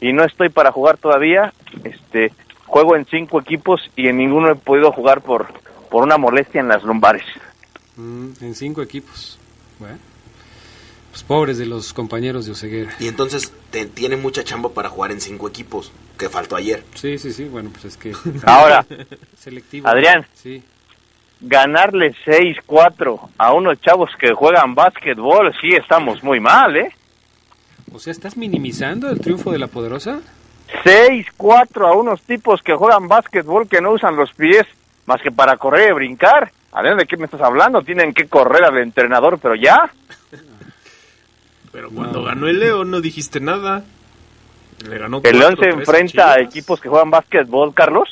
Y 0.00 0.14
no 0.14 0.24
estoy 0.24 0.48
para 0.48 0.72
jugar 0.72 0.96
todavía. 0.96 1.52
Este, 1.84 2.32
juego 2.66 2.96
en 2.96 3.06
cinco 3.06 3.40
equipos 3.40 3.80
y 3.96 4.08
en 4.08 4.18
ninguno 4.18 4.50
he 4.50 4.54
podido 4.54 4.92
jugar 4.92 5.22
por, 5.22 5.46
por 5.90 6.04
una 6.04 6.18
molestia 6.18 6.60
en 6.60 6.68
las 6.68 6.82
lumbares. 6.82 7.24
Mm, 7.96 8.30
en 8.40 8.54
cinco 8.54 8.82
equipos. 8.82 9.38
Bueno. 9.78 9.98
Pues 11.10 11.22
pobres 11.22 11.56
de 11.56 11.64
los 11.64 11.94
compañeros 11.94 12.44
de 12.44 12.52
Oseguera. 12.52 12.92
Y 13.00 13.08
entonces 13.08 13.50
te, 13.70 13.86
tiene 13.86 14.16
mucha 14.16 14.44
chamba 14.44 14.68
para 14.68 14.90
jugar 14.90 15.12
en 15.12 15.20
cinco 15.20 15.48
equipos, 15.48 15.90
que 16.18 16.28
faltó 16.28 16.56
ayer. 16.56 16.84
Sí, 16.94 17.16
sí, 17.16 17.32
sí. 17.32 17.44
Bueno, 17.44 17.70
pues 17.70 17.86
es 17.86 17.96
que... 17.96 18.12
Ahora, 18.44 18.84
Selectivo. 19.38 19.88
Adrián. 19.88 20.26
Sí. 20.34 20.62
Ganarle 21.40 22.14
6-4 22.26 23.30
a 23.38 23.52
unos 23.52 23.80
chavos 23.80 24.10
que 24.18 24.32
juegan 24.32 24.74
básquetbol, 24.74 25.54
sí 25.60 25.68
estamos 25.74 26.22
muy 26.22 26.40
mal, 26.40 26.76
¿eh? 26.76 26.94
O 27.92 27.98
sea, 27.98 28.10
¿estás 28.10 28.36
minimizando 28.36 29.08
el 29.08 29.20
triunfo 29.20 29.52
de 29.52 29.58
la 29.58 29.68
poderosa? 29.68 30.20
6-4 30.84 31.88
a 31.88 31.92
unos 31.92 32.22
tipos 32.22 32.62
que 32.62 32.74
juegan 32.74 33.08
básquetbol 33.08 33.68
que 33.68 33.80
no 33.80 33.92
usan 33.92 34.16
los 34.16 34.32
pies 34.32 34.64
más 35.06 35.22
que 35.22 35.30
para 35.30 35.56
correr 35.56 35.90
y 35.90 35.94
brincar. 35.94 36.50
A 36.72 36.82
ver, 36.82 36.96
¿de 36.96 37.06
qué 37.06 37.16
me 37.16 37.24
estás 37.24 37.40
hablando? 37.40 37.82
Tienen 37.82 38.12
que 38.12 38.28
correr 38.28 38.64
al 38.64 38.78
entrenador, 38.78 39.38
pero 39.38 39.54
ya. 39.54 39.90
Pero 41.72 41.90
cuando 41.90 42.24
ganó 42.24 42.48
el 42.48 42.58
León 42.58 42.90
no 42.90 43.00
dijiste 43.00 43.40
nada. 43.40 43.84
Le 44.88 44.98
ganó 44.98 45.20
El 45.22 45.38
León 45.38 45.56
4-3 45.56 45.58
se 45.60 45.68
enfrenta 45.70 46.32
a 46.32 46.40
equipos 46.40 46.80
que 46.80 46.88
juegan 46.88 47.10
básquetbol, 47.10 47.72
Carlos. 47.74 48.08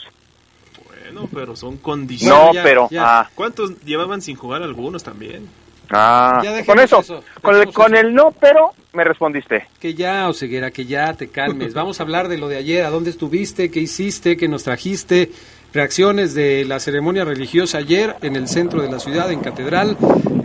Bueno, 0.86 1.28
pero 1.32 1.56
son 1.56 1.76
condiciones. 1.76 2.54
No, 2.54 2.62
pero... 2.62 2.88
ah, 2.98 3.28
¿Cuántos 3.34 3.80
llevaban 3.84 4.22
sin 4.22 4.36
jugar 4.36 4.62
algunos 4.62 5.02
también? 5.02 5.48
Ah, 5.90 6.42
con 6.66 6.80
eso, 6.80 7.00
eso, 7.00 7.22
con, 7.42 7.56
el, 7.56 7.72
con 7.72 7.94
eso. 7.94 8.06
el 8.06 8.14
no, 8.14 8.32
pero 8.32 8.72
me 8.92 9.04
respondiste. 9.04 9.66
Que 9.80 9.94
ya, 9.94 10.28
Oseguera, 10.28 10.70
que 10.70 10.86
ya 10.86 11.14
te 11.14 11.28
calmes. 11.28 11.74
Vamos 11.74 12.00
a 12.00 12.02
hablar 12.02 12.28
de 12.28 12.38
lo 12.38 12.48
de 12.48 12.56
ayer. 12.56 12.84
¿A 12.84 12.90
dónde 12.90 13.10
estuviste? 13.10 13.70
¿Qué 13.70 13.80
hiciste? 13.80 14.36
¿Qué 14.36 14.48
nos 14.48 14.64
trajiste? 14.64 15.30
Reacciones 15.72 16.34
de 16.34 16.64
la 16.64 16.78
ceremonia 16.78 17.24
religiosa 17.24 17.78
ayer 17.78 18.14
en 18.22 18.36
el 18.36 18.46
centro 18.46 18.80
de 18.80 18.90
la 18.90 19.00
ciudad, 19.00 19.30
en 19.32 19.40
Catedral. 19.40 19.96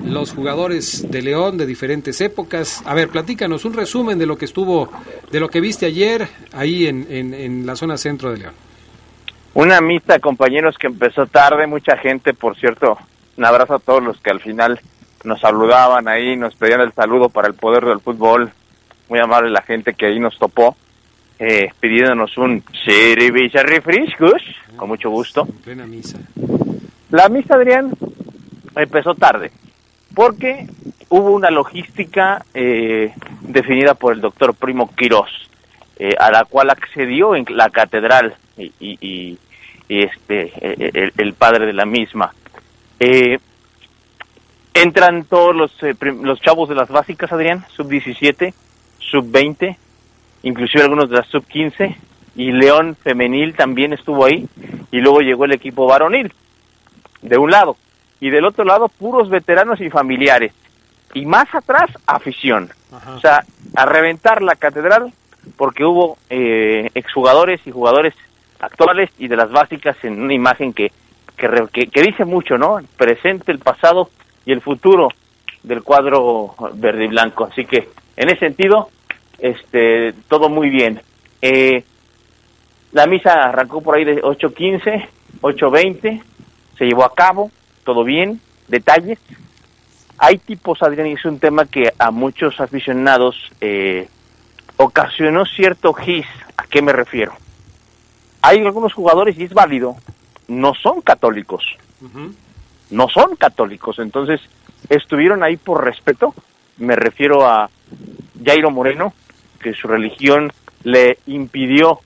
Los 0.03 0.33
jugadores 0.33 1.09
de 1.11 1.21
León 1.21 1.57
de 1.57 1.67
diferentes 1.67 2.19
épocas. 2.19 2.81
A 2.85 2.95
ver, 2.95 3.09
platícanos 3.09 3.63
un 3.63 3.73
resumen 3.73 4.17
de 4.17 4.25
lo 4.25 4.37
que 4.37 4.45
estuvo, 4.45 4.89
de 5.31 5.39
lo 5.39 5.47
que 5.49 5.61
viste 5.61 5.85
ayer 5.85 6.27
ahí 6.51 6.87
en, 6.87 7.05
en, 7.09 7.33
en 7.35 7.65
la 7.65 7.75
zona 7.75 7.95
centro 7.97 8.31
de 8.31 8.39
León. 8.39 8.53
Una 9.53 9.81
misa, 9.81 10.19
compañeros, 10.19 10.75
que 10.79 10.87
empezó 10.87 11.27
tarde, 11.27 11.67
mucha 11.67 11.97
gente, 11.97 12.33
por 12.33 12.57
cierto. 12.57 12.97
Un 13.37 13.45
abrazo 13.45 13.75
a 13.75 13.79
todos 13.79 14.03
los 14.03 14.19
que 14.19 14.31
al 14.31 14.41
final 14.41 14.79
nos 15.23 15.39
saludaban 15.41 16.07
ahí, 16.07 16.35
nos 16.37 16.55
pedían 16.55 16.81
el 16.81 16.93
saludo 16.93 17.29
para 17.29 17.47
el 17.47 17.53
poder 17.53 17.85
del 17.85 17.99
fútbol. 17.99 18.51
Muy 19.09 19.19
amable 19.19 19.49
la 19.49 19.61
gente 19.63 19.93
que 19.93 20.05
ahí 20.05 20.19
nos 20.19 20.37
topó, 20.37 20.75
eh, 21.39 21.69
pidiéndonos 21.79 22.37
un 22.37 22.63
cerveza 22.85 23.63
refrescos, 23.63 24.41
con 24.75 24.87
mucho 24.89 25.09
gusto. 25.09 25.47
En 25.47 25.53
plena 25.63 25.85
misa. 25.87 26.19
La 27.09 27.27
misa, 27.27 27.55
Adrián, 27.55 27.91
empezó 28.75 29.15
tarde, 29.15 29.51
porque 30.13 30.67
hubo 31.09 31.31
una 31.31 31.49
logística 31.49 32.45
eh, 32.53 33.13
definida 33.41 33.95
por 33.95 34.13
el 34.13 34.21
doctor 34.21 34.53
Primo 34.53 34.93
Quirós, 34.95 35.31
eh, 35.97 36.13
a 36.19 36.29
la 36.31 36.45
cual 36.45 36.69
accedió 36.69 37.35
en 37.35 37.45
la 37.49 37.69
catedral 37.71 38.35
y, 38.57 38.71
y- 38.79 38.97
y- 39.01 39.37
y, 39.87 40.03
este 40.03 40.51
eh, 40.61 40.91
el, 40.93 41.13
el 41.17 41.33
padre 41.33 41.65
de 41.65 41.73
la 41.73 41.85
misma. 41.85 42.31
Eh, 42.99 43.39
entran 44.81 45.23
todos 45.23 45.55
los, 45.55 45.71
eh, 45.83 45.95
los 46.21 46.39
chavos 46.41 46.69
de 46.69 46.75
las 46.75 46.89
básicas, 46.89 47.31
Adrián, 47.31 47.65
sub-17, 47.75 48.53
sub-20, 48.99 49.77
inclusive 50.43 50.83
algunos 50.83 51.09
de 51.09 51.17
la 51.17 51.23
sub-15, 51.23 51.95
y 52.35 52.51
León 52.51 52.95
Femenil 52.95 53.55
también 53.55 53.93
estuvo 53.93 54.25
ahí, 54.25 54.47
y 54.91 54.99
luego 54.99 55.19
llegó 55.21 55.45
el 55.45 55.53
equipo 55.53 55.87
varonil 55.87 56.33
de 57.21 57.37
un 57.37 57.51
lado. 57.51 57.77
Y 58.19 58.29
del 58.29 58.45
otro 58.45 58.65
lado 58.65 58.89
puros 58.89 59.29
veteranos 59.29 59.79
y 59.81 59.89
familiares. 59.89 60.53
Y 61.13 61.25
más 61.25 61.53
atrás 61.53 61.89
afición. 62.05 62.69
O 63.15 63.19
sea 63.19 63.43
a 63.75 63.85
reventar 63.85 64.41
la 64.41 64.55
catedral 64.55 65.13
porque 65.57 65.85
hubo 65.85 66.17
eh, 66.29 66.89
exjugadores 66.95 67.61
y 67.65 67.71
jugadores 67.71 68.13
actuales 68.59 69.09
y 69.17 69.27
de 69.27 69.37
las 69.37 69.51
básicas 69.51 69.95
en 70.03 70.21
una 70.21 70.33
imagen 70.33 70.73
que 70.73 70.91
que, 71.37 71.47
que 71.71 71.87
que 71.87 72.01
dice 72.01 72.25
mucho 72.25 72.57
no 72.57 72.79
el 72.79 72.87
presente 72.87 73.51
el 73.51 73.59
pasado 73.59 74.09
y 74.49 74.53
el 74.53 74.61
futuro 74.61 75.09
del 75.63 75.83
cuadro 75.83 76.55
verde 76.73 77.05
y 77.05 77.07
blanco 77.07 77.47
así 77.51 77.65
que 77.65 77.89
en 78.17 78.29
ese 78.29 78.39
sentido 78.39 78.89
este 79.37 80.13
todo 80.27 80.49
muy 80.49 80.69
bien 80.69 81.01
eh, 81.41 81.83
la 82.91 83.05
misa 83.05 83.33
arrancó 83.33 83.81
por 83.81 83.95
ahí 83.95 84.03
de 84.03 84.21
8.15, 84.21 85.07
8.20, 85.41 86.23
se 86.77 86.85
llevó 86.85 87.03
a 87.03 87.13
cabo, 87.13 87.51
todo 87.83 88.03
bien, 88.03 88.41
detalles. 88.67 89.19
Hay 90.17 90.37
tipos, 90.37 90.81
Adrián, 90.81 91.07
y 91.07 91.13
es 91.13 91.25
un 91.25 91.39
tema 91.39 91.65
que 91.65 91.93
a 91.97 92.11
muchos 92.11 92.59
aficionados 92.59 93.35
eh, 93.61 94.09
ocasionó 94.77 95.45
cierto 95.45 95.93
gis. 95.93 96.25
¿A 96.57 96.65
qué 96.65 96.81
me 96.81 96.91
refiero? 96.91 97.33
Hay 98.41 98.59
algunos 98.59 98.93
jugadores, 98.93 99.37
y 99.37 99.43
es 99.43 99.53
válido, 99.53 99.95
no 100.47 100.73
son 100.73 101.01
católicos, 101.01 101.63
no 102.91 103.07
son 103.09 103.35
católicos, 103.35 103.99
entonces 103.99 104.41
estuvieron 104.89 105.43
ahí 105.43 105.57
por 105.57 105.83
respeto. 105.83 106.33
Me 106.77 106.95
refiero 106.95 107.45
a 107.45 107.69
Jairo 108.43 108.71
Moreno, 108.71 109.13
que 109.61 109.73
su 109.73 109.87
religión 109.87 110.51
le 110.83 111.17
impidió 111.27 111.99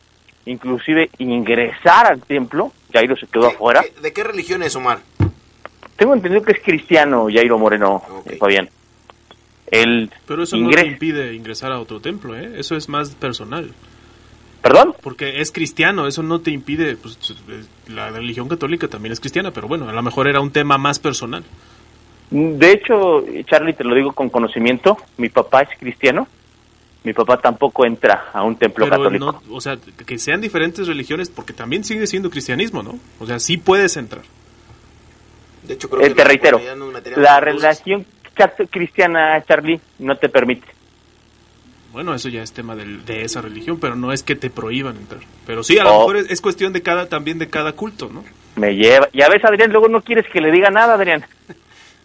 inclusive 0.45 1.09
ingresar 1.19 2.07
al 2.07 2.21
templo. 2.21 2.71
Jairo 2.91 3.15
se 3.15 3.27
quedó 3.27 3.47
afuera. 3.47 3.83
¿De 4.01 4.13
qué 4.13 4.23
religión 4.23 4.63
es, 4.63 4.75
Omar? 4.75 4.99
Tengo 5.95 6.13
entendido 6.13 6.43
que 6.43 6.53
es 6.53 6.61
cristiano 6.61 7.27
Jairo 7.31 7.57
Moreno, 7.57 8.01
Fabián. 8.39 8.69
Él 9.67 10.11
Pero 10.27 10.43
eso 10.43 10.57
no 10.57 10.69
te 10.69 10.85
impide 10.85 11.33
ingresar 11.33 11.71
a 11.71 11.79
otro 11.79 11.99
templo, 11.99 12.37
¿eh? 12.37 12.53
Eso 12.57 12.75
es 12.75 12.89
más 12.89 13.15
personal. 13.15 13.71
¿Perdón? 14.63 14.95
Porque 15.01 15.41
es 15.41 15.51
cristiano, 15.51 16.07
eso 16.07 16.23
no 16.23 16.39
te 16.39 16.49
impide. 16.49 16.95
Pues, 16.95 17.19
la 17.89 18.09
religión 18.09 18.47
católica 18.47 18.87
también 18.87 19.11
es 19.11 19.19
cristiana, 19.19 19.51
pero 19.51 19.67
bueno, 19.67 19.89
a 19.89 19.93
lo 19.93 20.01
mejor 20.01 20.27
era 20.27 20.39
un 20.39 20.51
tema 20.51 20.77
más 20.77 20.99
personal. 20.99 21.43
De 22.31 22.71
hecho, 22.71 23.25
Charlie, 23.45 23.73
te 23.73 23.83
lo 23.83 23.93
digo 23.93 24.13
con 24.13 24.29
conocimiento, 24.29 24.97
mi 25.17 25.27
papá 25.27 25.63
es 25.63 25.77
cristiano. 25.77 26.27
Mi 27.03 27.11
papá 27.11 27.35
tampoco 27.41 27.85
entra 27.85 28.29
a 28.31 28.43
un 28.43 28.55
templo 28.55 28.85
Pero 28.85 28.95
católico. 28.97 29.41
no, 29.45 29.55
o 29.55 29.59
sea, 29.59 29.77
que 30.05 30.17
sean 30.17 30.39
diferentes 30.39 30.87
religiones, 30.87 31.29
porque 31.29 31.51
también 31.51 31.83
sigue 31.83 32.07
siendo 32.07 32.29
cristianismo, 32.29 32.81
¿no? 32.81 32.97
O 33.19 33.25
sea, 33.25 33.39
sí 33.39 33.57
puedes 33.57 33.97
entrar. 33.97 34.23
De 35.67 35.73
hecho, 35.73 35.89
Eh, 35.99 36.11
te 36.11 36.23
reitero, 36.23 36.61
la 37.17 37.41
relación 37.41 38.05
cristiana, 38.71 39.43
Charlie, 39.45 39.81
no 39.99 40.15
te 40.15 40.29
permite. 40.29 40.65
Bueno, 41.93 42.13
eso 42.15 42.27
ya 42.27 42.41
es 42.43 42.51
tema 42.51 42.75
del- 42.75 43.05
de 43.05 43.23
esa 43.23 43.39
religión, 43.41 43.79
pero 43.79 43.95
no 43.95 44.11
es 44.11 44.23
que 44.23 44.35
te 44.35 44.49
prohíban 44.49 44.97
entrar. 44.97 45.21
Pero 45.45 45.63
sí, 45.63 45.77
a 45.77 45.83
lo 45.83 45.91
mejor 45.99 46.17
es, 46.17 46.29
es 46.31 46.41
cuestión 46.41 46.73
de 46.73 46.81
cada 46.81 47.07
también 47.07 47.37
de 47.39 47.47
cada 47.47 47.71
culto, 47.73 48.09
¿no? 48.11 48.23
Me 48.55 48.75
lleva. 48.75 49.07
Ya 49.13 49.29
ves, 49.29 49.45
Adrián, 49.45 49.71
luego 49.71 49.87
no 49.87 50.01
quieres 50.01 50.25
que 50.33 50.41
le 50.41 50.51
diga 50.51 50.69
nada, 50.71 50.95
Adrián. 50.95 51.23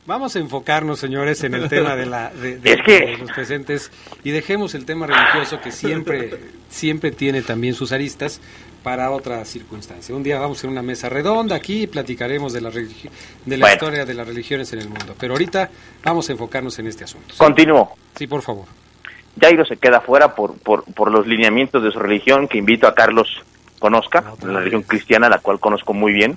Vamos 0.07 0.36
a 0.36 0.39
enfocarnos, 0.39 0.99
señores, 0.99 1.43
en 1.45 1.55
el 1.55 1.68
tema 1.68 1.97
de, 1.97 2.07
la, 2.07 2.30
de, 2.30 2.59
de- 2.59 2.72
Es 2.72 2.82
que- 2.84 3.01
de 3.07 3.16
los 3.18 3.30
presentes 3.32 3.91
y 4.24 4.30
dejemos 4.30 4.74
el 4.74 4.84
tema 4.84 5.07
religioso 5.07 5.61
que 5.61 5.72
siempre, 5.72 6.39
siempre 6.68 7.11
tiene 7.11 7.43
también 7.43 7.74
sus 7.74 7.93
aristas 7.93 8.41
para 8.82 9.11
otra 9.11 9.45
circunstancia. 9.45 10.14
Un 10.14 10.22
día 10.22 10.39
vamos 10.39 10.57
a 10.57 10.61
hacer 10.61 10.70
una 10.70 10.82
mesa 10.82 11.09
redonda 11.09 11.57
aquí 11.57 11.82
y 11.82 11.86
platicaremos 11.86 12.53
de 12.53 12.61
la, 12.61 12.70
religi- 12.70 13.11
de 13.45 13.57
la 13.57 13.64
Bueno. 13.64 13.74
historia 13.74 14.05
de 14.07 14.14
las 14.14 14.26
religiones 14.28 14.72
en 14.72 14.78
el 14.80 14.89
mundo. 14.89 15.14
Pero 15.18 15.32
ahorita 15.34 15.68
vamos 16.05 16.28
a 16.28 16.32
enfocarnos 16.32 16.78
en 16.78 16.86
este 16.86 17.05
asunto. 17.05 17.32
¿sí? 17.32 17.39
Continúo. 17.39 17.95
Sí, 18.16 18.26
por 18.26 18.41
favor. 18.43 18.66
Jairo 19.41 19.64
se 19.64 19.76
queda 19.76 20.01
fuera 20.01 20.35
por, 20.35 20.59
por, 20.59 20.85
por 20.95 21.11
los 21.11 21.26
lineamientos 21.26 21.83
de 21.83 21.91
su 21.91 21.99
religión, 21.99 22.49
que 22.49 22.59
invito 22.59 22.87
a 22.87 22.95
Carlos 22.95 23.43
conozca, 23.79 24.24
la 24.43 24.59
religión 24.59 24.83
cristiana, 24.83 25.29
la 25.29 25.39
cual 25.39 25.61
conozco 25.61 25.95
muy 25.95 26.12
bien. 26.12 26.37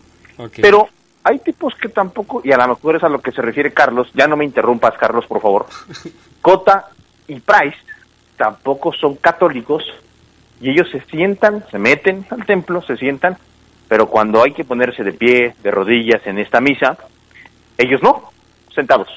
Pero 0.57 0.87
hay 1.23 1.39
tipos 1.39 1.75
que 1.75 1.89
tampoco, 1.89 2.41
y 2.43 2.51
a 2.51 2.57
lo 2.57 2.67
mejor 2.69 2.95
es 2.95 3.03
a 3.03 3.09
lo 3.09 3.21
que 3.21 3.31
se 3.31 3.41
refiere 3.41 3.73
Carlos, 3.73 4.09
ya 4.13 4.27
no 4.27 4.37
me 4.37 4.45
interrumpas, 4.45 4.97
Carlos, 4.97 5.25
por 5.27 5.41
favor. 5.41 5.65
Cota 6.41 6.89
y 7.27 7.39
Price 7.39 7.77
tampoco 8.37 8.91
son 8.93 9.15
católicos 9.15 9.83
y 10.59 10.71
ellos 10.71 10.87
se 10.91 11.01
sientan, 11.01 11.63
se 11.69 11.77
meten 11.77 12.25
al 12.29 12.45
templo, 12.45 12.81
se 12.81 12.97
sientan, 12.97 13.37
pero 13.87 14.07
cuando 14.07 14.43
hay 14.43 14.53
que 14.53 14.63
ponerse 14.63 15.03
de 15.03 15.13
pie, 15.13 15.55
de 15.61 15.71
rodillas 15.71 16.25
en 16.25 16.39
esta 16.39 16.61
misa, 16.61 16.97
ellos 17.77 18.01
no, 18.01 18.31
sentados. 18.73 19.07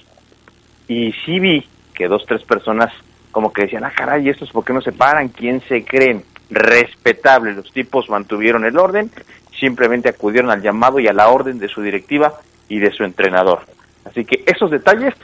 Y 0.88 1.12
sí 1.24 1.38
vi 1.38 1.66
que 1.94 2.08
dos, 2.08 2.24
tres 2.26 2.42
personas 2.44 2.92
como 3.34 3.52
que 3.52 3.62
decían, 3.62 3.84
ah, 3.84 3.92
caray, 3.94 4.28
¿estos 4.28 4.50
por 4.52 4.64
qué 4.64 4.72
no 4.72 4.80
se 4.80 4.92
paran? 4.92 5.28
¿Quién 5.28 5.60
se 5.62 5.84
creen? 5.84 6.22
Respetable, 6.48 7.52
los 7.52 7.70
tipos 7.72 8.08
mantuvieron 8.08 8.64
el 8.64 8.78
orden, 8.78 9.10
simplemente 9.58 10.08
acudieron 10.08 10.52
al 10.52 10.62
llamado 10.62 11.00
y 11.00 11.08
a 11.08 11.12
la 11.12 11.28
orden 11.28 11.58
de 11.58 11.66
su 11.66 11.82
directiva 11.82 12.32
y 12.68 12.78
de 12.78 12.92
su 12.92 13.02
entrenador. 13.02 13.62
Así 14.04 14.24
que 14.24 14.44
esos 14.46 14.70
detalles 14.70 15.14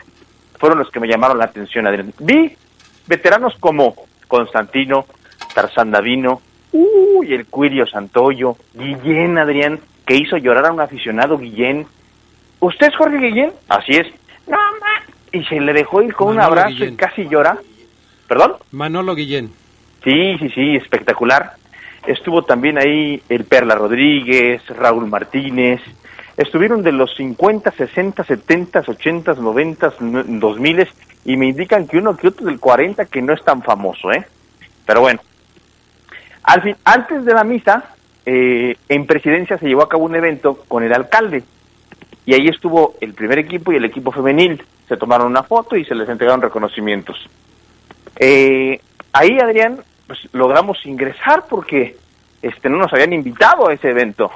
fueron 0.59 0.81
los 0.81 0.91
que 0.91 0.99
me 0.99 1.07
llamaron 1.07 1.39
la 1.39 1.45
atención, 1.45 1.87
Adrián. 1.87 2.13
Vi 2.19 2.57
veteranos 3.07 3.55
como 3.61 3.95
Constantino, 4.27 5.07
Tarzán 5.55 5.93
Davino, 5.93 6.43
uy, 6.73 7.33
el 7.33 7.47
Cuirio 7.47 7.87
Santoyo, 7.87 8.57
Guillén, 8.75 9.39
Adrián, 9.39 9.79
que 10.05 10.17
hizo 10.17 10.37
llorar 10.37 10.67
a 10.67 10.73
un 10.73 10.81
aficionado, 10.81 11.39
Guillén. 11.39 11.87
¿Usted 12.59 12.89
es 12.89 12.97
Jorge 12.97 13.19
Guillén? 13.19 13.53
Así 13.69 13.93
es. 13.93 14.09
No, 14.49 14.57
ma. 14.57 15.15
Y 15.33 15.45
se 15.45 15.61
le 15.61 15.73
dejó 15.73 16.03
ir 16.03 16.13
con 16.13 16.29
un 16.29 16.41
abrazo 16.41 16.71
Guillén. 16.71 16.95
y 16.95 16.97
casi 16.97 17.29
llora. 17.29 17.57
¿Perdón? 18.31 18.53
Manolo 18.70 19.16
Guillén. 19.16 19.51
Sí, 20.05 20.39
sí, 20.39 20.51
sí, 20.51 20.76
espectacular. 20.76 21.55
Estuvo 22.07 22.45
también 22.45 22.78
ahí 22.78 23.20
el 23.28 23.43
Perla 23.43 23.74
Rodríguez, 23.74 24.64
Raúl 24.68 25.09
Martínez. 25.09 25.81
Estuvieron 26.37 26.85
de 26.85 26.93
los 26.93 27.12
50, 27.16 27.72
60, 27.72 28.22
70, 28.22 28.85
80, 28.87 29.35
90, 29.35 29.95
2000 29.99 30.89
y 31.24 31.37
me 31.37 31.49
indican 31.49 31.89
que 31.89 31.99
uno 31.99 32.16
que 32.16 32.28
otro 32.28 32.47
del 32.47 32.61
40 32.61 33.07
que 33.07 33.20
no 33.20 33.33
es 33.33 33.43
tan 33.43 33.62
famoso, 33.64 34.12
¿eh? 34.12 34.24
Pero 34.87 35.01
bueno. 35.01 35.18
Al 36.45 36.62
fin, 36.62 36.76
antes 36.85 37.24
de 37.24 37.35
la 37.35 37.43
misa, 37.43 37.97
eh, 38.26 38.76
en 38.89 39.07
presidencia 39.07 39.59
se 39.59 39.66
llevó 39.66 39.83
a 39.83 39.89
cabo 39.89 40.05
un 40.05 40.14
evento 40.14 40.62
con 40.68 40.85
el 40.85 40.95
alcalde 40.95 41.43
y 42.26 42.35
ahí 42.35 42.47
estuvo 42.47 42.95
el 43.01 43.12
primer 43.12 43.41
equipo 43.41 43.72
y 43.72 43.76
el 43.76 43.87
equipo 43.87 44.12
femenil. 44.12 44.62
Se 44.87 44.97
tomaron 44.97 45.26
una 45.26 45.43
foto 45.43 45.74
y 45.74 45.85
se 45.85 45.97
les 45.97 46.09
entregaron 46.09 46.41
reconocimientos. 46.41 47.28
Eh, 48.17 48.81
ahí, 49.13 49.39
Adrián, 49.39 49.81
pues 50.07 50.21
logramos 50.33 50.85
ingresar 50.87 51.45
porque 51.49 51.97
este 52.43 52.69
no 52.69 52.79
nos 52.79 52.93
habían 52.93 53.13
invitado 53.13 53.69
a 53.69 53.75
ese 53.75 53.91
evento. 53.91 54.31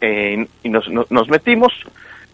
Eh, 0.00 0.46
y 0.62 0.68
nos, 0.68 0.88
nos, 0.88 1.10
nos 1.10 1.28
metimos, 1.28 1.72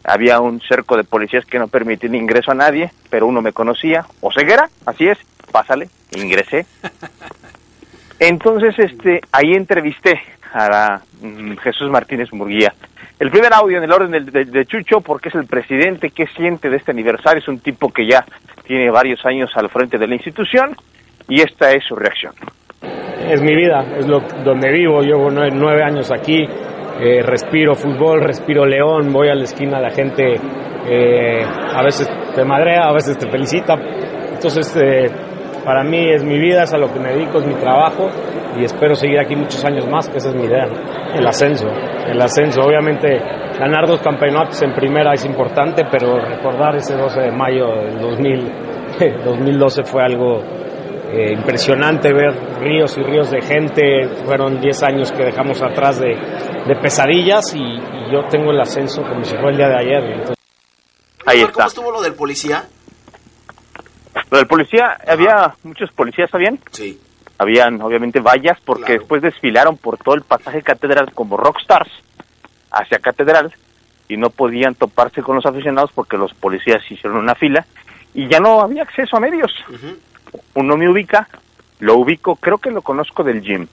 había 0.04 0.40
un 0.40 0.60
cerco 0.60 0.96
de 0.96 1.04
policías 1.04 1.44
que 1.44 1.58
no 1.58 1.68
permitían 1.68 2.14
ingreso 2.14 2.50
a 2.50 2.54
nadie, 2.54 2.90
pero 3.10 3.26
uno 3.26 3.40
me 3.40 3.52
conocía, 3.52 4.04
Oseguera, 4.20 4.68
así 4.86 5.06
es, 5.06 5.18
pásale, 5.50 5.88
ingresé. 6.16 6.66
Entonces, 8.18 8.78
este, 8.78 9.20
ahí 9.32 9.54
entrevisté 9.54 10.20
a 10.52 10.68
la, 10.68 11.02
mm, 11.20 11.56
Jesús 11.56 11.90
Martínez 11.90 12.32
Murguía. 12.32 12.74
El 13.18 13.30
primer 13.30 13.52
audio 13.54 13.78
en 13.78 13.84
el 13.84 13.92
orden 13.92 14.10
de, 14.10 14.66
Chucho, 14.66 15.00
porque 15.00 15.28
es 15.28 15.34
el 15.36 15.46
presidente, 15.46 16.10
¿qué 16.10 16.26
siente 16.36 16.68
de 16.68 16.76
este 16.76 16.90
aniversario? 16.90 17.40
Es 17.40 17.48
un 17.48 17.60
tipo 17.60 17.88
que 17.88 18.06
ya 18.06 18.24
tiene 18.66 18.90
varios 18.90 19.24
años 19.24 19.50
al 19.54 19.68
frente 19.70 19.98
de 19.98 20.08
la 20.08 20.14
institución, 20.14 20.74
y 21.28 21.40
esta 21.40 21.70
es 21.70 21.84
su 21.84 21.94
reacción. 21.94 22.32
Es 23.28 23.40
mi 23.40 23.54
vida, 23.54 23.84
es 23.96 24.06
lo, 24.08 24.20
donde 24.44 24.72
vivo, 24.72 25.00
llevo 25.02 25.30
nueve, 25.30 25.50
nueve 25.54 25.82
años 25.84 26.10
aquí, 26.10 26.44
eh, 27.00 27.22
respiro 27.22 27.74
fútbol, 27.74 28.22
respiro 28.22 28.66
león, 28.66 29.12
voy 29.12 29.28
a 29.28 29.34
la 29.34 29.44
esquina, 29.44 29.80
la 29.80 29.90
gente 29.90 30.34
eh, 30.86 31.44
a 31.44 31.82
veces 31.82 32.08
te 32.34 32.44
madrea, 32.44 32.88
a 32.88 32.92
veces 32.92 33.16
te 33.18 33.30
felicita, 33.30 33.74
entonces 34.34 34.76
eh, 34.76 35.06
para 35.64 35.82
mí 35.84 36.10
es 36.10 36.24
mi 36.24 36.38
vida, 36.38 36.64
es 36.64 36.72
a 36.72 36.78
lo 36.78 36.92
que 36.92 36.98
me 36.98 37.12
dedico, 37.12 37.38
es 37.38 37.46
mi 37.46 37.54
trabajo 37.54 38.08
y 38.58 38.64
espero 38.64 38.94
seguir 38.94 39.18
aquí 39.18 39.36
muchos 39.36 39.64
años 39.64 39.86
más, 39.88 40.08
que 40.08 40.18
esa 40.18 40.30
es 40.30 40.34
mi 40.34 40.44
idea, 40.44 40.66
¿no? 40.66 40.74
el 41.14 41.26
ascenso, 41.26 41.68
el 42.06 42.20
ascenso, 42.20 42.62
obviamente 42.62 43.20
ganar 43.58 43.86
dos 43.86 44.00
campeonatos 44.00 44.60
en 44.62 44.74
primera 44.74 45.12
es 45.12 45.24
importante, 45.24 45.84
pero 45.90 46.18
recordar 46.18 46.76
ese 46.76 46.96
12 46.96 47.20
de 47.20 47.30
mayo 47.30 47.66
del 47.76 48.00
2000, 48.00 48.52
2012 49.24 49.82
fue 49.84 50.02
algo 50.02 50.40
eh, 51.12 51.32
impresionante 51.32 52.12
ver 52.12 52.34
ríos 52.58 52.96
y 52.96 53.02
ríos 53.02 53.30
de 53.30 53.42
gente. 53.42 54.08
Fueron 54.24 54.60
10 54.60 54.82
años 54.82 55.12
que 55.12 55.24
dejamos 55.24 55.62
atrás 55.62 56.00
de, 56.00 56.16
de 56.66 56.74
pesadillas 56.80 57.54
y, 57.54 57.60
y 57.60 58.12
yo 58.12 58.26
tengo 58.30 58.50
el 58.50 58.60
ascenso 58.60 59.02
como 59.02 59.22
si 59.22 59.36
fuera 59.36 59.50
el 59.50 59.56
día 59.56 59.68
de 59.68 59.76
ayer. 59.76 60.04
Entonces, 60.04 60.36
Ahí 61.26 61.40
está. 61.40 61.52
¿Cómo 61.52 61.66
estuvo 61.66 61.90
lo 61.92 62.02
del 62.02 62.14
policía? 62.14 62.64
Lo 64.30 64.38
del 64.38 64.46
policía, 64.46 64.96
había 65.06 65.54
muchos 65.62 65.90
policías, 65.92 66.30
¿sabían? 66.30 66.58
Sí. 66.70 67.00
Habían, 67.38 67.80
obviamente, 67.80 68.20
vallas 68.20 68.58
porque 68.64 68.94
después 68.94 69.22
desfilaron 69.22 69.76
por 69.76 69.98
todo 69.98 70.14
el 70.14 70.22
pasaje 70.22 70.62
catedral 70.62 71.12
como 71.12 71.36
rockstars 71.36 71.90
hacia 72.70 72.98
catedral 72.98 73.52
y 74.08 74.16
no 74.16 74.30
podían 74.30 74.74
toparse 74.74 75.22
con 75.22 75.36
los 75.36 75.46
aficionados 75.46 75.90
porque 75.94 76.16
los 76.16 76.34
policías 76.34 76.82
hicieron 76.90 77.18
una 77.18 77.34
fila 77.34 77.66
y 78.14 78.28
ya 78.28 78.40
no 78.40 78.60
había 78.60 78.82
acceso 78.82 79.16
a 79.16 79.20
medios. 79.20 79.52
Uno 80.54 80.76
me 80.76 80.88
ubica, 80.88 81.28
lo 81.80 81.96
ubico, 81.96 82.36
creo 82.36 82.58
que 82.58 82.70
lo 82.70 82.82
conozco 82.82 83.24
del 83.24 83.42
gym. 83.42 83.66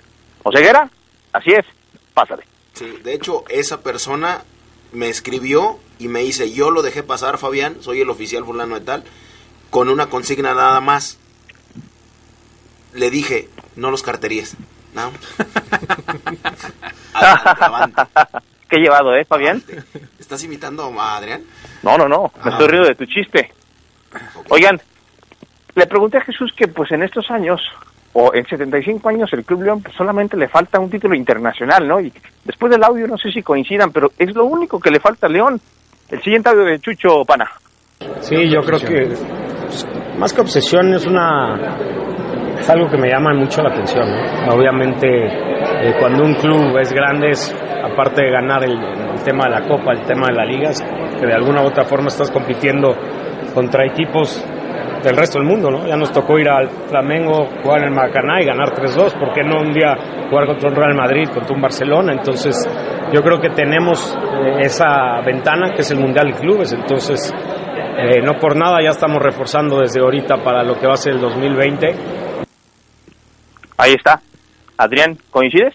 ¿Oseguera? 0.44 0.90
Así 1.34 1.52
es, 1.52 1.66
pásale. 2.14 2.44
Sí, 2.74 2.86
de 3.04 3.14
hecho, 3.14 3.44
esa 3.50 3.82
persona 3.82 4.42
me 4.92 5.10
escribió 5.10 5.80
y 6.00 6.08
me 6.08 6.22
dice, 6.22 6.52
yo 6.52 6.72
lo 6.72 6.82
dejé 6.82 7.04
pasar, 7.04 7.38
Fabián, 7.38 7.78
soy 7.82 8.02
el 8.02 8.10
oficial 8.10 8.46
fulano 8.46 8.80
de 8.80 8.86
tal, 8.86 9.04
con 9.70 9.89
una 9.89 10.07
consigna 10.07 10.53
nada 10.53 10.82
más. 10.82 11.17
Le 12.93 13.09
dije, 13.11 13.49
no 13.76 13.91
los 13.91 14.01
carterías. 14.03 14.55
No. 14.93 15.11
Adelante. 17.13 18.01
¿Qué 18.70 18.76
he 18.78 18.80
llevado, 18.80 19.15
eh, 19.15 19.26
Fabián? 19.26 19.63
¿Estás 20.20 20.43
imitando 20.43 20.84
a 20.99 21.17
Adrián? 21.17 21.43
No, 21.84 21.97
no, 21.97 22.07
no, 22.07 22.24
me 22.24 22.41
Ah. 22.43 22.49
estoy 22.51 22.67
riendo 22.67 22.88
de 22.88 22.95
tu 22.95 23.05
chiste. 23.05 23.51
Oigan, 24.49 24.80
le 25.76 25.88
pregunté 25.88 26.17
a 26.17 26.22
Jesús 26.22 26.51
que 26.55 26.67
pues 26.67 26.91
en 26.91 27.01
estos 27.03 27.30
años, 27.32 27.61
o 28.13 28.32
en 28.34 28.45
75 28.47 29.09
años, 29.09 29.32
el 29.34 29.43
Club 29.43 29.63
León 29.63 29.82
pues, 29.82 29.95
solamente 29.95 30.38
le 30.38 30.47
falta 30.47 30.80
un 30.80 30.89
título 30.89 31.15
internacional, 31.15 31.88
¿no? 31.88 31.99
Y 31.99 32.11
después 32.43 32.72
del 32.72 32.84
audio 32.84 33.07
no 33.07 33.17
sé 33.17 33.32
si 33.32 33.41
coincidan, 33.41 33.91
pero 33.91 34.11
es 34.17 34.34
lo 34.36 34.45
único 34.45 34.80
que 34.80 34.91
le 34.91 34.99
falta 34.99 35.28
a 35.28 35.30
León. 35.30 35.59
El 36.09 36.22
siguiente 36.24 36.49
audio 36.49 36.65
de 36.65 36.80
Chucho 36.80 37.24
Pana. 37.26 37.49
sí, 38.22 38.49
yo 38.49 38.63
creo 38.63 38.80
que 38.80 39.15
pues, 39.70 39.88
más 40.17 40.34
que 40.34 40.41
obsesión 40.41 40.93
es 40.93 41.05
una 41.05 41.78
es 42.59 42.70
algo 42.70 42.89
que 42.89 42.97
me 42.97 43.09
llama 43.09 43.34
mucho 43.34 43.61
la 43.61 43.70
atención. 43.70 44.05
¿no? 44.09 44.53
Obviamente, 44.53 45.07
eh, 45.07 45.93
cuando 45.99 46.26
un 46.26 46.34
club 46.36 46.78
es 46.78 46.91
grande, 46.91 47.30
es, 47.30 47.55
aparte 47.84 48.24
de 48.24 48.32
ganar 48.32 48.63
el, 48.63 48.78
tema 49.24 49.45
de 49.45 49.51
la 49.51 49.67
Copa, 49.67 49.91
el 49.93 50.05
tema 50.05 50.28
de 50.28 50.36
la 50.36 50.45
Liga, 50.45 50.72
que 51.20 51.26
de 51.26 51.34
alguna 51.34 51.61
u 51.61 51.67
otra 51.67 51.84
forma 51.86 52.07
estás 52.07 52.32
compitiendo 52.32 52.95
contra 53.53 53.86
equipos 53.86 54.45
del 55.03 55.15
resto 55.15 55.39
del 55.39 55.47
mundo, 55.47 55.70
¿no? 55.70 55.86
Ya 55.86 55.95
nos 55.95 56.11
tocó 56.11 56.38
ir 56.39 56.49
al 56.49 56.70
Flamengo, 56.89 57.47
jugar 57.63 57.80
en 57.82 57.89
el 57.89 57.93
Maracaná 57.93 58.41
y 58.41 58.45
ganar 58.45 58.74
3-2, 58.74 59.17
¿por 59.20 59.34
qué 59.34 59.43
no 59.43 59.61
un 59.61 59.72
día 59.72 59.95
jugar 60.30 60.47
contra 60.47 60.70
un 60.70 60.76
Real 60.76 60.95
Madrid, 60.95 61.28
contra 61.34 61.55
un 61.55 61.61
Barcelona? 61.61 62.13
Entonces, 62.13 62.67
yo 63.13 63.22
creo 63.22 63.39
que 63.39 63.49
tenemos 63.49 64.15
eh, 64.15 64.59
esa 64.61 65.22
ventana 65.26 65.74
que 65.74 65.82
es 65.82 65.91
el 65.91 65.99
Mundial 65.99 66.28
de 66.28 66.34
Clubes, 66.34 66.74
entonces, 66.74 67.34
eh, 68.02 68.22
no 68.22 68.39
por 68.39 68.56
nada 68.56 68.82
ya 68.82 68.91
estamos 68.91 69.22
reforzando 69.22 69.80
desde 69.80 70.00
ahorita 70.00 70.43
para 70.43 70.64
lo 70.64 70.80
que 70.80 70.88
va 70.88 70.93
a 70.93 70.97
ser 70.97 71.14
el 71.14 71.22
2020. 71.22 71.95
Ahí 73.78 73.93
está. 73.93 74.22
Adrián, 74.78 75.18
¿coincides? 75.30 75.74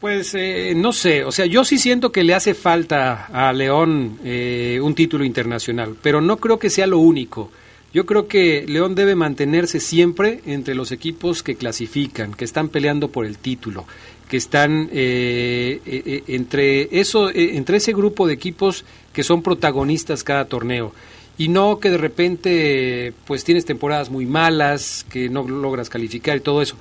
Pues 0.00 0.34
eh, 0.34 0.72
no 0.74 0.92
sé, 0.92 1.24
o 1.24 1.30
sea, 1.30 1.46
yo 1.46 1.64
sí 1.64 1.78
siento 1.78 2.10
que 2.10 2.24
le 2.24 2.34
hace 2.34 2.54
falta 2.54 3.26
a 3.26 3.52
León 3.52 4.18
eh, 4.24 4.80
un 4.82 4.94
título 4.94 5.24
internacional, 5.24 5.96
pero 6.02 6.20
no 6.20 6.38
creo 6.38 6.58
que 6.58 6.70
sea 6.70 6.86
lo 6.86 6.98
único. 6.98 7.52
Yo 7.92 8.06
creo 8.06 8.26
que 8.26 8.64
León 8.66 8.94
debe 8.94 9.14
mantenerse 9.14 9.78
siempre 9.78 10.40
entre 10.46 10.74
los 10.74 10.92
equipos 10.92 11.42
que 11.42 11.56
clasifican, 11.56 12.32
que 12.32 12.44
están 12.44 12.68
peleando 12.68 13.08
por 13.08 13.26
el 13.26 13.38
título, 13.38 13.84
que 14.32 14.38
están 14.38 14.88
eh, 14.94 15.82
eh, 15.84 16.02
eh, 16.06 16.24
entre 16.28 16.88
eso, 16.98 17.28
eh, 17.28 17.54
entre 17.58 17.76
ese 17.76 17.92
grupo 17.92 18.26
de 18.26 18.32
equipos 18.32 18.82
que 19.12 19.24
son 19.24 19.42
protagonistas 19.42 20.24
cada 20.24 20.46
torneo 20.46 20.94
y 21.36 21.48
no 21.48 21.78
que 21.78 21.90
de 21.90 21.98
repente 21.98 23.12
pues 23.26 23.44
tienes 23.44 23.66
temporadas 23.66 24.08
muy 24.08 24.24
malas, 24.24 25.04
que 25.10 25.28
no 25.28 25.46
logras 25.46 25.90
calificar 25.90 26.38
y 26.38 26.40
todo 26.40 26.62
eso. 26.62 26.76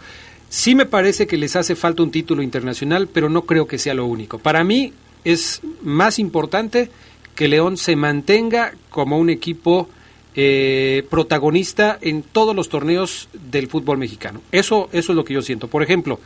Sí 0.47 0.75
me 0.75 0.85
parece 0.85 1.27
que 1.27 1.35
les 1.35 1.57
hace 1.57 1.75
falta 1.75 2.03
un 2.03 2.11
título 2.11 2.41
internacional, 2.41 3.09
pero 3.09 3.27
no 3.27 3.41
creo 3.41 3.67
que 3.67 3.77
sea 3.77 3.95
lo 3.95 4.05
único. 4.05 4.39
Para 4.39 4.63
mí 4.63 4.93
es 5.25 5.59
más 5.81 6.19
importante 6.19 6.89
que 7.35 7.49
León 7.49 7.75
se 7.75 7.97
mantenga 7.97 8.75
como 8.89 9.17
un 9.17 9.29
equipo 9.29 9.89
eh, 10.35 11.05
protagonista 11.09 11.99
en 11.99 12.23
todos 12.23 12.55
los 12.55 12.69
torneos 12.69 13.27
del 13.33 13.67
fútbol 13.67 13.97
mexicano. 13.97 14.39
Eso, 14.53 14.87
eso 14.93 15.11
es 15.11 15.15
lo 15.17 15.25
que 15.25 15.33
yo 15.33 15.41
siento. 15.41 15.67
Por 15.67 15.83
ejemplo, 15.83 16.21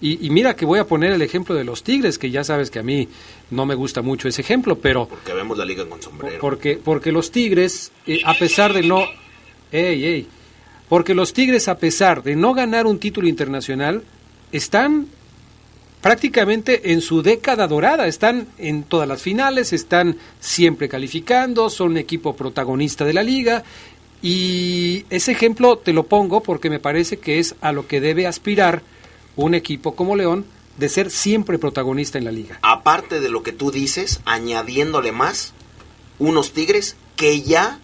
y, 0.00 0.24
y 0.26 0.30
mira 0.30 0.54
que 0.54 0.64
voy 0.64 0.78
a 0.78 0.86
poner 0.86 1.12
el 1.12 1.22
ejemplo 1.22 1.54
de 1.54 1.64
los 1.64 1.82
Tigres, 1.82 2.18
que 2.18 2.30
ya 2.30 2.44
sabes 2.44 2.70
que 2.70 2.78
a 2.78 2.82
mí 2.82 3.08
no 3.50 3.66
me 3.66 3.74
gusta 3.74 4.02
mucho 4.02 4.28
ese 4.28 4.42
ejemplo, 4.42 4.78
pero 4.78 5.08
Que 5.24 5.32
vemos 5.32 5.58
la 5.58 5.64
liga 5.64 5.86
con 5.88 6.00
sombrero. 6.02 6.38
porque, 6.40 6.78
porque 6.82 7.12
los 7.12 7.30
Tigres, 7.30 7.90
eh, 8.06 8.20
a 8.24 8.34
pesar 8.34 8.72
de 8.72 8.82
no... 8.82 9.04
Ey, 9.72 10.04
ey, 10.04 10.26
porque 10.88 11.14
los 11.14 11.32
Tigres, 11.34 11.68
a 11.68 11.78
pesar 11.78 12.22
de 12.22 12.34
no 12.36 12.54
ganar 12.54 12.86
un 12.86 12.98
título 12.98 13.28
internacional, 13.28 14.02
están 14.52 15.06
prácticamente 16.00 16.92
en 16.92 17.00
su 17.00 17.22
década 17.22 17.66
dorada, 17.66 18.06
están 18.06 18.46
en 18.58 18.84
todas 18.84 19.08
las 19.08 19.20
finales, 19.20 19.72
están 19.72 20.16
siempre 20.40 20.88
calificando, 20.88 21.68
son 21.70 21.96
equipo 21.96 22.36
protagonista 22.36 23.04
de 23.04 23.12
la 23.12 23.22
liga 23.22 23.64
y 24.22 25.04
ese 25.10 25.32
ejemplo 25.32 25.76
te 25.78 25.92
lo 25.92 26.04
pongo 26.04 26.42
porque 26.42 26.70
me 26.70 26.78
parece 26.78 27.18
que 27.18 27.38
es 27.38 27.54
a 27.60 27.72
lo 27.72 27.86
que 27.86 28.00
debe 28.00 28.26
aspirar 28.26 28.82
un 29.38 29.54
equipo 29.54 29.94
como 29.94 30.16
León 30.16 30.44
de 30.76 30.88
ser 30.88 31.10
siempre 31.10 31.58
protagonista 31.58 32.18
en 32.18 32.24
la 32.24 32.32
liga. 32.32 32.58
Aparte 32.62 33.20
de 33.20 33.28
lo 33.28 33.42
que 33.42 33.52
tú 33.52 33.70
dices, 33.70 34.20
añadiéndole 34.26 35.12
más, 35.12 35.52
unos 36.18 36.52
Tigres 36.52 36.96
que 37.16 37.40
ya 37.42 37.78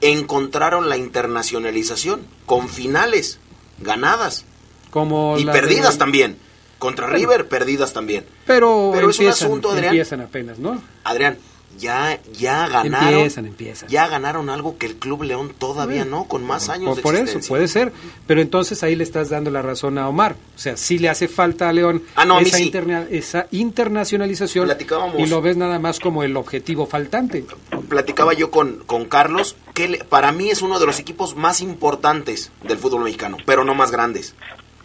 encontraron 0.00 0.88
la 0.88 0.96
internacionalización 0.96 2.20
con 2.46 2.68
finales 2.68 3.38
ganadas 3.80 4.44
Como 4.90 5.36
y 5.38 5.44
perdidas 5.44 5.94
de- 5.94 5.98
también. 5.98 6.36
Contra 6.78 7.08
River, 7.08 7.48
perdidas 7.48 7.92
también. 7.92 8.24
Pero, 8.46 8.90
Pero 8.94 9.10
es 9.10 9.18
un 9.18 9.26
asunto, 9.26 9.70
Adrián. 9.70 9.86
empiezan 9.94 10.20
apenas, 10.20 10.60
¿no? 10.60 10.80
Adrián, 11.02 11.36
ya, 11.78 12.20
ya 12.36 12.68
ganaron. 12.68 13.14
Empiezan, 13.14 13.46
empiezan. 13.46 13.88
Ya 13.88 14.06
ganaron 14.08 14.50
algo 14.50 14.76
que 14.76 14.86
el 14.86 14.96
Club 14.96 15.22
León 15.22 15.54
todavía 15.56 16.04
no, 16.04 16.24
con 16.24 16.44
más 16.44 16.68
años 16.68 16.88
Por, 16.88 16.96
de 16.96 17.02
por 17.02 17.14
eso, 17.16 17.40
puede 17.48 17.68
ser. 17.68 17.92
Pero 18.26 18.40
entonces 18.42 18.82
ahí 18.82 18.96
le 18.96 19.04
estás 19.04 19.28
dando 19.30 19.50
la 19.50 19.62
razón 19.62 19.96
a 19.98 20.08
Omar. 20.08 20.36
O 20.56 20.58
sea, 20.58 20.76
sí 20.76 20.98
le 20.98 21.08
hace 21.08 21.28
falta 21.28 21.68
a 21.68 21.72
León 21.72 22.02
Ah, 22.16 22.24
no, 22.24 22.36
a 22.36 22.40
mí 22.40 22.48
esa, 22.48 22.58
sí. 22.58 22.72
esa 23.10 23.46
internacionalización 23.50 24.66
Platicábamos. 24.66 25.18
y 25.18 25.26
lo 25.26 25.40
ves 25.40 25.56
nada 25.56 25.78
más 25.78 26.00
como 26.00 26.22
el 26.22 26.36
objetivo 26.36 26.86
faltante. 26.86 27.44
platicaba 27.88 28.34
yo 28.34 28.50
con, 28.50 28.82
con 28.86 29.06
Carlos 29.06 29.56
que 29.74 29.88
le- 29.88 30.04
para 30.04 30.32
mí 30.32 30.50
es 30.50 30.62
uno 30.62 30.78
de 30.78 30.86
los 30.86 30.98
equipos 30.98 31.36
más 31.36 31.60
importantes 31.60 32.50
del 32.66 32.78
fútbol 32.78 33.04
mexicano, 33.04 33.36
pero 33.46 33.64
no 33.64 33.74
más 33.74 33.90
grandes. 33.90 34.34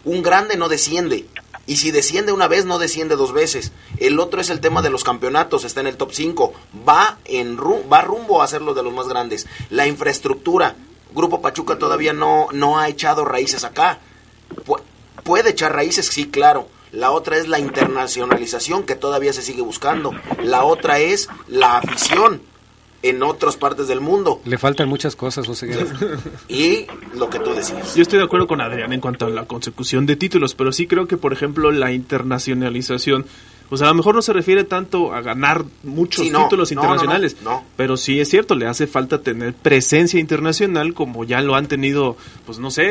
Un 0.06 0.22
grande 0.22 0.58
no 0.58 0.70
desciende. 0.70 1.26
Y 1.66 1.78
si 1.78 1.92
desciende 1.92 2.32
una 2.34 2.48
vez, 2.50 2.66
no 2.66 2.78
desciende 2.78 3.16
dos 3.16 3.32
veces. 3.32 3.72
El 3.98 4.20
otro 4.20 4.42
es 4.42 4.50
el 4.50 4.60
tema 4.60 4.82
de 4.82 4.90
los 4.90 5.04
campeonatos, 5.04 5.64
está 5.64 5.80
en 5.80 5.88
el 5.88 5.96
top 5.98 6.12
5. 6.12 6.54
Va, 6.88 7.18
en 7.26 7.58
ru- 7.58 7.84
va 7.92 8.02
rumbo 8.02 8.42
a 8.42 8.48
ser 8.48 8.62
los 8.62 8.76
de 8.76 8.84
los 8.84 8.94
más 8.94 9.08
grandes. 9.08 9.48
La 9.70 9.88
infraestructura. 9.88 10.76
Grupo 11.14 11.42
Pachuca 11.42 11.78
todavía 11.78 12.12
no, 12.12 12.48
no 12.52 12.80
ha 12.80 12.90
echado 12.90 13.24
raíces 13.24 13.64
acá. 13.64 14.00
Pu- 14.66 14.82
puede 15.24 15.52
echar 15.52 15.74
raíces, 15.74 16.08
sí, 16.08 16.30
claro. 16.30 16.68
La 16.92 17.12
otra 17.12 17.38
es 17.38 17.48
la 17.48 17.60
internacionalización 17.60 18.84
que 18.84 18.96
todavía 18.96 19.34
se 19.34 19.42
sigue 19.42 19.62
buscando. 19.62 20.12
La 20.44 20.64
otra 20.64 21.00
es 21.00 21.30
la 21.48 21.78
afición 21.78 22.42
en 23.04 23.22
otras 23.22 23.58
partes 23.58 23.88
del 23.88 24.02
mundo. 24.02 24.42
Le 24.46 24.58
faltan 24.58 24.90
muchas 24.90 25.16
cosas, 25.16 25.46
José 25.46 25.68
Guerra. 25.68 26.18
y 26.48 26.88
lo 27.16 27.30
que 27.30 27.40
tú 27.40 27.54
decías. 27.54 27.94
Yo 27.94 28.02
estoy 28.02 28.18
de 28.18 28.26
acuerdo 28.26 28.48
con 28.48 28.62
Adrián 28.62 28.94
en 28.94 29.02
cuanto 29.02 29.26
a 29.26 29.30
la 29.30 29.46
consecución 29.46 30.06
de 30.06 30.16
títulos, 30.16 30.56
pero 30.56 30.72
sí 30.72 30.88
creo 30.88 31.08
que, 31.08 31.18
por 31.18 31.34
ejemplo, 31.34 31.72
la 31.72 31.92
internacionalización 31.92 33.26
pues 33.70 33.82
a 33.82 33.86
lo 33.86 33.94
mejor 33.94 34.16
no 34.16 34.22
se 34.22 34.34
refiere 34.34 34.64
tanto 34.64 35.14
a 35.14 35.22
ganar 35.22 35.64
muchos 35.84 36.24
Sí, 36.26 36.30
no, 36.32 36.44
títulos 36.44 36.72
no, 36.72 36.82
internacionales, 36.82 37.38
no, 37.44 37.52
no. 37.52 37.64
pero 37.76 37.98
sí 37.98 38.20
es 38.20 38.30
cierto, 38.30 38.56
le 38.56 38.68
hace 38.68 38.88
falta 38.88 39.22
tener 39.22 39.54
presencia 39.54 40.20
internacional 40.20 40.94
como 40.94 41.24
ya 41.24 41.42
lo 41.42 41.56
han 41.56 41.68
tenido, 41.68 42.18
pues 42.46 42.60
no 42.60 42.72
sé, 42.72 42.84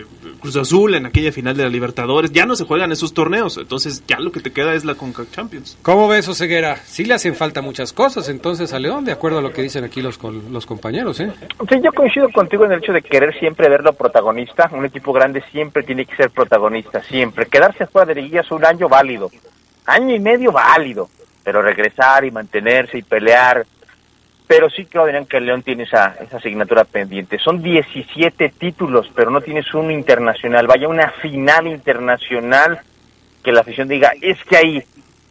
eh, 0.00 0.04
Cruz 0.40 0.56
Azul 0.56 0.94
en 0.94 1.06
aquella 1.06 1.32
final 1.32 1.56
de 1.56 1.64
la 1.64 1.68
Libertadores, 1.68 2.32
ya 2.32 2.46
no 2.46 2.56
se 2.56 2.64
juegan 2.64 2.92
esos 2.92 3.14
torneos, 3.14 3.56
entonces 3.56 4.02
ya 4.06 4.18
lo 4.20 4.30
que 4.32 4.40
te 4.40 4.52
queda 4.52 4.74
es 4.74 4.84
la 4.84 4.94
Conca 4.94 5.24
Champions. 5.30 5.76
¿Cómo 5.82 6.08
ves, 6.08 6.28
Oseguera? 6.28 6.76
Sí 6.86 7.04
le 7.04 7.14
hacen 7.14 7.34
falta 7.34 7.60
muchas 7.62 7.92
cosas 7.92 8.28
entonces 8.28 8.72
a 8.72 8.78
León, 8.78 9.04
de 9.04 9.12
acuerdo 9.12 9.38
a 9.38 9.42
lo 9.42 9.52
que 9.52 9.62
dicen 9.62 9.84
aquí 9.84 10.02
los, 10.02 10.18
los 10.50 10.66
compañeros, 10.66 11.20
¿eh? 11.20 11.32
Sí, 11.68 11.76
yo 11.82 11.92
coincido 11.92 12.28
contigo 12.30 12.64
en 12.64 12.72
el 12.72 12.78
hecho 12.78 12.92
de 12.92 13.02
querer 13.02 13.38
siempre 13.38 13.68
verlo 13.68 13.92
protagonista. 13.92 14.70
Un 14.72 14.84
equipo 14.84 15.12
grande 15.12 15.42
siempre 15.50 15.82
tiene 15.82 16.04
que 16.04 16.14
ser 16.16 16.30
protagonista, 16.30 17.02
siempre. 17.02 17.46
Quedarse 17.46 17.86
fuera 17.86 18.06
de 18.06 18.20
liguillas 18.20 18.50
un 18.50 18.64
año 18.64 18.88
válido, 18.88 19.30
año 19.88 20.14
y 20.14 20.20
medio 20.20 20.52
válido, 20.52 21.08
pero 21.42 21.62
regresar 21.62 22.24
y 22.24 22.30
mantenerse 22.30 22.98
y 22.98 23.02
pelear. 23.02 23.66
Pero 24.46 24.70
sí 24.70 24.86
creo, 24.86 25.04
Adrián, 25.04 25.26
que 25.26 25.36
el 25.36 25.46
León 25.46 25.62
tiene 25.62 25.82
esa, 25.82 26.14
esa 26.20 26.38
asignatura 26.38 26.84
pendiente. 26.84 27.38
Son 27.38 27.62
17 27.62 28.48
títulos, 28.50 29.10
pero 29.14 29.30
no 29.30 29.40
tienes 29.40 29.72
uno 29.74 29.90
internacional. 29.90 30.66
Vaya, 30.66 30.88
una 30.88 31.10
final 31.20 31.66
internacional 31.66 32.80
que 33.42 33.52
la 33.52 33.60
afición 33.60 33.88
diga, 33.88 34.12
es 34.20 34.38
que 34.44 34.56
ahí. 34.56 34.82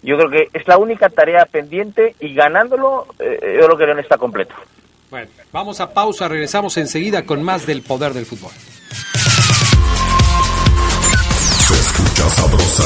Yo 0.03 0.15
creo 0.17 0.29
que 0.29 0.47
es 0.53 0.67
la 0.67 0.77
única 0.77 1.09
tarea 1.09 1.45
pendiente 1.45 2.15
y 2.19 2.33
ganándolo, 2.33 3.07
eh, 3.17 3.57
yo 3.59 3.65
creo 3.65 3.77
que 3.77 3.85
León 3.85 3.99
está 3.99 4.17
completo. 4.17 4.53
Bueno, 5.09 5.29
vamos 5.51 5.79
a 5.79 5.93
pausa, 5.93 6.27
regresamos 6.27 6.77
enseguida 6.77 7.25
con 7.25 7.41
más 7.41 7.65
del 7.65 7.81
poder 7.81 8.13
del 8.13 8.25
fútbol. 8.25 8.51
Se 11.59 11.73
escucha 11.73 12.29
sabrosa, 12.29 12.83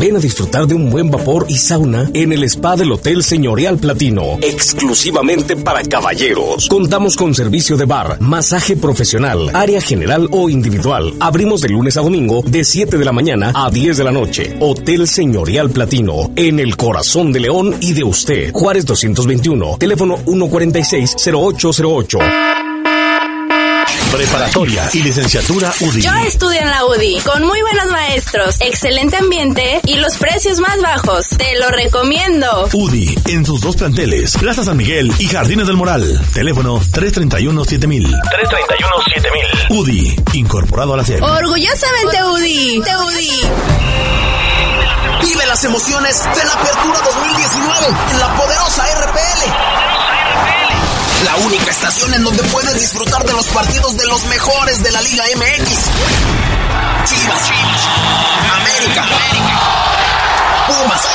Ven 0.00 0.16
a 0.16 0.18
disfrutar 0.18 0.66
de 0.66 0.74
un 0.74 0.90
buen 0.90 1.12
vapor 1.12 1.46
y 1.48 1.58
sauna 1.58 2.10
en 2.12 2.32
el 2.32 2.42
spa 2.44 2.74
del 2.74 2.90
Hotel 2.90 3.22
Señorial 3.22 3.78
Platino, 3.78 4.38
exclusivamente 4.42 5.54
para 5.54 5.84
caballeros. 5.84 6.68
Contamos 6.68 7.16
con 7.16 7.32
servicio 7.34 7.76
de 7.76 7.84
bar, 7.84 8.20
masaje 8.20 8.76
profesional, 8.76 9.48
área 9.54 9.80
general 9.80 10.28
o 10.32 10.50
individual. 10.50 11.14
Abrimos 11.20 11.60
de 11.60 11.68
lunes 11.68 11.96
a 11.96 12.00
domingo 12.00 12.42
de 12.44 12.64
7 12.64 12.98
de 12.98 13.04
la 13.04 13.12
mañana 13.12 13.52
a 13.54 13.70
10 13.70 13.98
de 13.98 14.04
la 14.04 14.10
noche. 14.10 14.56
Hotel 14.58 15.06
Señorial 15.06 15.70
Platino, 15.70 16.32
en 16.34 16.58
el 16.58 16.76
corazón 16.76 17.32
de 17.32 17.38
León 17.38 17.76
y 17.80 17.92
de 17.92 18.02
usted. 18.02 18.50
Juárez 18.52 18.84
221, 18.84 19.76
teléfono 19.78 20.18
146-0808. 20.24 22.71
Preparatoria 24.12 24.90
y 24.92 25.02
licenciatura 25.02 25.72
UDI. 25.80 26.02
Yo 26.02 26.12
estudio 26.26 26.60
en 26.60 26.68
la 26.68 26.84
UDI, 26.84 27.20
con 27.20 27.44
muy 27.46 27.62
buenos 27.62 27.86
maestros, 27.90 28.56
excelente 28.60 29.16
ambiente 29.16 29.80
y 29.86 29.94
los 29.96 30.18
precios 30.18 30.58
más 30.58 30.80
bajos. 30.82 31.28
Te 31.30 31.58
lo 31.58 31.70
recomiendo. 31.70 32.68
UDI 32.74 33.14
en 33.28 33.46
sus 33.46 33.62
dos 33.62 33.74
planteles, 33.74 34.36
Plaza 34.36 34.64
San 34.64 34.76
Miguel 34.76 35.10
y 35.18 35.28
Jardines 35.28 35.66
del 35.66 35.76
Moral. 35.76 36.20
Teléfono 36.34 36.78
331-7000. 36.80 38.20
331-7000. 38.20 39.70
UDI, 39.70 40.16
incorporado 40.34 40.92
a 40.92 40.98
la 40.98 41.04
SEP. 41.04 41.22
Orgullosamente 41.22 42.22
UDI. 42.32 42.82
Te 42.84 42.96
UDI. 42.96 43.40
Vive 45.22 45.46
las 45.46 45.64
emociones 45.64 46.18
de 46.22 46.44
la 46.44 46.52
Apertura 46.52 46.98
2019 47.02 47.86
en 48.12 48.18
la 48.20 48.36
poderosa 48.36 48.84
RPL. 49.06 50.01
La 51.24 51.36
única 51.36 51.70
estación 51.70 52.14
en 52.14 52.24
donde 52.24 52.42
puedes 52.44 52.74
disfrutar 52.80 53.24
de 53.24 53.32
los 53.32 53.46
partidos 53.46 53.96
de 53.96 54.06
los 54.06 54.24
mejores 54.26 54.82
de 54.82 54.90
la 54.92 55.00
Liga 55.02 55.24
MX. 55.36 55.68
Chivas, 57.04 57.50
América, 58.60 59.04
Pumas, 60.66 61.08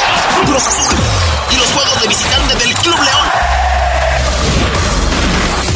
Cruz 0.45 0.67
Azul 0.67 0.95
y 1.51 1.55
los 1.55 1.67
juegos 1.73 2.01
de 2.01 2.07
visitante 2.07 2.55
del 2.55 2.73
Club 2.75 2.95
León. 2.95 3.29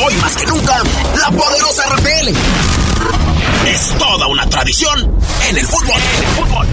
Hoy 0.05 0.15
más 0.15 0.36
que 0.36 0.45
nunca, 0.47 0.82
la 1.19 1.32
poderosa 1.32 1.84
RPL. 1.89 2.29
Es 3.67 3.97
toda 3.97 4.27
una 4.27 4.49
tradición 4.49 5.15
en 5.49 5.57
el 5.57 5.65
fútbol. 5.65 6.01
En 6.17 6.23
el 6.23 6.29
fútbol. 6.36 6.67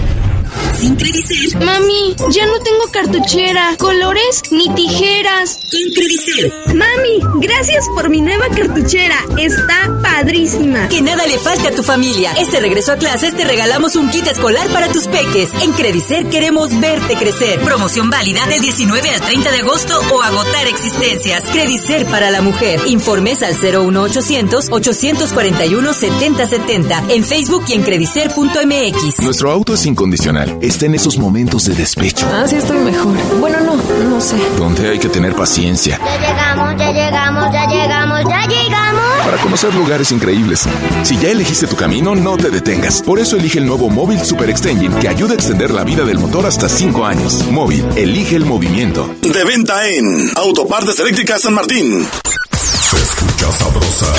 Sin 0.79 0.95
Credicer. 0.95 1.63
Mami, 1.63 2.15
ya 2.29 2.45
no 2.45 2.59
tengo 2.59 2.85
cartuchera, 2.91 3.75
colores 3.77 4.41
ni 4.51 4.69
tijeras. 4.75 5.59
Con 5.71 5.93
Credicer. 5.93 6.68
Mami, 6.73 7.41
gracias 7.41 7.85
por 7.95 8.09
mi 8.09 8.21
nueva 8.21 8.45
cartuchera. 8.55 9.15
Está 9.37 9.89
padrísima. 10.01 10.87
Que 10.87 11.01
nada 11.01 11.25
le 11.27 11.37
falte 11.37 11.67
a 11.69 11.71
tu 11.75 11.83
familia. 11.83 12.33
Este 12.37 12.59
regreso 12.59 12.91
a 12.93 12.97
clases 12.97 13.35
te 13.35 13.43
regalamos 13.45 13.95
un 13.95 14.09
kit 14.09 14.27
escolar 14.27 14.67
para 14.69 14.87
tus 14.89 15.07
peques. 15.07 15.49
En 15.61 15.71
Credicer 15.73 16.27
queremos 16.27 16.77
verte 16.79 17.15
crecer. 17.15 17.59
Promoción 17.61 18.09
válida 18.09 18.45
del 18.47 18.61
19 18.61 19.09
al 19.09 19.21
30 19.21 19.51
de 19.51 19.57
agosto 19.59 19.99
o 20.13 20.21
agotar 20.21 20.67
existencias. 20.67 21.43
Credicer 21.51 22.05
para 22.05 22.31
la 22.31 22.41
mujer. 22.41 22.79
Informes 22.87 23.41
al 23.43 23.55
01800 23.55 24.67
841 24.71 25.93
7070 25.93 27.03
en 27.09 27.23
Facebook 27.23 27.63
y 27.67 27.73
en 27.73 27.83
credicer.mx. 27.83 29.19
Nuestro 29.21 29.51
auto 29.51 29.73
es 29.73 29.85
incondicional. 29.85 30.57
Está 30.61 30.85
en 30.85 30.95
esos 30.95 31.17
momentos 31.17 31.65
de 31.65 31.75
despecho, 31.75 32.27
Ah, 32.31 32.45
sí 32.47 32.55
estoy 32.55 32.77
mejor. 32.79 33.15
Bueno, 33.39 33.59
no, 33.61 33.75
no 34.09 34.21
sé. 34.21 34.35
donde 34.57 34.89
hay 34.89 34.99
que 34.99 35.09
tener 35.09 35.33
paciencia 35.35 35.99
Ya 36.03 36.19
llegamos, 36.19 36.68
ya 36.77 36.91
llegamos, 36.91 37.51
ya 37.51 37.65
llegamos, 37.67 38.21
ya 38.27 38.45
llegamos. 38.47 39.25
para 39.25 39.37
conocer 39.37 39.73
lugares 39.75 40.11
increíbles. 40.11 40.67
Si 41.03 41.17
ya 41.17 41.29
elegiste 41.29 41.67
tu 41.67 41.75
camino, 41.75 42.15
no 42.15 42.37
te 42.37 42.49
detengas. 42.49 43.01
Por 43.01 43.19
eso 43.19 43.37
elige 43.37 43.59
el 43.59 43.65
nuevo 43.65 43.89
Móvil 43.89 44.19
Super 44.23 44.49
Extension 44.49 44.93
que 44.99 45.07
ayuda 45.07 45.33
a 45.33 45.35
extender 45.35 45.71
la 45.71 45.83
vida 45.83 46.03
del 46.03 46.17
motor 46.19 46.45
hasta 46.45 46.67
5 46.69 47.05
años. 47.05 47.45
Móvil, 47.51 47.85
elige 47.95 48.35
el 48.35 48.45
movimiento. 48.45 49.13
De 49.21 49.43
venta 49.43 49.87
en 49.87 50.31
Autopartes 50.35 50.99
Eléctricas 50.99 51.41
San 51.41 51.53
Martín. 51.53 52.07
Se 52.53 52.97
escucha 52.97 53.51
sabrosa, 53.51 54.13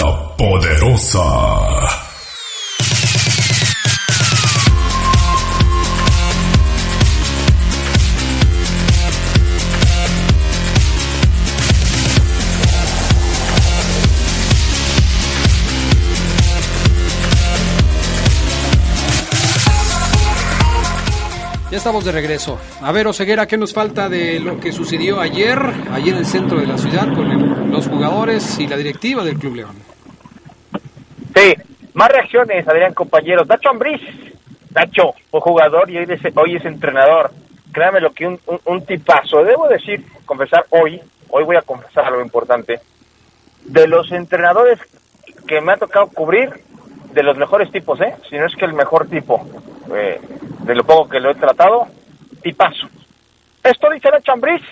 la 0.00 0.36
poderosa. 0.36 2.07
Estamos 21.78 22.04
de 22.04 22.10
regreso. 22.10 22.58
A 22.82 22.90
ver, 22.90 23.06
Oseguera, 23.06 23.46
¿qué 23.46 23.56
nos 23.56 23.72
falta 23.72 24.08
de 24.08 24.40
lo 24.40 24.58
que 24.58 24.72
sucedió 24.72 25.20
ayer, 25.20 25.56
allí 25.92 26.10
en 26.10 26.16
el 26.16 26.26
centro 26.26 26.58
de 26.58 26.66
la 26.66 26.76
ciudad, 26.76 27.06
con 27.14 27.70
los 27.70 27.86
jugadores 27.86 28.58
y 28.58 28.66
la 28.66 28.76
directiva 28.76 29.22
del 29.22 29.38
Club 29.38 29.54
León? 29.54 29.76
Sí, 31.36 31.54
más 31.94 32.08
reacciones, 32.08 32.66
Adrián, 32.66 32.92
compañeros. 32.94 33.46
Nacho 33.46 33.70
Ambriz, 33.70 34.02
Nacho, 34.74 35.14
fue 35.30 35.40
jugador 35.40 35.88
y 35.88 35.98
hoy 35.98 36.06
es, 36.08 36.20
hoy 36.34 36.56
es 36.56 36.64
entrenador. 36.64 37.30
Créame 37.72 38.00
lo 38.00 38.12
que 38.12 38.26
un, 38.26 38.40
un, 38.46 38.60
un 38.64 38.84
tipazo. 38.84 39.44
Debo 39.44 39.68
decir, 39.68 40.04
confesar 40.26 40.66
hoy, 40.70 41.00
hoy 41.30 41.44
voy 41.44 41.56
a 41.56 41.62
confesar 41.62 42.06
algo 42.06 42.22
importante. 42.22 42.80
De 43.64 43.86
los 43.86 44.10
entrenadores 44.10 44.80
que 45.46 45.60
me 45.60 45.74
ha 45.74 45.76
tocado 45.76 46.08
cubrir, 46.08 46.50
de 47.12 47.22
los 47.22 47.36
mejores 47.36 47.70
tipos, 47.70 48.00
¿eh? 48.00 48.14
Si 48.28 48.36
no 48.36 48.46
es 48.46 48.54
que 48.54 48.64
el 48.64 48.74
mejor 48.74 49.08
tipo, 49.08 49.40
eh, 49.94 50.20
de 50.64 50.74
lo 50.74 50.84
poco 50.84 51.08
que 51.08 51.20
lo 51.20 51.30
he 51.30 51.34
tratado, 51.34 51.86
tipazo. 52.42 52.88
Esto 53.62 53.88
dice 53.92 54.08
Nacho 54.10 54.32
Ambriz 54.32 54.62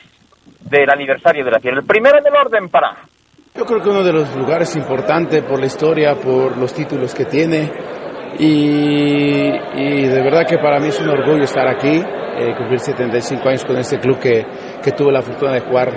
del 0.60 0.90
aniversario 0.90 1.44
de 1.44 1.50
la 1.50 1.58
tierra. 1.58 1.78
El 1.78 1.86
primero 1.86 2.18
en 2.18 2.26
el 2.26 2.34
orden 2.34 2.68
para 2.68 2.96
Yo 3.54 3.64
creo 3.64 3.80
que 3.80 3.88
uno 3.88 4.02
de 4.02 4.12
los 4.12 4.34
lugares 4.36 4.76
importantes 4.76 5.42
por 5.42 5.58
la 5.58 5.66
historia, 5.66 6.14
por 6.14 6.56
los 6.56 6.72
títulos 6.74 7.14
que 7.14 7.24
tiene 7.24 7.70
y, 8.38 10.06
de 10.06 10.22
verdad 10.22 10.46
que 10.46 10.58
para 10.58 10.78
mí 10.78 10.88
es 10.88 11.00
un 11.00 11.08
orgullo 11.08 11.44
estar 11.44 11.66
aquí, 11.66 11.96
eh, 11.96 12.54
cumplir 12.56 12.80
75 12.80 13.48
años 13.48 13.64
con 13.64 13.76
este 13.78 13.98
club 13.98 14.18
que, 14.18 14.44
que 14.82 14.92
tuve 14.92 15.10
la 15.10 15.22
fortuna 15.22 15.52
de 15.52 15.60
jugar 15.60 15.88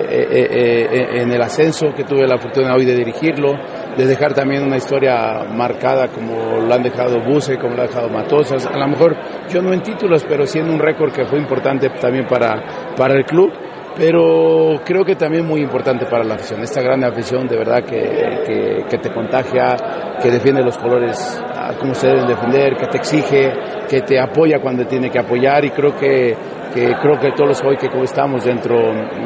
eh, 0.00 1.20
en 1.22 1.32
el 1.32 1.42
ascenso, 1.42 1.92
que 1.94 2.04
tuve 2.04 2.26
la 2.26 2.38
fortuna 2.38 2.74
hoy 2.74 2.84
de 2.84 2.94
dirigirlo, 2.94 3.54
de 3.98 4.06
dejar 4.06 4.32
también 4.32 4.62
una 4.62 4.76
historia 4.76 5.44
marcada 5.52 6.06
como 6.06 6.60
lo 6.60 6.72
han 6.72 6.84
dejado 6.84 7.20
Buse, 7.20 7.58
como 7.58 7.74
lo 7.74 7.82
ha 7.82 7.86
dejado 7.88 8.08
Matosas. 8.08 8.64
A 8.64 8.78
lo 8.78 8.86
mejor 8.86 9.16
yo 9.48 9.60
no 9.60 9.72
en 9.72 9.82
títulos, 9.82 10.24
pero 10.28 10.46
sí 10.46 10.60
en 10.60 10.70
un 10.70 10.78
récord 10.78 11.12
que 11.12 11.26
fue 11.26 11.40
importante 11.40 11.90
también 12.00 12.24
para, 12.26 12.94
para 12.96 13.14
el 13.14 13.24
club 13.24 13.52
pero 13.96 14.80
creo 14.84 15.04
que 15.04 15.16
también 15.16 15.44
muy 15.44 15.60
importante 15.60 16.06
para 16.06 16.22
la 16.22 16.34
afición, 16.34 16.62
esta 16.62 16.80
gran 16.80 17.02
afición 17.02 17.48
de 17.48 17.56
verdad 17.56 17.82
que, 17.82 18.84
que, 18.88 18.98
te 18.98 19.10
contagia, 19.12 19.74
que 20.22 20.30
defiende 20.30 20.62
los 20.62 20.78
colores 20.78 21.42
como 21.80 21.94
se 21.94 22.06
deben 22.06 22.28
defender, 22.28 22.76
que 22.76 22.86
te 22.86 22.98
exige, 22.98 23.52
que 23.88 24.02
te 24.02 24.20
apoya 24.20 24.60
cuando 24.60 24.86
tiene 24.86 25.10
que 25.10 25.18
apoyar 25.18 25.64
y 25.64 25.70
creo 25.70 25.96
que, 25.96 26.36
que 26.72 26.94
creo 27.00 27.18
que 27.18 27.32
todos 27.32 27.48
los 27.48 27.64
hoy 27.64 27.76
que 27.76 27.88
estamos 28.02 28.44
dentro, 28.44 28.76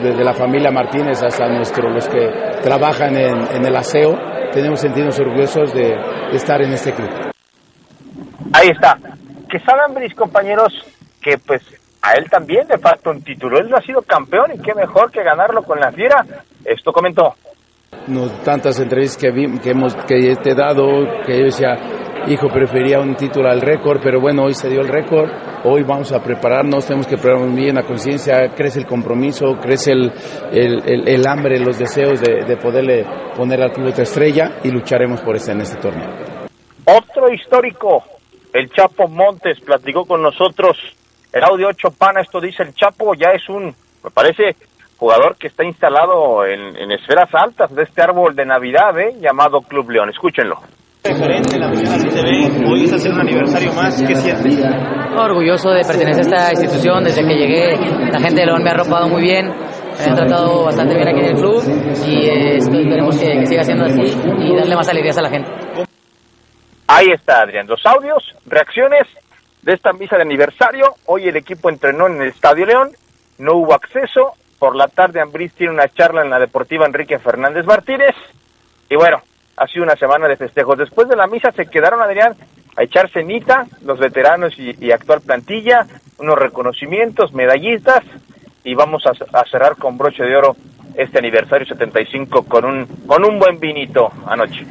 desde 0.03 0.25
la 0.25 0.35
familia 0.35 0.71
Martínez 0.71 1.23
hasta 1.23 1.49
nuestro, 1.49 1.91
los 1.91 2.09
que 2.09 2.29
trabajan 2.63 3.17
en, 3.17 3.65
el 3.65 3.77
aseo, 3.77 4.17
tenemos 4.53 4.81
sentidos 4.81 5.19
orgullosos 5.19 5.73
de, 5.73 5.97
de, 6.31 6.37
estar 6.37 6.61
en 6.63 6.73
este 6.73 6.93
club. 6.93 7.11
Ahí 8.53 8.69
está. 8.69 8.97
Que 9.49 9.59
saben 9.61 10.01
mis 10.01 10.15
compañeros 10.15 10.73
que 11.21 11.39
pues 11.39 11.63
a 12.03 12.15
él 12.15 12.29
también 12.31 12.67
le 12.69 12.79
falta 12.79 13.11
un 13.11 13.23
título. 13.23 13.59
Él 13.59 13.71
no 13.71 13.77
ha 13.77 13.83
sido 13.83 14.03
campeón 14.03 14.53
y 14.55 14.61
qué 14.61 14.75
mejor 14.75 15.11
que 15.11 15.23
ganarlo 15.23 15.63
con 15.63 15.79
la 15.79 15.93
fiera. 15.93 16.25
Esto 16.65 16.93
comentó. 16.93 17.35
No, 18.09 18.29
tantas 18.43 18.81
entrevistas 18.81 19.17
que, 19.17 19.31
vi, 19.31 19.59
que, 19.61 19.71
hemos, 19.71 19.95
que 19.95 20.35
te 20.43 20.51
he 20.51 20.55
dado, 20.55 20.85
que 21.25 21.39
yo 21.39 21.45
decía, 21.45 21.79
hijo, 22.27 22.49
prefería 22.49 22.99
un 22.99 23.15
título 23.15 23.49
al 23.49 23.61
récord, 23.61 24.01
pero 24.03 24.21
bueno, 24.21 24.43
hoy 24.45 24.55
se 24.55 24.69
dio 24.69 24.81
el 24.81 24.89
récord, 24.89 25.31
hoy 25.65 25.85
vamos 25.85 26.11
a 26.13 26.21
prepararnos, 26.21 26.85
tenemos 26.85 27.07
que 27.07 27.17
prepararnos 27.17 27.55
bien 27.55 27.77
la 27.77 27.85
conciencia, 27.85 28.53
crece 28.57 28.81
el 28.81 28.87
compromiso, 28.87 29.57
crece 29.61 29.93
el, 29.93 30.13
el, 30.53 31.27
hambre, 31.29 31.61
los 31.61 31.79
deseos 31.79 32.21
de, 32.21 32.45
de, 32.45 32.57
poderle 32.57 33.05
poner 33.37 33.63
al 33.63 33.71
club 33.71 33.91
otra 33.91 34.03
estrella 34.03 34.59
y 34.65 34.71
lucharemos 34.71 35.21
por 35.21 35.37
este 35.37 35.53
en 35.53 35.61
este 35.61 35.81
torneo. 35.81 36.11
Otro 36.85 37.33
histórico, 37.33 38.03
el 38.53 38.69
Chapo 38.71 39.07
Montes, 39.07 39.61
platicó 39.61 40.05
con 40.05 40.23
nosotros. 40.23 40.77
El 41.33 41.45
audio 41.45 41.69
8 41.69 41.91
pana, 41.97 42.21
esto 42.21 42.41
dice 42.41 42.65
el 42.65 42.75
Chapo, 42.75 43.15
ya 43.15 43.31
es 43.31 43.49
un, 43.49 43.67
me 44.03 44.11
parece, 44.13 44.57
jugador 45.03 45.37
que 45.37 45.49
está 45.49 45.65
instalado 45.65 46.47
en, 46.47 46.77
en 46.79 46.93
esferas 46.93 47.29
altas 47.33 47.75
de 47.75 47.83
este 47.83 48.01
árbol 48.01 48.37
de 48.37 48.47
Navidad, 48.47 48.97
¿eh? 49.01 49.17
llamado 49.19 49.61
Club 49.63 49.91
León. 49.91 50.11
Escúchenlo. 50.11 50.55
Diferente, 51.03 51.59
la 51.59 51.67
afición 51.67 52.09
te 52.09 52.23
ve, 52.23 52.71
hoy 52.71 52.85
es 52.85 52.93
hacer 52.93 53.11
un 53.11 53.19
aniversario 53.19 53.73
más, 53.73 54.01
¿qué 54.01 54.15
sientes? 54.15 54.65
Orgulloso 55.19 55.71
de 55.71 55.83
pertenecer 55.83 56.33
a 56.33 56.53
esta 56.53 56.53
institución, 56.53 57.03
desde 57.03 57.27
que 57.27 57.35
llegué 57.35 57.77
la 58.13 58.21
gente 58.21 58.43
de 58.43 58.47
León 58.47 58.63
me 58.63 58.71
ha 58.71 58.75
arropado 58.75 59.09
muy 59.09 59.23
bien, 59.23 59.49
me 59.49 60.05
han 60.05 60.15
tratado 60.15 60.67
bastante 60.67 60.95
bien 60.95 61.09
aquí 61.09 61.19
en 61.19 61.27
el 61.27 61.35
club 61.35 61.61
y 62.07 62.27
eh, 62.29 62.57
esperemos 62.59 63.19
que, 63.19 63.27
que 63.41 63.47
siga 63.47 63.65
siendo 63.65 63.85
así 63.85 64.03
y 64.03 64.57
darle 64.57 64.77
más 64.77 64.89
alegrías 64.89 65.19
a 65.19 65.23
la 65.23 65.31
gente. 65.31 65.51
Ahí 66.87 67.09
está 67.13 67.41
Adrián, 67.41 67.67
los 67.67 67.85
audios, 67.85 68.23
reacciones 68.47 69.09
de 69.63 69.73
esta 69.73 69.93
misa 69.93 70.15
de 70.15 70.23
aniversario. 70.23 70.95
Hoy 71.07 71.27
el 71.27 71.37
equipo 71.37 71.69
entrenó 71.69 72.07
en 72.07 72.23
el 72.23 72.29
Estadio 72.29 72.65
León, 72.67 72.91
no 73.39 73.57
hubo 73.57 73.75
acceso. 73.75 74.35
Por 74.63 74.77
la 74.77 74.87
tarde 74.87 75.21
Ambriz 75.21 75.53
tiene 75.55 75.73
una 75.73 75.89
charla 75.89 76.23
en 76.23 76.31
la 76.31 76.39
Deportiva 76.39 76.87
Enrique 76.87 77.19
Fernández 77.19 77.67
Martínez. 77.67 78.15
Y 78.89 78.95
bueno, 78.95 79.21
ha 79.57 79.67
sido 79.67 79.83
una 79.83 79.97
semana 79.97 80.29
de 80.29 80.37
festejos. 80.37 80.79
Después 80.79 81.09
de 81.09 81.17
la 81.17 81.27
misa 81.27 81.51
se 81.51 81.67
quedaron, 81.67 82.01
Adrián, 82.01 82.37
a 82.77 82.85
echar 82.85 83.11
cenita, 83.11 83.67
los 83.85 83.99
veteranos 83.99 84.57
y, 84.57 84.93
actual 84.93 85.21
plantilla, 85.23 85.85
unos 86.19 86.39
reconocimientos, 86.39 87.33
medallistas, 87.33 88.05
y 88.63 88.75
vamos 88.75 89.03
a, 89.05 89.11
a, 89.37 89.45
cerrar 89.47 89.79
con 89.79 89.99
broche 89.99 90.23
de 90.23 90.37
oro 90.37 90.55
este 90.95 91.19
aniversario 91.19 91.67
75 91.67 92.45
con 92.45 92.65
un, 92.65 92.87
con 93.05 93.25
un 93.25 93.41
buen 93.41 93.59
vinito 93.59 94.13
anoche. 94.27 94.65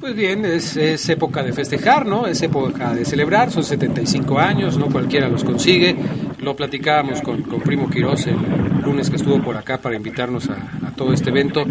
Pues 0.00 0.14
bien, 0.14 0.44
es, 0.44 0.76
es, 0.76 1.08
época 1.08 1.42
de 1.42 1.52
festejar, 1.52 2.06
¿no? 2.06 2.28
Es 2.28 2.40
época 2.42 2.94
de 2.94 3.04
celebrar, 3.04 3.50
son 3.50 3.64
75 3.64 4.38
años, 4.38 4.78
no 4.78 4.86
cualquiera 4.86 5.28
los 5.28 5.42
consigue. 5.42 5.96
Lo 6.38 6.54
platicábamos 6.54 7.20
con, 7.20 7.42
con 7.42 7.60
Primo 7.60 7.90
Quirós 7.90 8.28
el 8.28 8.36
lunes 8.84 9.10
que 9.10 9.16
estuvo 9.16 9.42
por 9.42 9.56
acá 9.56 9.78
para 9.78 9.96
invitarnos 9.96 10.48
a, 10.50 10.86
a 10.86 10.92
todo 10.94 11.12
este 11.12 11.30
evento, 11.30 11.64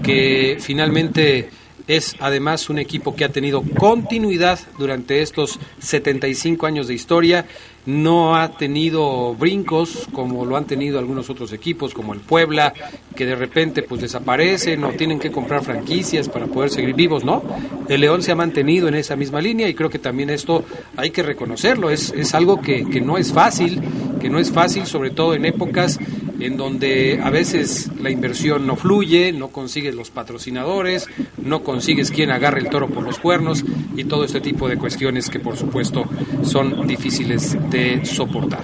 que 0.00 0.58
finalmente 0.60 1.50
es 1.88 2.14
además 2.20 2.70
un 2.70 2.78
equipo 2.78 3.16
que 3.16 3.24
ha 3.24 3.30
tenido 3.30 3.62
continuidad 3.62 4.60
durante 4.78 5.20
estos 5.20 5.58
75 5.80 6.66
años 6.66 6.86
de 6.86 6.94
historia, 6.94 7.46
no 7.86 8.36
ha 8.36 8.56
tenido 8.56 9.34
brincos 9.34 10.06
como 10.12 10.44
lo 10.44 10.56
han 10.56 10.66
tenido 10.66 10.98
algunos 10.98 11.30
otros 11.30 11.52
equipos 11.52 11.94
como 11.94 12.14
el 12.14 12.20
Puebla, 12.20 12.72
que 13.16 13.26
de 13.26 13.34
repente 13.34 13.82
pues 13.82 14.00
desaparecen 14.00 14.84
o 14.84 14.90
tienen 14.90 15.18
que 15.18 15.30
comprar 15.30 15.64
franquicias 15.64 16.28
para 16.28 16.46
poder 16.46 16.70
seguir 16.70 16.94
vivos, 16.94 17.24
¿no? 17.24 17.42
El 17.88 18.00
León 18.00 18.22
se 18.22 18.32
ha 18.32 18.36
mantenido 18.36 18.88
en 18.88 18.94
esa 18.94 19.16
misma 19.16 19.40
línea 19.40 19.68
y 19.68 19.74
creo 19.74 19.90
que 19.90 19.98
también 19.98 20.30
esto 20.30 20.64
hay 20.96 21.10
que 21.10 21.22
reconocerlo, 21.22 21.90
es, 21.90 22.12
es 22.12 22.34
algo 22.34 22.60
que, 22.60 22.88
que 22.88 23.00
no 23.00 23.18
es 23.18 23.32
fácil, 23.32 23.80
que 24.20 24.30
no 24.30 24.38
es 24.38 24.52
fácil 24.52 24.86
sobre 24.86 25.10
todo 25.10 25.34
en 25.34 25.44
épocas 25.44 25.98
en 26.44 26.56
donde 26.56 27.20
a 27.22 27.30
veces 27.30 27.90
la 28.00 28.10
inversión 28.10 28.66
no 28.66 28.76
fluye, 28.76 29.32
no 29.32 29.48
consigues 29.48 29.94
los 29.94 30.10
patrocinadores, 30.10 31.08
no 31.42 31.62
consigues 31.62 32.10
quien 32.10 32.30
agarre 32.30 32.60
el 32.60 32.68
toro 32.68 32.88
por 32.88 33.04
los 33.04 33.18
cuernos 33.18 33.64
y 33.96 34.04
todo 34.04 34.24
este 34.24 34.40
tipo 34.40 34.68
de 34.68 34.76
cuestiones 34.76 35.30
que 35.30 35.38
por 35.38 35.56
supuesto 35.56 36.04
son 36.42 36.86
difíciles 36.86 37.56
soportar. 38.04 38.62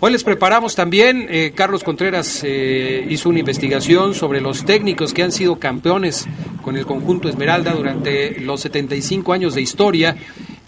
Hoy 0.00 0.12
les 0.12 0.22
preparamos 0.22 0.76
también, 0.76 1.26
eh, 1.28 1.50
Carlos 1.56 1.82
Contreras 1.82 2.42
eh, 2.44 3.04
hizo 3.10 3.28
una 3.28 3.40
investigación 3.40 4.14
sobre 4.14 4.40
los 4.40 4.64
técnicos 4.64 5.12
que 5.12 5.24
han 5.24 5.32
sido 5.32 5.58
campeones 5.58 6.24
con 6.62 6.76
el 6.76 6.86
conjunto 6.86 7.28
Esmeralda 7.28 7.72
durante 7.72 8.38
los 8.38 8.60
75 8.60 9.32
años 9.32 9.56
de 9.56 9.62
historia. 9.62 10.16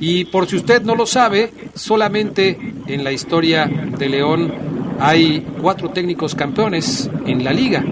Y 0.01 0.25
por 0.25 0.49
si 0.49 0.57
usted 0.57 0.83
no 0.83 0.97
lo 0.97 1.07
sabe, 1.07 1.53
solamente 1.77 2.59
en 2.89 3.05
la 3.05 3.13
historia 3.13 3.67
de 3.67 4.09
León 4.09 4.53
hay 4.99 5.47
cuatro 5.63 5.91
técnicos 5.91 6.35
campeones 6.35 7.09
en 7.25 7.45
la 7.45 7.53
liga. 7.53 7.85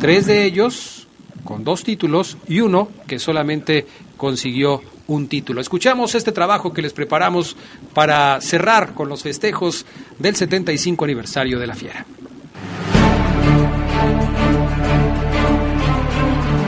Tres 0.00 0.24
de 0.24 0.46
ellos 0.46 1.08
con 1.44 1.62
dos 1.62 1.84
títulos 1.84 2.38
y 2.48 2.60
uno 2.60 2.88
que 3.06 3.18
solamente 3.18 3.86
consiguió 4.16 4.80
un 5.14 5.28
título. 5.28 5.60
Escuchamos 5.60 6.14
este 6.14 6.32
trabajo 6.32 6.72
que 6.72 6.82
les 6.82 6.92
preparamos 6.92 7.56
para 7.94 8.40
cerrar 8.40 8.94
con 8.94 9.08
los 9.08 9.22
festejos 9.22 9.84
del 10.18 10.36
75 10.36 11.04
aniversario 11.04 11.58
de 11.58 11.66
la 11.66 11.74
Fiera. 11.74 12.06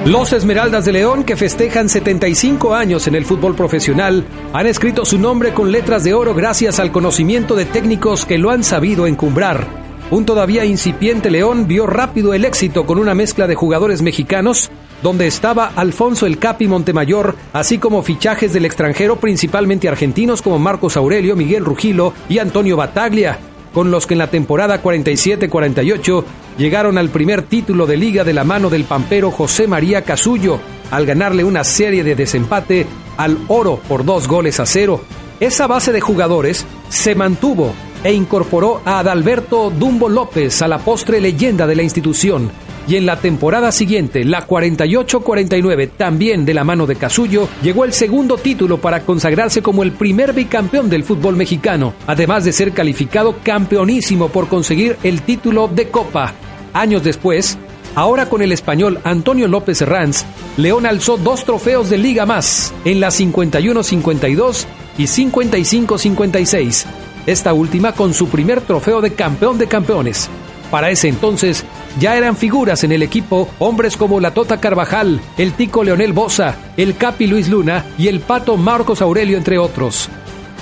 Los 0.04 0.32
Esmeraldas 0.32 0.84
de 0.84 0.92
León, 0.92 1.22
que 1.22 1.36
festejan 1.36 1.88
75 1.88 2.74
años 2.74 3.06
en 3.06 3.14
el 3.14 3.24
fútbol 3.24 3.54
profesional, 3.54 4.24
han 4.52 4.66
escrito 4.66 5.04
su 5.04 5.16
nombre 5.16 5.54
con 5.54 5.70
letras 5.70 6.02
de 6.02 6.12
oro 6.12 6.34
gracias 6.34 6.80
al 6.80 6.90
conocimiento 6.90 7.54
de 7.54 7.66
técnicos 7.66 8.26
que 8.26 8.36
lo 8.36 8.50
han 8.50 8.64
sabido 8.64 9.06
encumbrar. 9.06 9.64
Un 10.10 10.26
todavía 10.26 10.64
incipiente 10.64 11.30
León 11.30 11.68
vio 11.68 11.86
rápido 11.86 12.34
el 12.34 12.44
éxito 12.44 12.84
con 12.84 12.98
una 12.98 13.14
mezcla 13.14 13.46
de 13.46 13.54
jugadores 13.54 14.02
mexicanos, 14.02 14.72
donde 15.02 15.26
estaba 15.26 15.72
Alfonso 15.74 16.26
El 16.26 16.38
Capi 16.38 16.68
Montemayor, 16.68 17.34
así 17.52 17.78
como 17.78 18.02
fichajes 18.02 18.52
del 18.52 18.64
extranjero, 18.64 19.16
principalmente 19.16 19.88
argentinos 19.88 20.42
como 20.42 20.58
Marcos 20.58 20.96
Aurelio, 20.96 21.36
Miguel 21.36 21.64
Rugilo 21.64 22.12
y 22.28 22.38
Antonio 22.38 22.76
Bataglia, 22.76 23.38
con 23.72 23.90
los 23.90 24.06
que 24.06 24.14
en 24.14 24.18
la 24.18 24.30
temporada 24.30 24.82
47-48 24.82 26.24
llegaron 26.58 26.98
al 26.98 27.08
primer 27.08 27.42
título 27.42 27.86
de 27.86 27.96
liga 27.96 28.24
de 28.24 28.32
la 28.32 28.44
mano 28.44 28.70
del 28.70 28.84
pampero 28.84 29.30
José 29.30 29.66
María 29.66 30.02
Casullo, 30.02 30.60
al 30.90 31.06
ganarle 31.06 31.42
una 31.42 31.64
serie 31.64 32.04
de 32.04 32.14
desempate 32.14 32.86
al 33.16 33.38
oro 33.48 33.80
por 33.88 34.04
dos 34.04 34.28
goles 34.28 34.60
a 34.60 34.66
cero. 34.66 35.00
Esa 35.40 35.66
base 35.66 35.90
de 35.90 36.00
jugadores 36.00 36.66
se 36.88 37.14
mantuvo 37.14 37.72
e 38.04 38.12
incorporó 38.12 38.80
a 38.84 39.00
Adalberto 39.00 39.70
Dumbo 39.70 40.08
López 40.08 40.60
a 40.62 40.68
la 40.68 40.78
postre 40.78 41.20
leyenda 41.20 41.66
de 41.66 41.76
la 41.76 41.82
institución. 41.82 42.50
Y 42.88 42.96
en 42.96 43.06
la 43.06 43.16
temporada 43.16 43.70
siguiente, 43.70 44.24
la 44.24 44.46
48-49, 44.46 45.90
también 45.96 46.44
de 46.44 46.54
la 46.54 46.64
mano 46.64 46.86
de 46.86 46.96
Casullo, 46.96 47.48
llegó 47.62 47.84
el 47.84 47.92
segundo 47.92 48.36
título 48.36 48.78
para 48.78 49.00
consagrarse 49.04 49.62
como 49.62 49.82
el 49.82 49.92
primer 49.92 50.32
bicampeón 50.32 50.90
del 50.90 51.04
fútbol 51.04 51.36
mexicano, 51.36 51.94
además 52.06 52.44
de 52.44 52.52
ser 52.52 52.72
calificado 52.72 53.36
campeonísimo 53.42 54.28
por 54.28 54.48
conseguir 54.48 54.96
el 55.02 55.22
título 55.22 55.68
de 55.68 55.88
Copa. 55.88 56.34
Años 56.72 57.04
después, 57.04 57.58
Ahora 57.94 58.26
con 58.26 58.40
el 58.40 58.52
español 58.52 59.00
Antonio 59.04 59.48
López 59.48 59.82
Herranz, 59.82 60.24
León 60.56 60.86
alzó 60.86 61.18
dos 61.18 61.44
trofeos 61.44 61.90
de 61.90 61.98
liga 61.98 62.24
más, 62.24 62.72
en 62.86 63.00
la 63.00 63.08
51-52 63.08 64.64
y 64.96 65.02
55-56, 65.02 66.86
esta 67.26 67.52
última 67.52 67.92
con 67.92 68.14
su 68.14 68.28
primer 68.28 68.62
trofeo 68.62 69.02
de 69.02 69.12
campeón 69.12 69.58
de 69.58 69.66
campeones. 69.66 70.30
Para 70.72 70.88
ese 70.88 71.08
entonces 71.08 71.66
ya 72.00 72.16
eran 72.16 72.34
figuras 72.34 72.82
en 72.82 72.92
el 72.92 73.02
equipo 73.02 73.46
hombres 73.58 73.98
como 73.98 74.20
la 74.20 74.32
Tota 74.32 74.58
Carvajal, 74.58 75.20
el 75.36 75.52
Tico 75.52 75.84
Leonel 75.84 76.14
Bosa, 76.14 76.56
el 76.78 76.96
Capi 76.96 77.26
Luis 77.26 77.50
Luna 77.50 77.84
y 77.98 78.08
el 78.08 78.20
Pato 78.20 78.56
Marcos 78.56 79.02
Aurelio 79.02 79.36
entre 79.36 79.58
otros. 79.58 80.08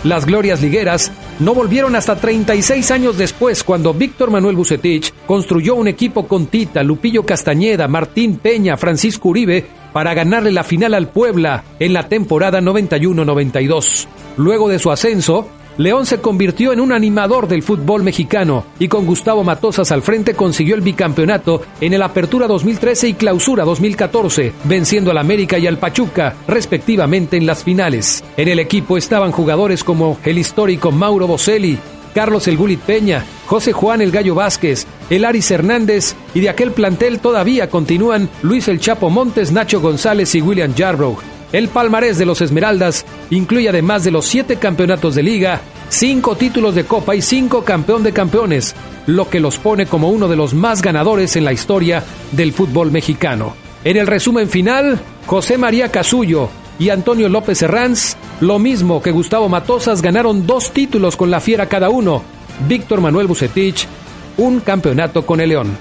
Las 0.02 0.26
glorias 0.26 0.62
ligueras 0.62 1.12
no 1.38 1.54
volvieron 1.54 1.94
hasta 1.94 2.16
36 2.16 2.90
años 2.90 3.18
después 3.18 3.62
cuando 3.62 3.94
Víctor 3.94 4.32
Manuel 4.32 4.56
Bucetich 4.56 5.14
construyó 5.26 5.76
un 5.76 5.86
equipo 5.86 6.26
con 6.26 6.46
Tita, 6.46 6.82
Lupillo 6.82 7.24
Castañeda, 7.24 7.86
Martín 7.86 8.38
Peña, 8.38 8.76
Francisco 8.76 9.28
Uribe 9.28 9.64
para 9.92 10.12
ganarle 10.12 10.50
la 10.50 10.64
final 10.64 10.94
al 10.94 11.06
Puebla 11.06 11.62
en 11.78 11.92
la 11.92 12.08
temporada 12.08 12.60
91-92. 12.60 14.08
Luego 14.38 14.68
de 14.68 14.80
su 14.80 14.90
ascenso, 14.90 15.46
León 15.80 16.04
se 16.04 16.20
convirtió 16.20 16.74
en 16.74 16.80
un 16.80 16.92
animador 16.92 17.48
del 17.48 17.62
fútbol 17.62 18.02
mexicano 18.02 18.66
y 18.78 18.88
con 18.88 19.06
Gustavo 19.06 19.44
Matosas 19.44 19.90
al 19.92 20.02
frente 20.02 20.34
consiguió 20.34 20.74
el 20.74 20.82
bicampeonato 20.82 21.62
en 21.80 21.94
el 21.94 22.02
Apertura 22.02 22.46
2013 22.46 23.08
y 23.08 23.14
Clausura 23.14 23.64
2014, 23.64 24.52
venciendo 24.64 25.10
al 25.10 25.16
América 25.16 25.56
y 25.56 25.66
al 25.66 25.78
Pachuca, 25.78 26.34
respectivamente 26.46 27.38
en 27.38 27.46
las 27.46 27.64
finales. 27.64 28.22
En 28.36 28.48
el 28.48 28.58
equipo 28.58 28.98
estaban 28.98 29.32
jugadores 29.32 29.82
como 29.82 30.18
el 30.22 30.36
histórico 30.36 30.92
Mauro 30.92 31.26
Boselli, 31.26 31.78
Carlos 32.14 32.46
El 32.46 32.58
Gulit 32.58 32.80
Peña, 32.80 33.24
José 33.46 33.72
Juan 33.72 34.02
El 34.02 34.10
Gallo 34.10 34.34
Vázquez, 34.34 34.86
El 35.08 35.24
Aris 35.24 35.50
Hernández 35.50 36.14
y 36.34 36.40
de 36.40 36.50
aquel 36.50 36.72
plantel 36.72 37.20
todavía 37.20 37.70
continúan 37.70 38.28
Luis 38.42 38.68
El 38.68 38.80
Chapo 38.80 39.08
Montes, 39.08 39.50
Nacho 39.50 39.80
González 39.80 40.34
y 40.34 40.42
William 40.42 40.74
Yarbrough. 40.74 41.39
El 41.52 41.68
palmarés 41.68 42.16
de 42.16 42.26
los 42.26 42.40
Esmeraldas 42.40 43.04
incluye 43.30 43.68
además 43.68 44.04
de 44.04 44.12
los 44.12 44.26
siete 44.26 44.56
campeonatos 44.56 45.14
de 45.16 45.22
liga, 45.22 45.60
cinco 45.88 46.36
títulos 46.36 46.74
de 46.76 46.84
copa 46.84 47.16
y 47.16 47.22
cinco 47.22 47.64
campeón 47.64 48.04
de 48.04 48.12
campeones, 48.12 48.74
lo 49.06 49.28
que 49.28 49.40
los 49.40 49.58
pone 49.58 49.86
como 49.86 50.10
uno 50.10 50.28
de 50.28 50.36
los 50.36 50.54
más 50.54 50.80
ganadores 50.80 51.34
en 51.34 51.44
la 51.44 51.52
historia 51.52 52.04
del 52.30 52.52
fútbol 52.52 52.92
mexicano. 52.92 53.54
En 53.82 53.96
el 53.96 54.06
resumen 54.06 54.48
final, 54.48 55.00
José 55.26 55.58
María 55.58 55.90
Casullo 55.90 56.50
y 56.78 56.90
Antonio 56.90 57.28
López 57.28 57.60
Herranz, 57.62 58.16
lo 58.40 58.58
mismo 58.58 59.02
que 59.02 59.10
Gustavo 59.10 59.48
Matosas, 59.48 60.02
ganaron 60.02 60.46
dos 60.46 60.70
títulos 60.70 61.16
con 61.16 61.30
la 61.30 61.40
Fiera 61.40 61.66
cada 61.66 61.90
uno. 61.90 62.22
Víctor 62.68 63.00
Manuel 63.00 63.26
Bucetich, 63.26 63.88
un 64.36 64.60
campeonato 64.60 65.26
con 65.26 65.40
el 65.40 65.48
León. 65.48 65.76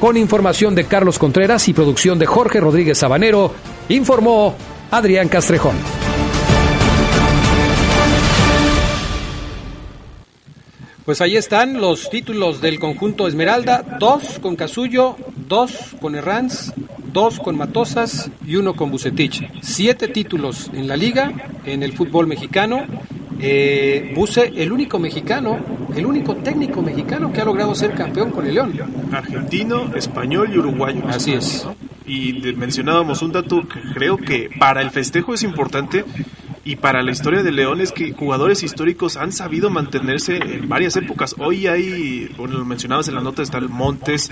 Con 0.00 0.16
información 0.16 0.74
de 0.74 0.84
Carlos 0.84 1.18
Contreras 1.18 1.66
y 1.68 1.72
producción 1.72 2.18
de 2.18 2.26
Jorge 2.26 2.60
Rodríguez 2.60 2.98
Sabanero, 2.98 3.54
informó 3.88 4.54
Adrián 4.90 5.28
Castrejón. 5.28 5.76
Pues 11.04 11.20
ahí 11.20 11.36
están 11.36 11.80
los 11.80 12.10
títulos 12.10 12.60
del 12.60 12.78
conjunto 12.78 13.28
Esmeralda, 13.28 13.96
dos 13.98 14.38
con 14.40 14.56
Casullo, 14.56 15.16
dos 15.48 15.96
con 16.00 16.14
Herranz, 16.14 16.72
dos 17.12 17.38
con 17.38 17.56
Matosas 17.56 18.30
y 18.46 18.56
uno 18.56 18.74
con 18.74 18.90
Bucetich. 18.90 19.50
Siete 19.62 20.08
títulos 20.08 20.70
en 20.74 20.86
la 20.86 20.96
liga, 20.96 21.32
en 21.64 21.82
el 21.82 21.92
fútbol 21.94 22.26
mexicano. 22.26 22.84
Eh, 23.40 24.12
Buce, 24.14 24.52
el 24.56 24.72
único 24.72 24.98
mexicano, 24.98 25.58
el 25.94 26.06
único 26.06 26.36
técnico 26.36 26.82
mexicano 26.82 27.32
que 27.32 27.40
ha 27.40 27.44
logrado 27.44 27.74
ser 27.74 27.94
campeón 27.94 28.30
con 28.30 28.46
el 28.46 28.54
León. 28.54 28.72
Argentino, 29.12 29.94
español 29.94 30.50
y 30.52 30.58
uruguayo. 30.58 31.02
Así 31.06 31.32
es. 31.32 31.66
Y 32.06 32.32
mencionábamos 32.56 33.22
un 33.22 33.32
dato 33.32 33.68
que 33.68 33.80
creo 33.94 34.16
que 34.16 34.50
para 34.58 34.82
el 34.82 34.90
festejo 34.90 35.34
es 35.34 35.42
importante 35.42 36.04
y 36.64 36.76
para 36.76 37.02
la 37.02 37.12
historia 37.12 37.42
de 37.42 37.52
León 37.52 37.80
es 37.80 37.92
que 37.92 38.12
jugadores 38.12 38.62
históricos 38.62 39.16
han 39.16 39.32
sabido 39.32 39.70
mantenerse 39.70 40.36
en 40.36 40.68
varias 40.68 40.96
épocas. 40.96 41.34
Hoy 41.38 41.66
hay, 41.66 42.30
bueno, 42.36 42.58
lo 42.58 42.64
mencionabas 42.64 43.08
en 43.08 43.14
la 43.14 43.20
nota, 43.20 43.42
está 43.42 43.58
el 43.58 43.68
Montes, 43.68 44.30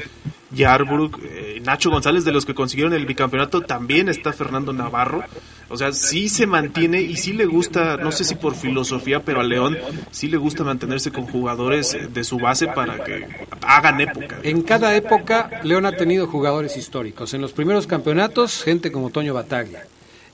Yarbrough, 0.50 1.18
eh, 1.22 1.62
Nacho 1.64 1.90
González, 1.90 2.24
de 2.24 2.32
los 2.32 2.44
que 2.44 2.54
consiguieron 2.54 2.92
el 2.92 3.06
bicampeonato, 3.06 3.62
también 3.62 4.08
está 4.08 4.32
Fernando 4.32 4.72
Navarro. 4.72 5.24
O 5.68 5.76
sea, 5.76 5.92
sí 5.92 6.28
se 6.28 6.46
mantiene 6.46 7.00
y 7.00 7.16
sí 7.16 7.32
le 7.32 7.44
gusta, 7.44 7.96
no 7.96 8.12
sé 8.12 8.24
si 8.24 8.36
por 8.36 8.54
filosofía, 8.54 9.20
pero 9.20 9.40
a 9.40 9.44
León 9.44 9.76
sí 10.12 10.28
le 10.28 10.36
gusta 10.36 10.62
mantenerse 10.62 11.10
con 11.10 11.26
jugadores 11.26 11.96
de 12.12 12.24
su 12.24 12.38
base 12.38 12.68
para 12.68 13.02
que 13.02 13.26
hagan 13.62 14.00
época. 14.00 14.38
En 14.44 14.62
cada 14.62 14.94
época, 14.94 15.60
León 15.64 15.84
ha 15.86 15.92
tenido 15.92 16.28
jugadores 16.28 16.76
históricos. 16.76 17.34
En 17.34 17.40
los 17.40 17.52
primeros 17.52 17.88
campeonatos, 17.88 18.62
gente 18.62 18.92
como 18.92 19.10
Toño 19.10 19.34
Bataglia. 19.34 19.84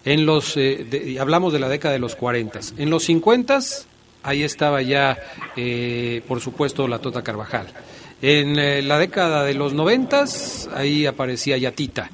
En 0.04 0.26
los, 0.26 0.56
eh, 0.56 1.16
hablamos 1.18 1.52
de 1.52 1.60
la 1.60 1.68
década 1.68 1.94
de 1.94 2.00
los 2.00 2.14
40. 2.14 2.60
En 2.76 2.90
los 2.90 3.04
50, 3.04 3.58
ahí 4.22 4.42
estaba 4.42 4.82
ya, 4.82 5.16
eh, 5.56 6.22
por 6.28 6.40
supuesto, 6.40 6.86
la 6.88 6.98
Tota 6.98 7.22
Carvajal. 7.22 7.68
En 8.20 8.58
eh, 8.58 8.82
la 8.82 8.98
década 8.98 9.44
de 9.44 9.54
los 9.54 9.72
90, 9.72 10.24
ahí 10.74 11.06
aparecía 11.06 11.56
Yatita. 11.56 12.10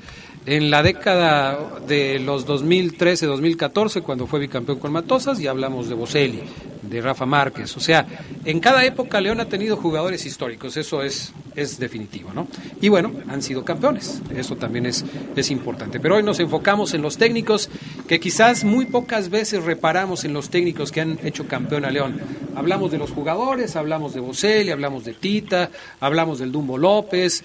En 0.50 0.70
la 0.70 0.82
década 0.82 1.78
de 1.86 2.18
los 2.20 2.46
2013-2014, 2.46 4.00
cuando 4.00 4.26
fue 4.26 4.40
bicampeón 4.40 4.78
con 4.78 4.90
Matosas, 4.90 5.38
ya 5.38 5.50
hablamos 5.50 5.90
de 5.90 5.94
Boselli, 5.94 6.40
de 6.80 7.02
Rafa 7.02 7.26
Márquez. 7.26 7.76
O 7.76 7.80
sea, 7.80 8.06
en 8.46 8.58
cada 8.58 8.82
época 8.86 9.20
León 9.20 9.40
ha 9.40 9.44
tenido 9.50 9.76
jugadores 9.76 10.24
históricos, 10.24 10.78
eso 10.78 11.02
es, 11.02 11.34
es 11.54 11.78
definitivo, 11.78 12.32
¿no? 12.32 12.48
Y 12.80 12.88
bueno, 12.88 13.12
han 13.28 13.42
sido 13.42 13.62
campeones, 13.62 14.22
eso 14.34 14.56
también 14.56 14.86
es, 14.86 15.04
es 15.36 15.50
importante. 15.50 16.00
Pero 16.00 16.16
hoy 16.16 16.22
nos 16.22 16.40
enfocamos 16.40 16.94
en 16.94 17.02
los 17.02 17.18
técnicos, 17.18 17.68
que 18.08 18.18
quizás 18.18 18.64
muy 18.64 18.86
pocas 18.86 19.28
veces 19.28 19.64
reparamos 19.64 20.24
en 20.24 20.32
los 20.32 20.48
técnicos 20.48 20.92
que 20.92 21.02
han 21.02 21.18
hecho 21.24 21.46
campeón 21.46 21.84
a 21.84 21.90
León. 21.90 22.22
Hablamos 22.56 22.90
de 22.90 22.96
los 22.96 23.10
jugadores, 23.10 23.76
hablamos 23.76 24.14
de 24.14 24.20
Boselli, 24.20 24.70
hablamos 24.70 25.04
de 25.04 25.12
Tita, 25.12 25.68
hablamos 26.00 26.38
del 26.38 26.52
Dumbo 26.52 26.78
López, 26.78 27.44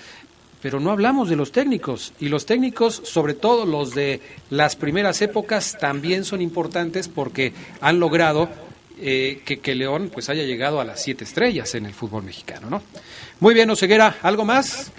pero 0.64 0.80
no 0.80 0.90
hablamos 0.92 1.30
de 1.30 1.36
los 1.36 1.52
técnicos. 1.52 2.14
Y 2.20 2.30
los 2.30 2.46
técnicos, 2.48 2.96
sobre 2.96 3.36
todo 3.36 3.66
los 3.66 3.94
de 3.94 4.22
las 4.50 4.76
primeras 4.76 5.22
épocas, 5.22 5.78
también 5.80 6.24
son 6.24 6.42
importantes 6.42 7.08
porque 7.10 7.54
han 7.82 8.00
logrado 8.00 8.50
eh, 9.00 9.42
que, 9.46 9.60
que 9.60 9.76
León 9.76 10.10
pues 10.12 10.30
haya 10.30 10.44
llegado 10.44 10.80
a 10.80 10.86
las 10.86 11.04
siete 11.04 11.26
estrellas 11.26 11.76
en 11.76 11.86
el 11.86 11.94
fútbol 11.94 12.24
mexicano, 12.24 12.70
¿no? 12.70 12.82
Muy 13.42 13.54
bien, 13.54 13.70
Oseguera, 13.70 14.16
¿algo 14.24 14.46
más? 14.46 14.92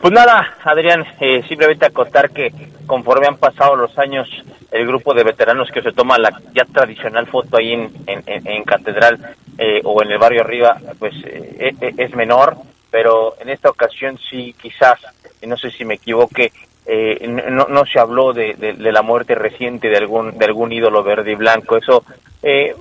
Pues 0.00 0.12
nada, 0.12 0.56
Adrián, 0.62 1.04
eh, 1.20 1.42
simplemente 1.48 1.84
acotar 1.86 2.30
que 2.30 2.52
conforme 2.86 3.26
han 3.26 3.38
pasado 3.38 3.74
los 3.74 3.98
años, 3.98 4.28
el 4.70 4.86
grupo 4.86 5.12
de 5.14 5.24
veteranos 5.24 5.70
que 5.74 5.82
se 5.82 5.90
toma 5.90 6.16
la 6.18 6.40
ya 6.54 6.64
tradicional 6.66 7.26
foto 7.26 7.56
ahí 7.56 7.72
en, 7.72 7.90
en, 8.06 8.22
en- 8.46 8.62
Catedral 8.64 9.34
eh, 9.56 9.80
o 9.82 10.00
en 10.04 10.12
el 10.12 10.18
barrio 10.18 10.42
arriba, 10.42 10.78
pues 11.00 11.14
eh, 11.24 11.74
eh, 11.80 11.94
es 11.96 12.14
menor, 12.14 12.56
pero 12.90 13.34
en 13.40 13.48
esta 13.50 13.70
ocasión 13.70 14.18
sí, 14.18 14.54
quizás, 14.60 14.98
no 15.46 15.56
sé 15.56 15.70
si 15.70 15.84
me 15.84 15.94
equivoque, 15.94 16.52
eh, 16.86 17.26
no, 17.50 17.66
no 17.68 17.84
se 17.84 17.98
habló 18.00 18.32
de, 18.32 18.54
de- 18.54 18.92
la 18.92 19.02
muerte 19.02 19.34
reciente 19.34 19.88
de 19.88 19.96
algún 19.98 20.38
de 20.38 20.44
algún 20.46 20.72
ídolo 20.72 21.02
verde 21.02 21.32
y 21.32 21.34
blanco. 21.34 21.76
Eso, 21.76 22.02
eh, 22.42 22.74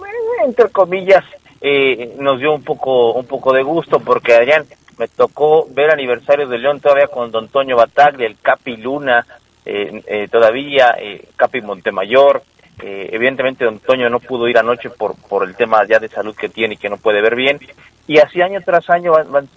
entre 0.46 0.70
comillas, 0.70 1.26
eh, 1.60 2.14
nos 2.18 2.40
dio 2.40 2.54
un 2.54 2.64
poco 2.64 3.12
un 3.14 3.26
poco 3.26 3.52
de 3.54 3.64
gusto 3.64 4.00
porque 4.00 4.34
Adrián 4.36 4.66
me 4.98 5.08
tocó 5.10 5.68
ver 5.70 5.92
aniversario 5.92 6.48
de 6.48 6.58
León 6.58 6.80
todavía 6.80 7.08
con 7.08 7.32
Don 7.32 7.50
Toño 7.50 7.76
Bataglia, 7.76 8.28
el 8.28 8.38
Capi 8.42 8.78
Luna, 8.78 9.26
eh, 9.66 10.02
eh, 10.08 10.28
todavía 10.32 10.96
eh, 11.00 11.26
Capi 11.36 11.62
Montemayor. 11.62 12.42
Eh, 12.82 13.10
evidentemente 13.12 13.66
Don 13.66 13.80
Toño 13.80 14.08
no 14.10 14.20
pudo 14.20 14.48
ir 14.48 14.58
anoche 14.58 14.90
por 14.92 15.16
por 15.28 15.44
el 15.44 15.56
tema 15.56 15.84
ya 15.86 16.00
de 16.00 16.08
salud 16.08 16.36
que 16.36 16.48
tiene 16.48 16.76
y 16.76 16.78
que 16.78 16.90
no 16.90 16.98
puede 16.98 17.22
ver 17.22 17.36
bien. 17.36 17.60
Y 18.08 18.20
así 18.20 18.42
año 18.42 18.62
tras 18.64 18.90
año 18.90 19.12
van- 19.12 19.32
van- 19.32 19.50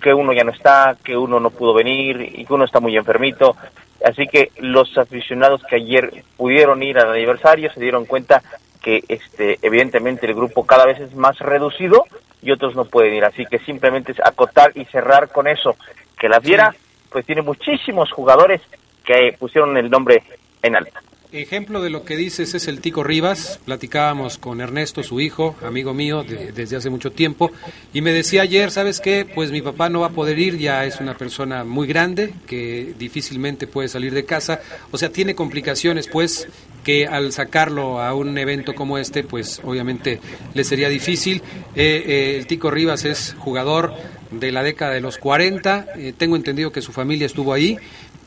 que 0.00 0.12
uno 0.12 0.32
ya 0.32 0.44
no 0.44 0.52
está, 0.52 0.96
que 1.02 1.16
uno 1.16 1.40
no 1.40 1.50
pudo 1.50 1.74
venir 1.74 2.20
y 2.20 2.44
que 2.44 2.54
uno 2.54 2.64
está 2.64 2.80
muy 2.80 2.96
enfermito. 2.96 3.56
Así 4.04 4.26
que 4.26 4.52
los 4.58 4.96
aficionados 4.96 5.62
que 5.68 5.76
ayer 5.76 6.24
pudieron 6.36 6.82
ir 6.82 6.98
al 6.98 7.10
aniversario 7.10 7.72
se 7.72 7.80
dieron 7.80 8.04
cuenta 8.04 8.42
que 8.82 9.02
este 9.08 9.58
evidentemente 9.62 10.26
el 10.26 10.34
grupo 10.34 10.64
cada 10.64 10.86
vez 10.86 11.00
es 11.00 11.14
más 11.14 11.38
reducido 11.38 12.04
y 12.42 12.52
otros 12.52 12.76
no 12.76 12.84
pueden 12.84 13.14
ir. 13.14 13.24
Así 13.24 13.44
que 13.46 13.58
simplemente 13.60 14.12
es 14.12 14.20
acotar 14.20 14.72
y 14.74 14.84
cerrar 14.86 15.30
con 15.30 15.48
eso, 15.48 15.76
que 16.18 16.28
la 16.28 16.40
Fiera 16.40 16.74
pues 17.10 17.26
tiene 17.26 17.42
muchísimos 17.42 18.12
jugadores 18.12 18.60
que 19.04 19.34
pusieron 19.38 19.76
el 19.76 19.90
nombre 19.90 20.22
en 20.62 20.76
alta. 20.76 21.02
Ejemplo 21.30 21.82
de 21.82 21.90
lo 21.90 22.06
que 22.06 22.16
dices 22.16 22.54
es 22.54 22.68
el 22.68 22.80
Tico 22.80 23.04
Rivas. 23.04 23.60
Platicábamos 23.66 24.38
con 24.38 24.62
Ernesto, 24.62 25.02
su 25.02 25.20
hijo, 25.20 25.54
amigo 25.62 25.92
mío 25.92 26.22
de- 26.24 26.52
desde 26.52 26.76
hace 26.76 26.88
mucho 26.88 27.12
tiempo, 27.12 27.52
y 27.92 28.00
me 28.00 28.12
decía 28.14 28.40
ayer, 28.40 28.70
¿sabes 28.70 28.98
qué? 28.98 29.26
Pues 29.34 29.50
mi 29.52 29.60
papá 29.60 29.90
no 29.90 30.00
va 30.00 30.06
a 30.06 30.10
poder 30.12 30.38
ir, 30.38 30.56
ya 30.56 30.86
es 30.86 31.00
una 31.00 31.18
persona 31.18 31.64
muy 31.64 31.86
grande 31.86 32.32
que 32.46 32.94
difícilmente 32.98 33.66
puede 33.66 33.88
salir 33.88 34.14
de 34.14 34.24
casa. 34.24 34.62
O 34.90 34.96
sea, 34.96 35.10
tiene 35.10 35.34
complicaciones, 35.34 36.08
pues, 36.08 36.48
que 36.82 37.06
al 37.06 37.30
sacarlo 37.32 38.00
a 38.00 38.14
un 38.14 38.38
evento 38.38 38.74
como 38.74 38.96
este, 38.96 39.22
pues 39.22 39.60
obviamente 39.62 40.20
le 40.54 40.64
sería 40.64 40.88
difícil. 40.88 41.42
Eh, 41.76 42.04
eh, 42.06 42.36
el 42.38 42.46
Tico 42.46 42.70
Rivas 42.70 43.04
es 43.04 43.36
jugador 43.38 43.92
de 44.30 44.50
la 44.52 44.62
década 44.62 44.92
de 44.94 45.00
los 45.02 45.18
40, 45.18 45.86
eh, 45.96 46.14
tengo 46.16 46.36
entendido 46.36 46.72
que 46.72 46.80
su 46.82 46.92
familia 46.92 47.26
estuvo 47.26 47.52
ahí, 47.52 47.76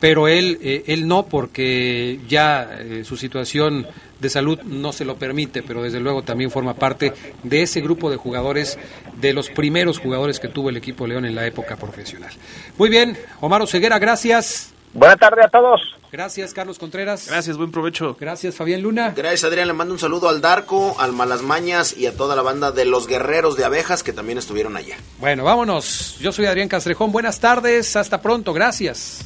pero 0.02 0.28
él, 0.28 0.58
eh, 0.62 0.84
él 0.88 1.08
no, 1.08 1.28
porque 1.28 2.20
ya 2.28 2.68
eh, 2.80 3.04
su 3.06 3.16
situación 3.16 3.88
de 4.20 4.30
salud 4.30 4.60
no 4.64 4.91
se 4.91 5.06
lo 5.06 5.16
permite, 5.16 5.62
pero 5.62 5.84
desde 5.84 5.99
luego 5.99 6.24
también 6.24 6.49
forma 6.49 6.74
parte 6.74 7.14
de 7.43 7.62
ese 7.62 7.82
grupo 7.82 8.10
de 8.10 8.18
jugadores, 8.18 8.80
de 9.16 9.32
los 9.32 9.49
primeros 9.49 9.99
jugadores 9.99 10.39
que 10.39 10.47
tuvo 10.47 10.70
el 10.70 10.78
equipo 10.78 11.06
León 11.06 11.26
en 11.26 11.36
la 11.36 11.45
época 11.45 11.76
profesional. 11.78 12.32
Muy 12.78 12.89
bien, 12.89 13.16
Omar 13.41 13.66
Ceguera, 13.68 13.99
gracias. 13.99 14.74
Buenas 14.93 15.20
tardes 15.20 15.45
a 15.45 15.49
todos. 15.49 15.80
Gracias, 16.12 16.54
Carlos 16.54 16.80
Contreras. 16.80 17.28
Gracias, 17.30 17.56
buen 17.56 17.72
provecho. 17.72 18.18
Gracias, 18.20 18.56
Fabián 18.56 18.82
Luna. 18.82 19.14
Gracias, 19.16 19.45
Adrián. 19.45 19.68
Le 19.68 19.74
mando 19.74 19.93
un 19.93 19.99
saludo 19.99 20.28
al 20.28 20.41
Darco, 20.41 20.99
al 20.99 21.14
Malasmañas 21.14 21.95
y 21.95 22.08
a 22.08 22.18
toda 22.18 22.36
la 22.36 22.41
banda 22.41 22.72
de 22.72 22.86
los 22.86 23.08
Guerreros 23.08 23.56
de 23.56 23.64
Abejas 23.64 24.04
que 24.04 24.12
también 24.12 24.38
estuvieron 24.38 24.76
allá. 24.76 24.97
Bueno, 25.20 25.43
vámonos. 25.45 26.18
Yo 26.20 26.34
soy 26.34 26.47
Adrián 26.47 26.68
Castrejón. 26.68 27.12
Buenas 27.14 27.39
tardes. 27.39 27.95
Hasta 27.95 28.22
pronto. 28.22 28.52
Gracias. 28.52 29.26